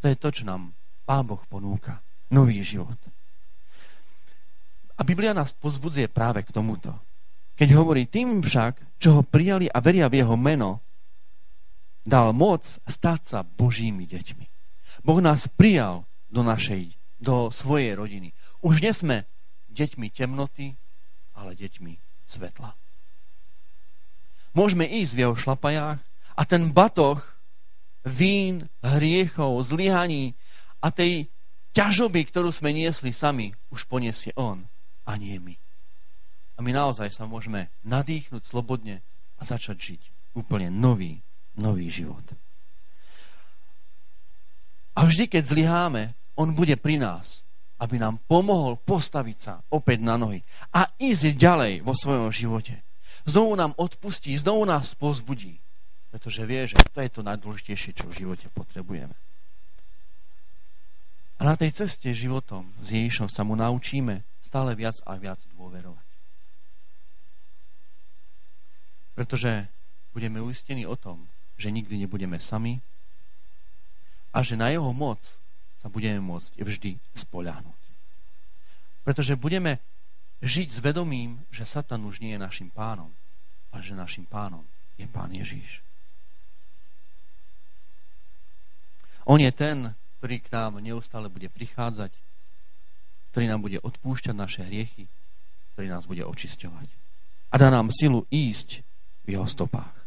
To 0.00 0.08
je 0.08 0.16
to, 0.16 0.28
čo 0.32 0.44
nám 0.48 0.72
Pán 1.04 1.26
Boh 1.28 1.42
ponúka. 1.46 2.00
Nový 2.30 2.62
život. 2.62 2.96
A 4.96 5.02
Biblia 5.02 5.34
nás 5.34 5.56
pozbudzuje 5.56 6.06
práve 6.06 6.46
k 6.46 6.54
tomuto. 6.54 6.92
Keď 7.58 7.68
hovorí, 7.76 8.06
tým 8.06 8.40
však, 8.40 9.00
čo 9.00 9.20
ho 9.20 9.22
prijali 9.26 9.66
a 9.68 9.82
veria 9.82 10.08
v 10.08 10.22
jeho 10.24 10.36
meno, 10.38 10.80
dal 12.06 12.32
moc 12.32 12.64
stať 12.64 13.20
sa 13.20 13.38
Božími 13.44 14.08
deťmi. 14.08 14.46
Boh 15.04 15.20
nás 15.20 15.48
prijal 15.48 16.08
do 16.30 16.40
našej, 16.40 16.96
do 17.20 17.52
svojej 17.52 17.96
rodiny. 17.96 18.32
Už 18.64 18.80
nie 18.80 18.92
sme 18.92 19.16
deťmi 19.72 20.06
temnoty, 20.12 20.76
ale 21.36 21.56
deťmi 21.56 21.92
svetla. 22.28 22.72
Môžeme 24.56 24.86
ísť 24.86 25.12
v 25.14 25.22
jeho 25.26 25.36
šlapajách 25.38 26.00
a 26.36 26.42
ten 26.46 26.74
batoh 26.74 27.22
vín, 28.02 28.66
hriechov, 28.82 29.62
zlyhaní 29.62 30.34
a 30.80 30.90
tej 30.90 31.28
ťažoby, 31.76 32.26
ktorú 32.26 32.50
sme 32.50 32.74
niesli 32.74 33.14
sami, 33.14 33.54
už 33.70 33.86
poniesie 33.86 34.34
on 34.34 34.66
a 35.06 35.14
nie 35.14 35.38
my. 35.38 35.54
A 36.56 36.64
my 36.64 36.70
naozaj 36.74 37.14
sa 37.14 37.24
môžeme 37.24 37.70
nadýchnuť 37.86 38.42
slobodne 38.42 39.00
a 39.38 39.42
začať 39.46 39.76
žiť 39.78 40.02
úplne 40.36 40.68
nový 40.68 41.22
nový 41.60 41.92
život. 41.92 42.22
A 44.96 45.06
vždy, 45.06 45.30
keď 45.30 45.42
zlyháme, 45.44 46.02
on 46.34 46.56
bude 46.56 46.76
pri 46.80 47.00
nás, 47.00 47.46
aby 47.80 47.96
nám 47.96 48.20
pomohol 48.28 48.76
postaviť 48.76 49.38
sa 49.38 49.54
opäť 49.72 50.04
na 50.04 50.20
nohy 50.20 50.44
a 50.76 50.92
ísť 51.00 51.36
ďalej 51.36 51.72
vo 51.80 51.96
svojom 51.96 52.28
živote. 52.28 52.84
Znovu 53.24 53.52
nám 53.54 53.76
odpustí, 53.76 54.32
znovu 54.38 54.64
nás 54.64 54.96
pozbudí, 54.96 55.60
pretože 56.10 56.46
vie, 56.46 56.66
že 56.66 56.76
to 56.92 57.00
je 57.00 57.10
to 57.12 57.20
najdôležitejšie, 57.22 57.92
čo 57.92 58.04
v 58.08 58.16
živote 58.16 58.46
potrebujeme. 58.52 59.12
A 61.40 61.44
na 61.44 61.56
tej 61.56 61.72
ceste 61.72 62.12
životom 62.12 62.68
s 62.84 62.92
Ježišom 62.92 63.32
sa 63.32 63.40
mu 63.44 63.56
naučíme 63.56 64.20
stále 64.44 64.76
viac 64.76 65.00
a 65.08 65.16
viac 65.16 65.40
dôverovať. 65.56 66.06
Pretože 69.16 69.68
budeme 70.12 70.40
uistení 70.44 70.84
o 70.84 70.96
tom, 70.96 71.28
že 71.56 71.72
nikdy 71.72 72.04
nebudeme 72.04 72.36
sami 72.36 72.80
a 74.32 74.44
že 74.44 74.56
na 74.56 74.68
jeho 74.68 74.92
moc 74.92 75.20
sa 75.80 75.88
budeme 75.88 76.20
môcť 76.20 76.60
vždy 76.60 77.00
spoľahnúť. 77.16 77.80
Pretože 79.04 79.40
budeme 79.40 79.80
žiť 80.40 80.68
s 80.72 80.78
vedomím, 80.80 81.44
že 81.52 81.68
Satan 81.68 82.04
už 82.08 82.24
nie 82.24 82.32
je 82.36 82.40
našim 82.40 82.72
pánom, 82.72 83.12
ale 83.72 83.84
že 83.84 83.96
našim 83.96 84.24
pánom 84.24 84.64
je 84.96 85.04
pán 85.08 85.28
Ježíš. 85.32 85.84
On 89.28 89.36
je 89.36 89.52
ten, 89.52 89.92
ktorý 90.18 90.40
k 90.40 90.52
nám 90.52 90.80
neustále 90.80 91.28
bude 91.28 91.48
prichádzať, 91.52 92.12
ktorý 93.30 93.44
nám 93.46 93.62
bude 93.62 93.78
odpúšťať 93.78 94.34
naše 94.34 94.66
hriechy, 94.66 95.06
ktorý 95.76 95.86
nás 95.92 96.04
bude 96.08 96.24
očisťovať. 96.26 96.88
A 97.50 97.54
dá 97.56 97.68
nám 97.70 97.92
silu 97.94 98.26
ísť 98.28 98.82
v 99.24 99.38
jeho 99.38 99.46
stopách. 99.46 100.00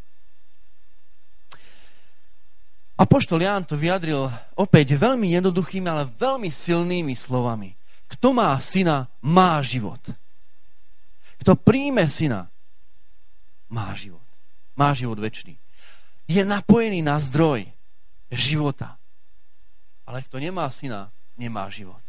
Apoštol 2.94 3.42
Ján 3.42 3.66
to 3.66 3.74
vyjadril 3.74 4.30
opäť 4.54 4.94
veľmi 4.94 5.34
jednoduchými, 5.34 5.88
ale 5.90 6.06
veľmi 6.14 6.54
silnými 6.54 7.18
slovami. 7.18 7.74
Kto 8.06 8.38
má 8.38 8.54
syna, 8.62 9.10
má 9.26 9.58
život. 9.66 10.00
Kto 11.44 11.60
príjme 11.60 12.08
syna, 12.08 12.48
má 13.68 13.91
život. 14.00 14.24
Má 14.80 14.96
život 14.96 15.20
väčší. 15.20 15.60
Je 16.24 16.39
napojený 16.48 17.04
na 17.04 17.20
zdroj 17.20 17.68
života. 18.32 18.96
Ale 20.08 20.24
kto 20.24 20.39
nemá 20.39 20.72
syna, 20.72 21.12
nemá 21.36 21.68
život. 21.68 22.00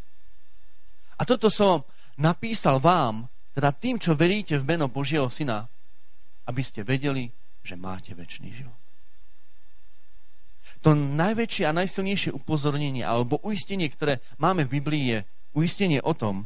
A 1.18 1.26
toto 1.26 1.51
som 1.51 1.82
napísal 2.14 2.78
vám, 2.78 3.26
teda 3.59 3.74
tým, 3.74 3.99
čo 3.99 4.14
veríte 4.14 4.55
v 4.55 4.78
meno 4.78 4.87
Božieho 4.87 5.26
syna, 5.26 5.66
aby 6.47 6.62
ste 6.62 6.87
vedeli, 6.87 7.26
že 7.66 7.74
máte 7.74 8.14
väčší 8.14 8.51
život 8.55 8.78
to 10.85 10.93
najväčšie 10.93 11.64
a 11.64 11.76
najsilnejšie 11.76 12.37
upozornenie 12.37 13.01
alebo 13.01 13.41
uistenie, 13.41 13.89
ktoré 13.89 14.20
máme 14.37 14.68
v 14.68 14.80
Biblii, 14.80 15.05
je 15.16 15.18
uistenie 15.57 15.97
o 16.05 16.12
tom, 16.12 16.45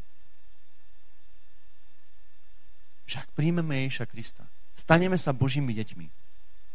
že 3.08 3.24
ak 3.24 3.32
príjmeme 3.32 3.88
Ježiša 3.88 4.04
Krista, 4.04 4.44
staneme 4.76 5.16
sa 5.16 5.32
Božími 5.32 5.72
deťmi, 5.72 6.06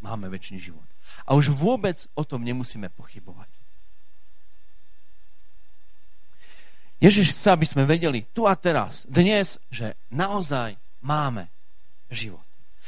máme 0.01 0.27
väčší 0.33 0.57
život. 0.57 0.83
A 1.29 1.37
už 1.37 1.53
vôbec 1.53 2.09
o 2.17 2.25
tom 2.25 2.41
nemusíme 2.41 2.89
pochybovať. 2.97 3.47
Ježiš 6.97 7.35
chce, 7.35 7.47
aby 7.53 7.67
sme 7.67 7.83
vedeli 7.85 8.25
tu 8.33 8.49
a 8.49 8.57
teraz, 8.57 9.05
dnes, 9.05 9.61
že 9.69 9.93
naozaj 10.09 10.79
máme 11.03 11.51
život. 12.09 12.43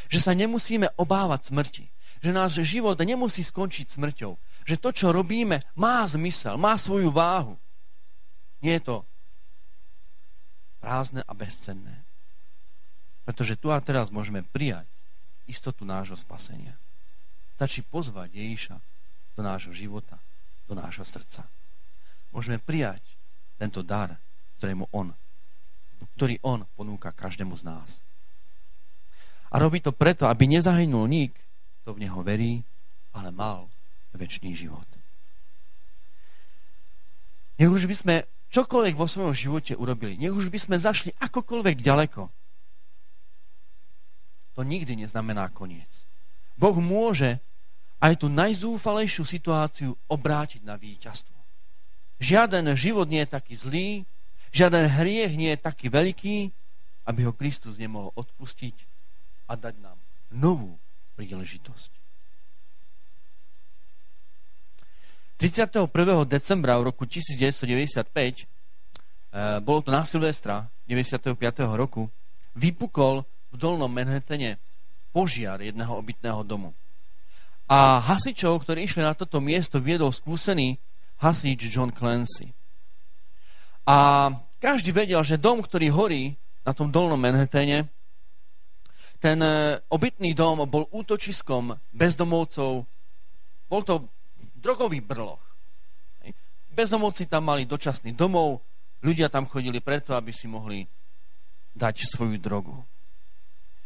Že 0.09 0.19
sa 0.23 0.33
nemusíme 0.33 0.89
obávať 0.97 1.51
smrti. 1.51 1.85
Že 2.23 2.31
náš 2.31 2.63
život 2.65 2.97
nemusí 2.97 3.43
skončiť 3.43 3.91
smrťou 3.91 4.33
že 4.65 4.81
to, 4.81 4.89
čo 4.89 5.13
robíme, 5.13 5.61
má 5.77 6.01
zmysel, 6.09 6.57
má 6.57 6.73
svoju 6.73 7.13
váhu. 7.13 7.53
Nie 8.65 8.81
je 8.81 8.89
to 8.89 8.97
prázdne 10.81 11.21
a 11.21 11.33
bezcenné. 11.37 12.04
Pretože 13.26 13.57
tu 13.57 13.73
a 13.73 13.82
teraz 13.82 14.13
môžeme 14.13 14.45
prijať 14.53 14.86
istotu 15.49 15.82
nášho 15.82 16.13
spasenia. 16.13 16.78
Stačí 17.57 17.82
pozvať 17.82 18.38
Jejíša 18.38 18.78
do 19.36 19.41
nášho 19.41 19.73
života, 19.73 20.21
do 20.69 20.78
nášho 20.78 21.03
srdca. 21.03 21.49
Môžeme 22.30 22.61
prijať 22.61 23.01
tento 23.57 23.82
dar, 23.82 24.15
ktorému 24.59 24.91
on, 24.93 25.15
ktorý 26.15 26.38
on 26.45 26.67
ponúka 26.78 27.09
každému 27.15 27.55
z 27.57 27.63
nás. 27.65 27.89
A 29.49 29.61
robí 29.61 29.80
to 29.80 29.95
preto, 29.95 30.28
aby 30.28 30.51
nezahynul 30.51 31.07
nik, 31.07 31.32
kto 31.82 31.95
v 31.95 32.01
neho 32.03 32.19
verí, 32.26 32.61
ale 33.15 33.32
mal 33.32 33.71
väčší 34.11 34.51
život. 34.55 34.88
Nech 37.55 37.71
už 37.71 37.88
by 37.88 37.95
sme 37.95 38.15
čokoľvek 38.51 38.95
vo 38.99 39.07
svojom 39.07 39.32
živote 39.32 39.80
urobili, 39.80 40.19
nech 40.19 40.36
už 40.36 40.51
by 40.51 40.59
sme 40.59 40.76
zašli 40.76 41.15
akokoľvek 41.23 41.80
ďaleko, 41.80 42.28
to 44.55 44.63
nikdy 44.63 44.95
neznamená 44.95 45.51
koniec. 45.51 46.07
Boh 46.55 46.75
môže 46.79 47.43
aj 47.99 48.23
tú 48.23 48.31
najzúfalejšiu 48.31 49.23
situáciu 49.27 49.91
obrátiť 50.07 50.63
na 50.63 50.79
víťazstvo. 50.79 51.35
Žiaden 52.23 52.71
život 52.79 53.11
nie 53.11 53.19
je 53.27 53.29
taký 53.35 53.53
zlý, 53.59 53.89
žiaden 54.55 54.87
hriech 54.87 55.35
nie 55.35 55.51
je 55.51 55.59
taký 55.59 55.91
veľký, 55.91 56.51
aby 57.05 57.19
ho 57.27 57.35
Kristus 57.35 57.75
nemohol 57.75 58.15
odpustiť 58.15 58.75
a 59.51 59.59
dať 59.59 59.75
nám 59.83 59.99
novú 60.31 60.79
príležitosť. 61.19 61.91
31. 65.35 65.91
decembra 66.23 66.79
v 66.79 66.87
roku 66.87 67.03
1995, 67.03 68.07
e, 68.15 68.43
bolo 69.59 69.79
to 69.83 69.91
na 69.91 70.07
Silvestra 70.07 70.71
95. 70.87 71.35
roku, 71.75 72.07
vypukol 72.55 73.27
v 73.55 73.61
Dolnom 73.63 73.87
Manhattane 73.87 74.59
požiar 75.15 75.63
jedného 75.63 75.95
obytného 75.95 76.43
domu. 76.43 76.75
A 77.71 78.03
hasičov, 78.03 78.61
ktorí 78.61 78.85
išli 78.85 79.01
na 79.01 79.15
toto 79.15 79.39
miesto, 79.41 79.79
viedol 79.81 80.11
skúsený 80.11 80.77
hasič 81.23 81.71
John 81.71 81.89
Clancy. 81.89 82.51
A 83.87 84.29
každý 84.59 84.91
vedel, 84.91 85.23
že 85.23 85.41
dom, 85.41 85.63
ktorý 85.63 85.87
horí 85.89 86.23
na 86.67 86.75
tom 86.75 86.91
Dolnom 86.91 87.17
Manhattane, 87.17 87.89
ten 89.17 89.39
e, 89.41 89.79
obytný 89.89 90.35
dom 90.37 90.67
bol 90.69 90.85
útočiskom 90.91 91.73
bezdomovcov. 91.95 92.85
Bol 93.65 93.81
to 93.81 94.05
drogový 94.53 95.01
brloch. 95.01 95.41
Bezdomovci 96.75 97.31
tam 97.31 97.47
mali 97.47 97.63
dočasný 97.63 98.11
domov, 98.11 98.59
ľudia 98.99 99.31
tam 99.31 99.47
chodili 99.47 99.79
preto, 99.79 100.11
aby 100.11 100.35
si 100.35 100.45
mohli 100.45 100.83
dať 101.71 101.95
svoju 102.03 102.35
drogu. 102.35 102.83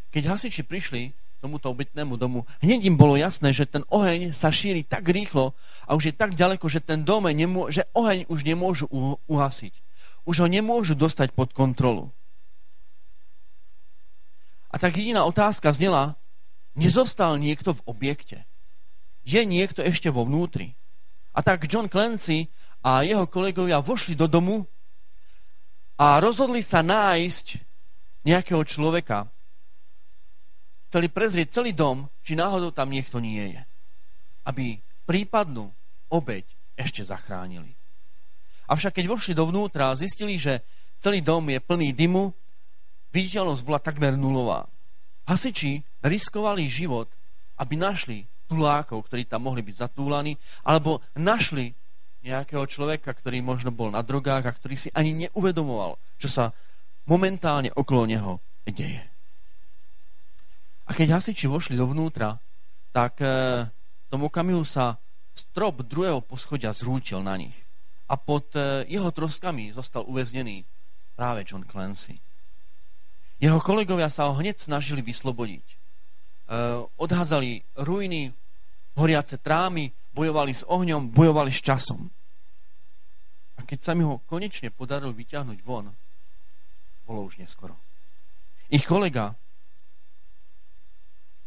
Keď 0.09 0.23
hasiči 0.25 0.61
prišli 0.65 1.13
tomuto 1.39 1.71
obytnému 1.71 2.19
domu, 2.19 2.43
hneď 2.59 2.89
im 2.89 2.99
bolo 2.99 3.15
jasné, 3.15 3.55
že 3.55 3.69
ten 3.69 3.87
oheň 3.87 4.35
sa 4.35 4.51
šíri 4.51 4.83
tak 4.83 5.07
rýchlo 5.07 5.55
a 5.87 5.95
už 5.95 6.11
je 6.11 6.13
tak 6.13 6.35
ďaleko, 6.35 6.67
že 6.67 6.83
ten 6.83 7.07
dom 7.07 7.31
nemô- 7.31 7.71
že 7.71 7.87
oheň 7.95 8.27
už 8.27 8.43
nemôžu 8.43 8.91
uhasiť. 9.29 9.73
Už 10.27 10.43
ho 10.43 10.47
nemôžu 10.51 10.99
dostať 10.99 11.31
pod 11.31 11.55
kontrolu. 11.55 12.11
A 14.69 14.77
tak 14.77 14.99
jediná 14.99 15.25
otázka 15.25 15.71
znela, 15.73 16.19
nezostal 16.75 17.39
niekto 17.39 17.73
v 17.73 17.81
objekte 17.87 18.49
je 19.29 19.41
niekto 19.45 19.85
ešte 19.85 20.09
vo 20.09 20.25
vnútri. 20.25 20.73
A 21.37 21.45
tak 21.45 21.69
John 21.69 21.85
Clancy 21.85 22.49
a 22.81 23.05
jeho 23.05 23.29
kolegovia 23.29 23.83
vošli 23.83 24.17
do 24.17 24.25
domu 24.25 24.65
a 25.99 26.17
rozhodli 26.17 26.65
sa 26.65 26.81
nájsť 26.81 27.61
nejakého 28.25 28.63
človeka. 28.65 29.29
Chceli 30.89 31.07
prezrieť 31.07 31.61
celý 31.61 31.77
dom, 31.77 32.09
či 32.25 32.33
náhodou 32.33 32.73
tam 32.73 32.89
niekto 32.89 33.21
nie 33.21 33.53
je. 33.53 33.61
Aby 34.49 34.81
prípadnú 35.05 35.69
obeď 36.09 36.49
ešte 36.73 37.05
zachránili. 37.05 37.77
Avšak 38.69 38.97
keď 38.97 39.05
vošli 39.09 39.33
dovnútra 39.37 39.93
zistili, 39.93 40.41
že 40.41 40.65
celý 40.97 41.21
dom 41.21 41.45
je 41.49 41.61
plný 41.61 41.93
dymu, 41.93 42.33
viditeľnosť 43.13 43.61
bola 43.65 43.77
takmer 43.81 44.17
nulová. 44.17 44.65
Hasiči 45.29 45.81
riskovali 46.01 46.65
život, 46.65 47.09
aby 47.61 47.77
našli 47.77 48.25
tulákov, 48.49 49.05
ktorí 49.05 49.29
tam 49.29 49.45
mohli 49.45 49.61
byť 49.61 49.75
zatúlaní, 49.85 50.33
alebo 50.65 51.05
našli 51.13 51.69
nejakého 52.25 52.65
človeka, 52.65 53.13
ktorý 53.13 53.45
možno 53.45 53.69
bol 53.69 53.93
na 53.93 54.01
drogách 54.01 54.45
a 54.49 54.55
ktorý 54.57 54.75
si 54.75 54.89
ani 54.97 55.29
neuvedomoval, 55.29 56.01
čo 56.17 56.27
sa 56.27 56.49
momentálne 57.05 57.69
okolo 57.77 58.09
neho 58.09 58.41
deje. 58.65 59.18
A 60.89 60.91
keď 60.97 61.21
hasiči 61.21 61.45
vošli 61.45 61.77
dovnútra, 61.77 62.41
tak 62.89 63.21
e, 63.21 63.29
okamihu 64.09 64.65
sa 64.65 64.97
strop 65.37 65.85
druhého 65.85 66.25
poschodia 66.25 66.73
zrútil 66.73 67.21
na 67.21 67.37
nich. 67.37 67.53
A 68.09 68.17
pod 68.17 68.49
e, 68.57 68.89
jeho 68.89 69.13
troskami 69.13 69.69
zostal 69.69 70.01
uväznený 70.09 70.65
práve 71.13 71.45
John 71.45 71.61
Clancy. 71.61 72.17
Jeho 73.39 73.61
kolegovia 73.63 74.11
sa 74.11 74.27
ho 74.27 74.35
hneď 74.35 74.59
snažili 74.59 74.99
vyslobodiť. 74.99 75.79
Eh, 76.49 76.81
odhádzali 76.97 77.61
ruiny, 77.85 78.33
horiace 78.97 79.37
trámy, 79.37 79.93
bojovali 80.17 80.49
s 80.49 80.65
ohňom, 80.65 81.13
bojovali 81.13 81.53
s 81.53 81.61
časom. 81.61 82.09
A 83.53 83.61
keď 83.61 83.79
sa 83.85 83.93
mi 83.93 84.01
ho 84.01 84.17
konečne 84.25 84.73
podarilo 84.73 85.13
vyťahnuť 85.13 85.59
von, 85.61 85.93
bolo 87.05 87.19
už 87.21 87.37
neskoro. 87.37 87.77
Ich 88.73 88.81
kolega 88.89 89.37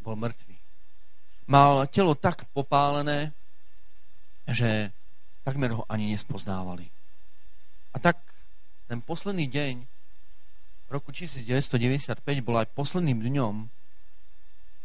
bol 0.02 0.18
mŕtvý. 0.18 0.56
Mal 1.46 1.86
telo 1.88 2.18
tak 2.18 2.44
popálené, 2.50 3.30
že 4.50 4.90
takmer 5.46 5.70
ho 5.72 5.86
ani 5.86 6.10
nespoznávali. 6.10 6.90
A 7.94 8.02
tak 8.02 8.18
ten 8.90 8.98
posledný 8.98 9.46
deň 9.46 9.74
roku 10.90 11.14
1995 11.14 12.18
bol 12.42 12.58
aj 12.58 12.68
posledným 12.74 13.22
dňom, 13.22 13.70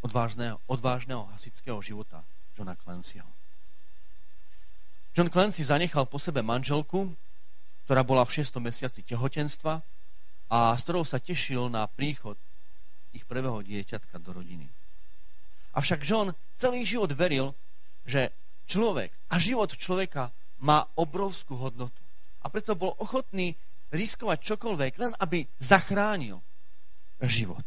odvážneho, 0.05 0.61
odvážneho 0.70 1.26
hasického 1.34 1.82
života 1.82 2.22
Johna 2.53 2.78
Clancyho. 2.78 3.28
John 5.18 5.34
Clancy 5.34 5.65
zanechal 5.65 6.05
po 6.05 6.22
sebe 6.22 6.45
manželku 6.45 7.09
ktorá 7.88 8.03
bola 8.03 8.28
v 8.28 8.43
6. 8.43 8.59
mesiaci 8.59 8.99
tehotenstva 8.99 9.80
a 10.51 10.76
s 10.76 10.84
ktorou 10.84 11.07
sa 11.07 11.24
tešil 11.24 11.72
na 11.72 11.88
príchod 11.88 12.36
ich 13.15 13.24
prvého 13.24 13.63
dieťatka 13.63 14.20
do 14.20 14.36
rodiny. 14.36 14.68
Avšak 15.78 16.01
John 16.01 16.34
celý 16.57 16.82
život 16.82 17.13
veril, 17.13 17.53
že 18.01 18.34
človek 18.65 19.13
a 19.30 19.38
život 19.38 19.69
človeka 19.78 20.34
má 20.65 20.82
obrovskú 20.97 21.53
hodnotu. 21.53 22.01
A 22.41 22.49
preto 22.49 22.73
bol 22.73 22.97
ochotný 22.97 23.53
riskovať 23.93 24.41
čokoľvek, 24.41 24.91
len 24.97 25.13
aby 25.21 25.45
zachránil 25.61 26.41
život. 27.30 27.63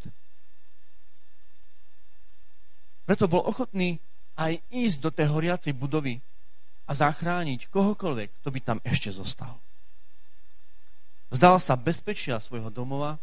Preto 3.06 3.30
bol 3.30 3.46
ochotný 3.46 4.02
aj 4.38 4.58
ísť 4.70 4.98
do 4.98 5.10
tej 5.14 5.26
horiacej 5.30 5.72
budovy 5.78 6.18
a 6.86 6.92
zachrániť 6.94 7.70
kohokoľvek, 7.70 8.42
kto 8.42 8.48
by 8.50 8.60
tam 8.62 8.78
ešte 8.82 9.14
zostal. 9.14 9.54
Vzdal 11.30 11.62
sa 11.62 11.78
bezpečia 11.78 12.42
svojho 12.42 12.74
domova 12.74 13.14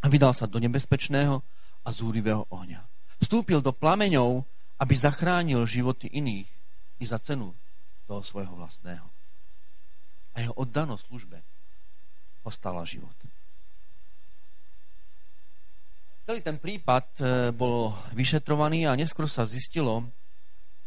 a 0.00 0.06
vydal 0.08 0.32
sa 0.32 0.48
do 0.48 0.56
nebezpečného 0.56 1.44
a 1.84 1.88
zúrivého 1.92 2.48
ohňa. 2.48 2.87
Vstúpil 3.28 3.60
do 3.60 3.76
plameňov, 3.76 4.40
aby 4.80 4.94
zachránil 4.96 5.68
životy 5.68 6.08
iných 6.08 6.48
i 6.96 7.04
za 7.04 7.20
cenu 7.20 7.52
toho 8.08 8.24
svojho 8.24 8.56
vlastného. 8.56 9.04
A 10.32 10.40
jeho 10.40 10.56
oddanosť 10.56 11.04
službe 11.12 11.36
ostala 12.48 12.88
život. 12.88 13.12
Celý 16.24 16.40
ten 16.40 16.56
prípad 16.56 17.04
e, 17.20 17.22
bol 17.52 17.92
vyšetrovaný 18.16 18.88
a 18.88 18.96
neskôr 18.96 19.28
sa 19.28 19.44
zistilo, 19.44 20.08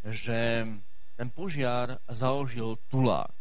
že 0.02 0.66
ten 1.14 1.30
požiar 1.30 2.02
založil 2.10 2.82
tulák 2.90 3.38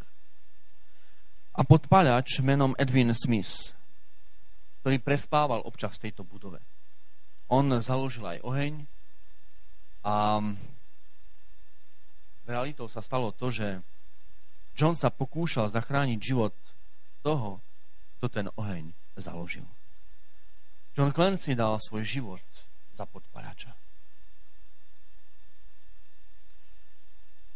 a 1.57 1.64
podpáľač 1.64 2.44
menom 2.44 2.76
Edwin 2.76 3.16
Smith, 3.16 3.72
ktorý 4.84 5.01
prespával 5.01 5.64
občas 5.64 5.96
v 5.96 6.12
tejto 6.12 6.20
budove. 6.20 6.61
On 7.51 7.66
založil 7.82 8.22
aj 8.22 8.38
oheň 8.46 8.86
a 10.07 10.38
realitou 12.46 12.86
sa 12.86 13.03
stalo 13.03 13.34
to, 13.34 13.51
že 13.51 13.82
John 14.78 14.94
sa 14.94 15.11
pokúšal 15.11 15.66
zachrániť 15.68 16.18
život 16.22 16.55
toho, 17.26 17.59
kto 18.18 18.26
ten 18.30 18.46
oheň 18.55 18.94
založil. 19.18 19.66
John 20.94 21.11
Clancy 21.11 21.59
dal 21.59 21.82
svoj 21.82 22.07
život 22.07 22.46
za 22.94 23.05
podparača. 23.05 23.74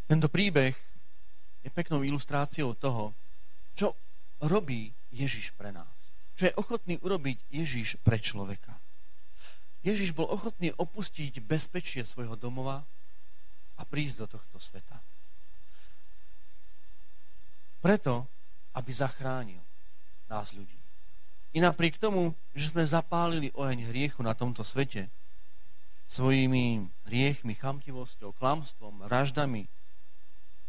Tento 0.05 0.27
príbeh 0.29 0.75
je 1.65 1.69
peknou 1.73 2.05
ilustráciou 2.05 2.77
toho, 2.77 3.15
čo 3.73 3.97
robí 4.43 4.93
Ježiš 5.09 5.55
pre 5.57 5.73
nás. 5.73 5.89
Čo 6.35 6.51
je 6.51 6.57
ochotný 6.61 7.01
urobiť 7.01 7.47
Ježiš 7.49 7.97
pre 8.05 8.21
človeka. 8.21 8.74
Ježiš 9.85 10.17
bol 10.17 10.25
ochotný 10.25 10.73
opustiť 10.73 11.45
bezpečie 11.45 12.01
svojho 12.01 12.33
domova 12.33 12.81
a 13.77 13.81
prísť 13.85 14.25
do 14.25 14.27
tohto 14.33 14.57
sveta. 14.57 14.97
Preto, 17.85 18.25
aby 18.73 18.89
zachránil 18.89 19.61
nás 20.25 20.57
ľudí. 20.57 20.73
I 21.53 21.61
napriek 21.61 22.01
tomu, 22.01 22.33
že 22.57 22.73
sme 22.73 22.81
zapálili 22.81 23.53
oheň 23.53 23.93
hriechu 23.93 24.25
na 24.25 24.33
tomto 24.33 24.65
svete, 24.65 25.05
svojimi 26.09 26.89
hriechmi, 27.05 27.53
chamtivosťou, 27.53 28.33
klamstvom, 28.41 29.05
vraždami, 29.05 29.69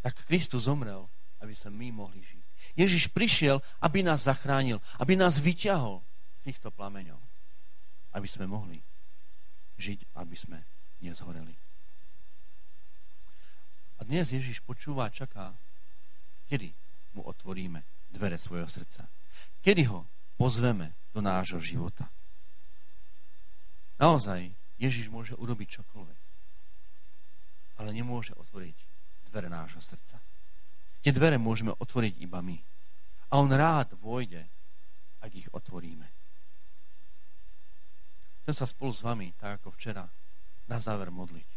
tak 0.04 0.28
Kristus 0.28 0.68
zomrel, 0.68 1.08
aby 1.40 1.56
sme 1.56 1.88
my 1.88 2.04
mohli 2.04 2.20
žiť. 2.20 2.44
Ježiš 2.76 3.08
prišiel, 3.10 3.64
aby 3.80 4.04
nás 4.04 4.28
zachránil, 4.28 4.76
aby 5.00 5.16
nás 5.16 5.40
vyťahol 5.40 6.04
z 6.44 6.52
týchto 6.52 6.68
plameňov, 6.68 7.18
aby 8.12 8.28
sme 8.28 8.44
mohli 8.44 8.76
žiť, 9.76 10.16
aby 10.16 10.36
sme 10.36 10.58
nezhoreli. 11.04 11.54
A 13.96 14.04
dnes 14.04 14.28
Ježiš 14.28 14.60
počúva 14.60 15.08
a 15.08 15.14
čaká, 15.14 15.56
kedy 16.52 16.72
mu 17.16 17.24
otvoríme 17.24 17.80
dvere 18.12 18.36
svojho 18.36 18.68
srdca. 18.68 19.08
Kedy 19.64 19.88
ho 19.88 20.04
pozveme 20.36 20.92
do 21.16 21.24
nášho 21.24 21.60
života. 21.60 22.08
Naozaj, 23.96 24.52
Ježiš 24.76 25.08
môže 25.08 25.32
urobiť 25.40 25.80
čokoľvek, 25.80 26.20
ale 27.80 27.90
nemôže 27.96 28.36
otvoriť 28.36 28.76
dvere 29.32 29.48
nášho 29.48 29.80
srdca. 29.80 30.20
Tie 31.00 31.12
dvere 31.12 31.40
môžeme 31.40 31.72
otvoriť 31.72 32.20
iba 32.20 32.44
my. 32.44 32.58
A 33.32 33.40
on 33.40 33.48
rád 33.48 33.96
vôjde, 33.96 34.44
ak 35.24 35.32
ich 35.32 35.48
otvoríme. 35.56 36.04
Chcem 38.46 38.62
sa 38.62 38.70
spolu 38.70 38.94
s 38.94 39.02
vami, 39.02 39.34
tak 39.42 39.58
ako 39.58 39.74
včera, 39.74 40.06
na 40.70 40.78
záver 40.78 41.10
modliť. 41.10 41.50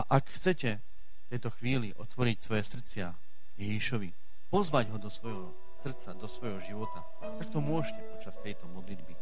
A 0.00 0.16
ak 0.16 0.32
chcete 0.32 0.80
v 0.80 1.26
tejto 1.28 1.52
chvíli 1.60 1.92
otvoriť 1.92 2.40
svoje 2.40 2.64
srdcia 2.64 3.12
Ježišovi, 3.60 4.08
pozvať 4.48 4.88
ho 4.88 4.96
do 4.96 5.12
svojho 5.12 5.52
srdca, 5.84 6.16
do 6.16 6.24
svojho 6.24 6.64
života, 6.64 7.04
tak 7.20 7.52
to 7.52 7.60
môžete 7.60 8.00
počas 8.16 8.32
tejto 8.40 8.64
modlitby 8.72 9.12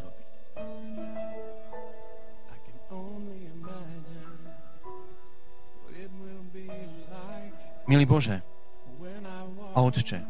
urobiť. 0.00 0.28
Milý 7.84 8.06
Bože 8.08 8.40
a 9.76 9.78
Otče, 9.84 10.24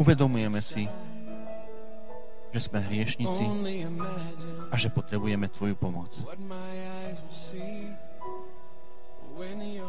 uvedomujeme 0.00 0.64
si, 0.64 0.88
že 2.50 2.60
sme 2.60 2.82
hriešnici 2.82 3.44
a 4.70 4.74
že 4.74 4.90
potrebujeme 4.90 5.46
Tvoju 5.46 5.74
pomoc. 5.78 6.10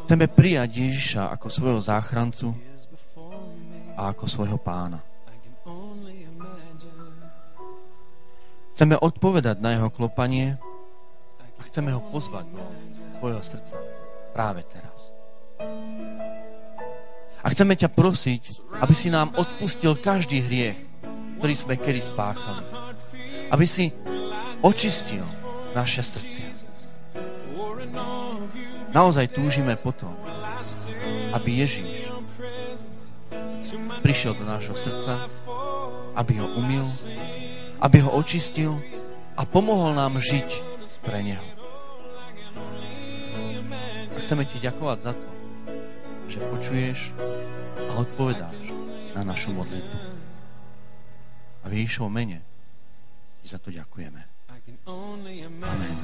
Chceme 0.07 0.25
prijať 0.31 0.69
Ježiša 0.79 1.33
ako 1.33 1.47
svojho 1.49 1.81
záchrancu 1.81 2.53
a 3.97 4.13
ako 4.13 4.25
svojho 4.29 4.57
pána. 4.61 5.01
Chceme 8.71 8.95
odpovedať 8.97 9.59
na 9.59 9.75
jeho 9.77 9.89
klopanie 9.91 10.57
a 11.59 11.61
chceme 11.67 11.91
ho 11.91 12.01
pozvať 12.09 12.49
do 12.49 12.63
svojho 13.19 13.41
srdca 13.43 13.77
práve 14.31 14.63
teraz. 14.65 15.11
A 17.41 17.49
chceme 17.49 17.73
ťa 17.73 17.89
prosiť, 17.89 18.41
aby 18.81 18.93
si 18.93 19.09
nám 19.09 19.33
odpustil 19.33 19.97
každý 19.97 20.45
hriech, 20.45 20.90
ktorý 21.41 21.57
sme 21.57 21.73
kedy 21.73 22.05
spáchali. 22.05 22.61
Aby 23.49 23.65
si 23.65 23.89
očistil 24.61 25.25
naše 25.73 26.05
srdcia. 26.05 26.53
Naozaj 28.93 29.33
túžime 29.33 29.73
potom, 29.73 30.13
aby 31.33 31.65
Ježíš 31.65 32.13
prišiel 34.05 34.37
do 34.37 34.45
nášho 34.45 34.77
srdca, 34.77 35.25
aby 36.13 36.37
ho 36.37 36.47
umil, 36.61 36.85
aby 37.81 37.97
ho 38.05 38.13
očistil 38.13 38.77
a 39.33 39.41
pomohol 39.41 39.97
nám 39.97 40.21
žiť 40.21 40.49
pre 41.01 41.25
Neho. 41.25 41.45
A 44.11 44.17
chceme 44.21 44.45
ti 44.45 44.61
ďakovať 44.61 44.99
za 45.01 45.13
to, 45.17 45.29
že 46.29 46.37
počuješ 46.53 46.99
a 47.89 47.91
odpovedáš 47.97 48.75
na 49.15 49.25
našu 49.25 49.55
modlitbu. 49.55 50.10
V 51.71 51.79
Ježišovom 51.79 52.11
mene 52.11 52.43
ti 53.39 53.47
za 53.47 53.55
to 53.55 53.71
ďakujeme. 53.71 54.19
Amen. 54.91 55.95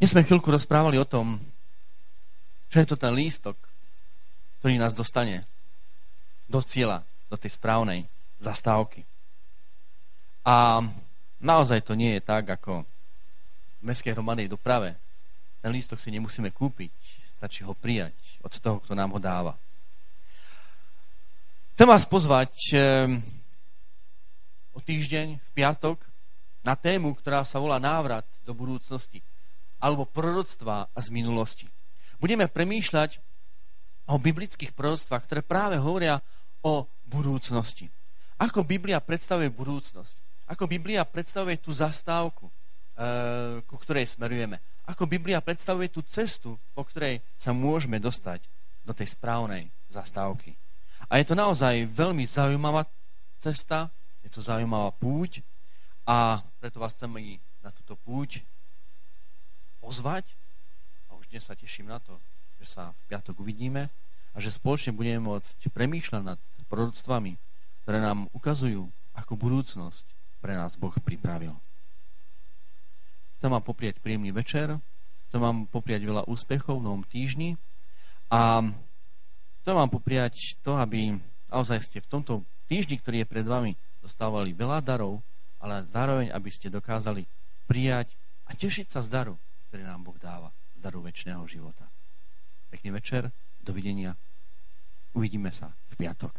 Dnes 0.00 0.08
sme 0.08 0.24
chvíľku 0.24 0.48
rozprávali 0.48 0.96
o 0.96 1.04
tom, 1.04 1.36
čo 2.72 2.80
je 2.80 2.88
to 2.88 2.96
ten 2.96 3.12
lístok, 3.12 3.60
ktorý 4.64 4.80
nás 4.80 4.96
dostane 4.96 5.44
do 6.48 6.64
cieľa, 6.64 7.04
do 7.28 7.36
tej 7.36 7.60
správnej 7.60 8.08
zastávky. 8.40 9.04
A 10.48 10.80
naozaj 11.44 11.84
to 11.84 11.92
nie 11.92 12.16
je 12.16 12.24
tak, 12.24 12.48
ako 12.48 12.88
v 12.88 13.82
mestskej 13.84 14.16
hromadnej 14.16 14.48
doprave. 14.48 14.96
Ten 15.60 15.76
lístok 15.76 16.00
si 16.00 16.08
nemusíme 16.08 16.48
kúpiť, 16.56 16.88
stačí 17.36 17.68
ho 17.68 17.76
prijať 17.76 18.16
od 18.46 18.54
toho, 18.62 18.78
kto 18.78 18.94
nám 18.94 19.10
ho 19.10 19.20
dáva. 19.20 19.58
Chcem 21.74 21.88
vás 21.90 22.06
pozvať 22.06 22.54
ehm, 22.72 23.20
o 24.72 24.80
týždeň, 24.80 25.36
v 25.36 25.50
piatok, 25.52 25.98
na 26.62 26.78
tému, 26.78 27.12
ktorá 27.18 27.42
sa 27.42 27.58
volá 27.58 27.82
návrat 27.82 28.24
do 28.46 28.54
budúcnosti 28.54 29.20
alebo 29.82 30.08
proroctva 30.08 30.88
z 30.96 31.08
minulosti 31.12 31.66
budeme 32.18 32.48
premýšľať 32.48 33.20
o 34.06 34.16
biblických 34.16 34.72
proroctvách, 34.72 35.22
ktoré 35.26 35.40
práve 35.42 35.76
hovoria 35.76 36.22
o 36.62 36.86
budúcnosti. 37.06 37.90
Ako 38.36 38.62
Biblia 38.62 39.00
predstavuje 39.00 39.48
budúcnosť? 39.50 40.46
Ako 40.46 40.70
Biblia 40.70 41.02
predstavuje 41.02 41.58
tú 41.58 41.74
zastávku, 41.74 42.46
e, 42.46 42.52
ku 43.66 43.76
ktorej 43.80 44.06
smerujeme? 44.06 44.62
Ako 44.86 45.04
Biblia 45.10 45.42
predstavuje 45.42 45.90
tú 45.90 46.00
cestu, 46.06 46.54
po 46.72 46.86
ktorej 46.86 47.18
sa 47.36 47.50
môžeme 47.50 47.98
dostať 47.98 48.46
do 48.86 48.94
tej 48.94 49.18
správnej 49.18 49.66
zastávky. 49.90 50.54
A 51.10 51.18
je 51.18 51.26
to 51.26 51.34
naozaj 51.34 51.86
veľmi 51.90 52.22
zaujímavá 52.26 52.86
cesta, 53.42 53.90
je 54.22 54.30
to 54.30 54.38
zaujímavá 54.38 54.94
púť 54.94 55.42
a 56.06 56.42
preto 56.62 56.78
vás 56.78 56.94
chcem 56.94 57.38
na 57.62 57.70
túto 57.74 57.98
púť 57.98 58.46
pozvať 59.82 60.26
a 61.10 61.18
už 61.18 61.30
dnes 61.30 61.42
sa 61.42 61.58
teším 61.58 61.90
na 61.90 61.98
to, 61.98 62.14
že 62.62 62.78
sa 62.78 62.94
v 62.94 63.00
piatok 63.10 63.42
uvidíme 63.42 63.90
a 64.34 64.36
že 64.38 64.54
spoločne 64.54 64.94
budeme 64.94 65.22
môcť 65.22 65.66
premýšľať 65.70 66.22
nad 66.22 66.38
proroctvami, 66.66 67.38
ktoré 67.86 67.98
nám 68.02 68.26
ukazujú, 68.34 68.90
ako 69.14 69.32
budúcnosť 69.38 70.06
pre 70.42 70.58
nás 70.58 70.74
Boh 70.74 70.94
pripravil. 70.94 71.54
Chcem 73.36 73.52
vám 73.52 73.64
popriať 73.64 74.00
príjemný 74.00 74.32
večer, 74.32 74.80
chcem 75.28 75.40
vám 75.40 75.68
popriať 75.68 76.08
veľa 76.08 76.24
úspechov 76.24 76.80
v 76.80 76.86
novom 76.88 77.04
týždni 77.04 77.60
a 78.32 78.64
chcem 79.60 79.74
vám 79.76 79.92
popriať 79.92 80.56
to, 80.64 80.74
aby 80.80 81.20
naozaj 81.52 81.84
ste 81.84 81.98
v 82.00 82.10
tomto 82.10 82.34
týždni, 82.66 82.96
ktorý 82.96 83.22
je 83.22 83.28
pred 83.28 83.46
vami, 83.46 83.76
dostávali 84.00 84.56
veľa 84.56 84.80
darov, 84.80 85.20
ale 85.60 85.84
zároveň, 85.92 86.32
aby 86.32 86.48
ste 86.48 86.72
dokázali 86.72 87.28
prijať 87.68 88.16
a 88.48 88.56
tešiť 88.56 88.86
sa 88.88 89.04
z 89.04 89.12
daru, 89.12 89.34
ktorý 89.68 89.84
nám 89.84 90.06
Boh 90.06 90.16
dáva, 90.16 90.54
z 90.78 90.80
daru 90.80 91.04
väčšného 91.04 91.44
života. 91.44 91.84
Pekný 92.72 92.94
večer, 92.94 93.28
dovidenia, 93.60 94.16
uvidíme 95.12 95.52
sa 95.52 95.74
v 95.92 95.94
piatok. 96.00 96.32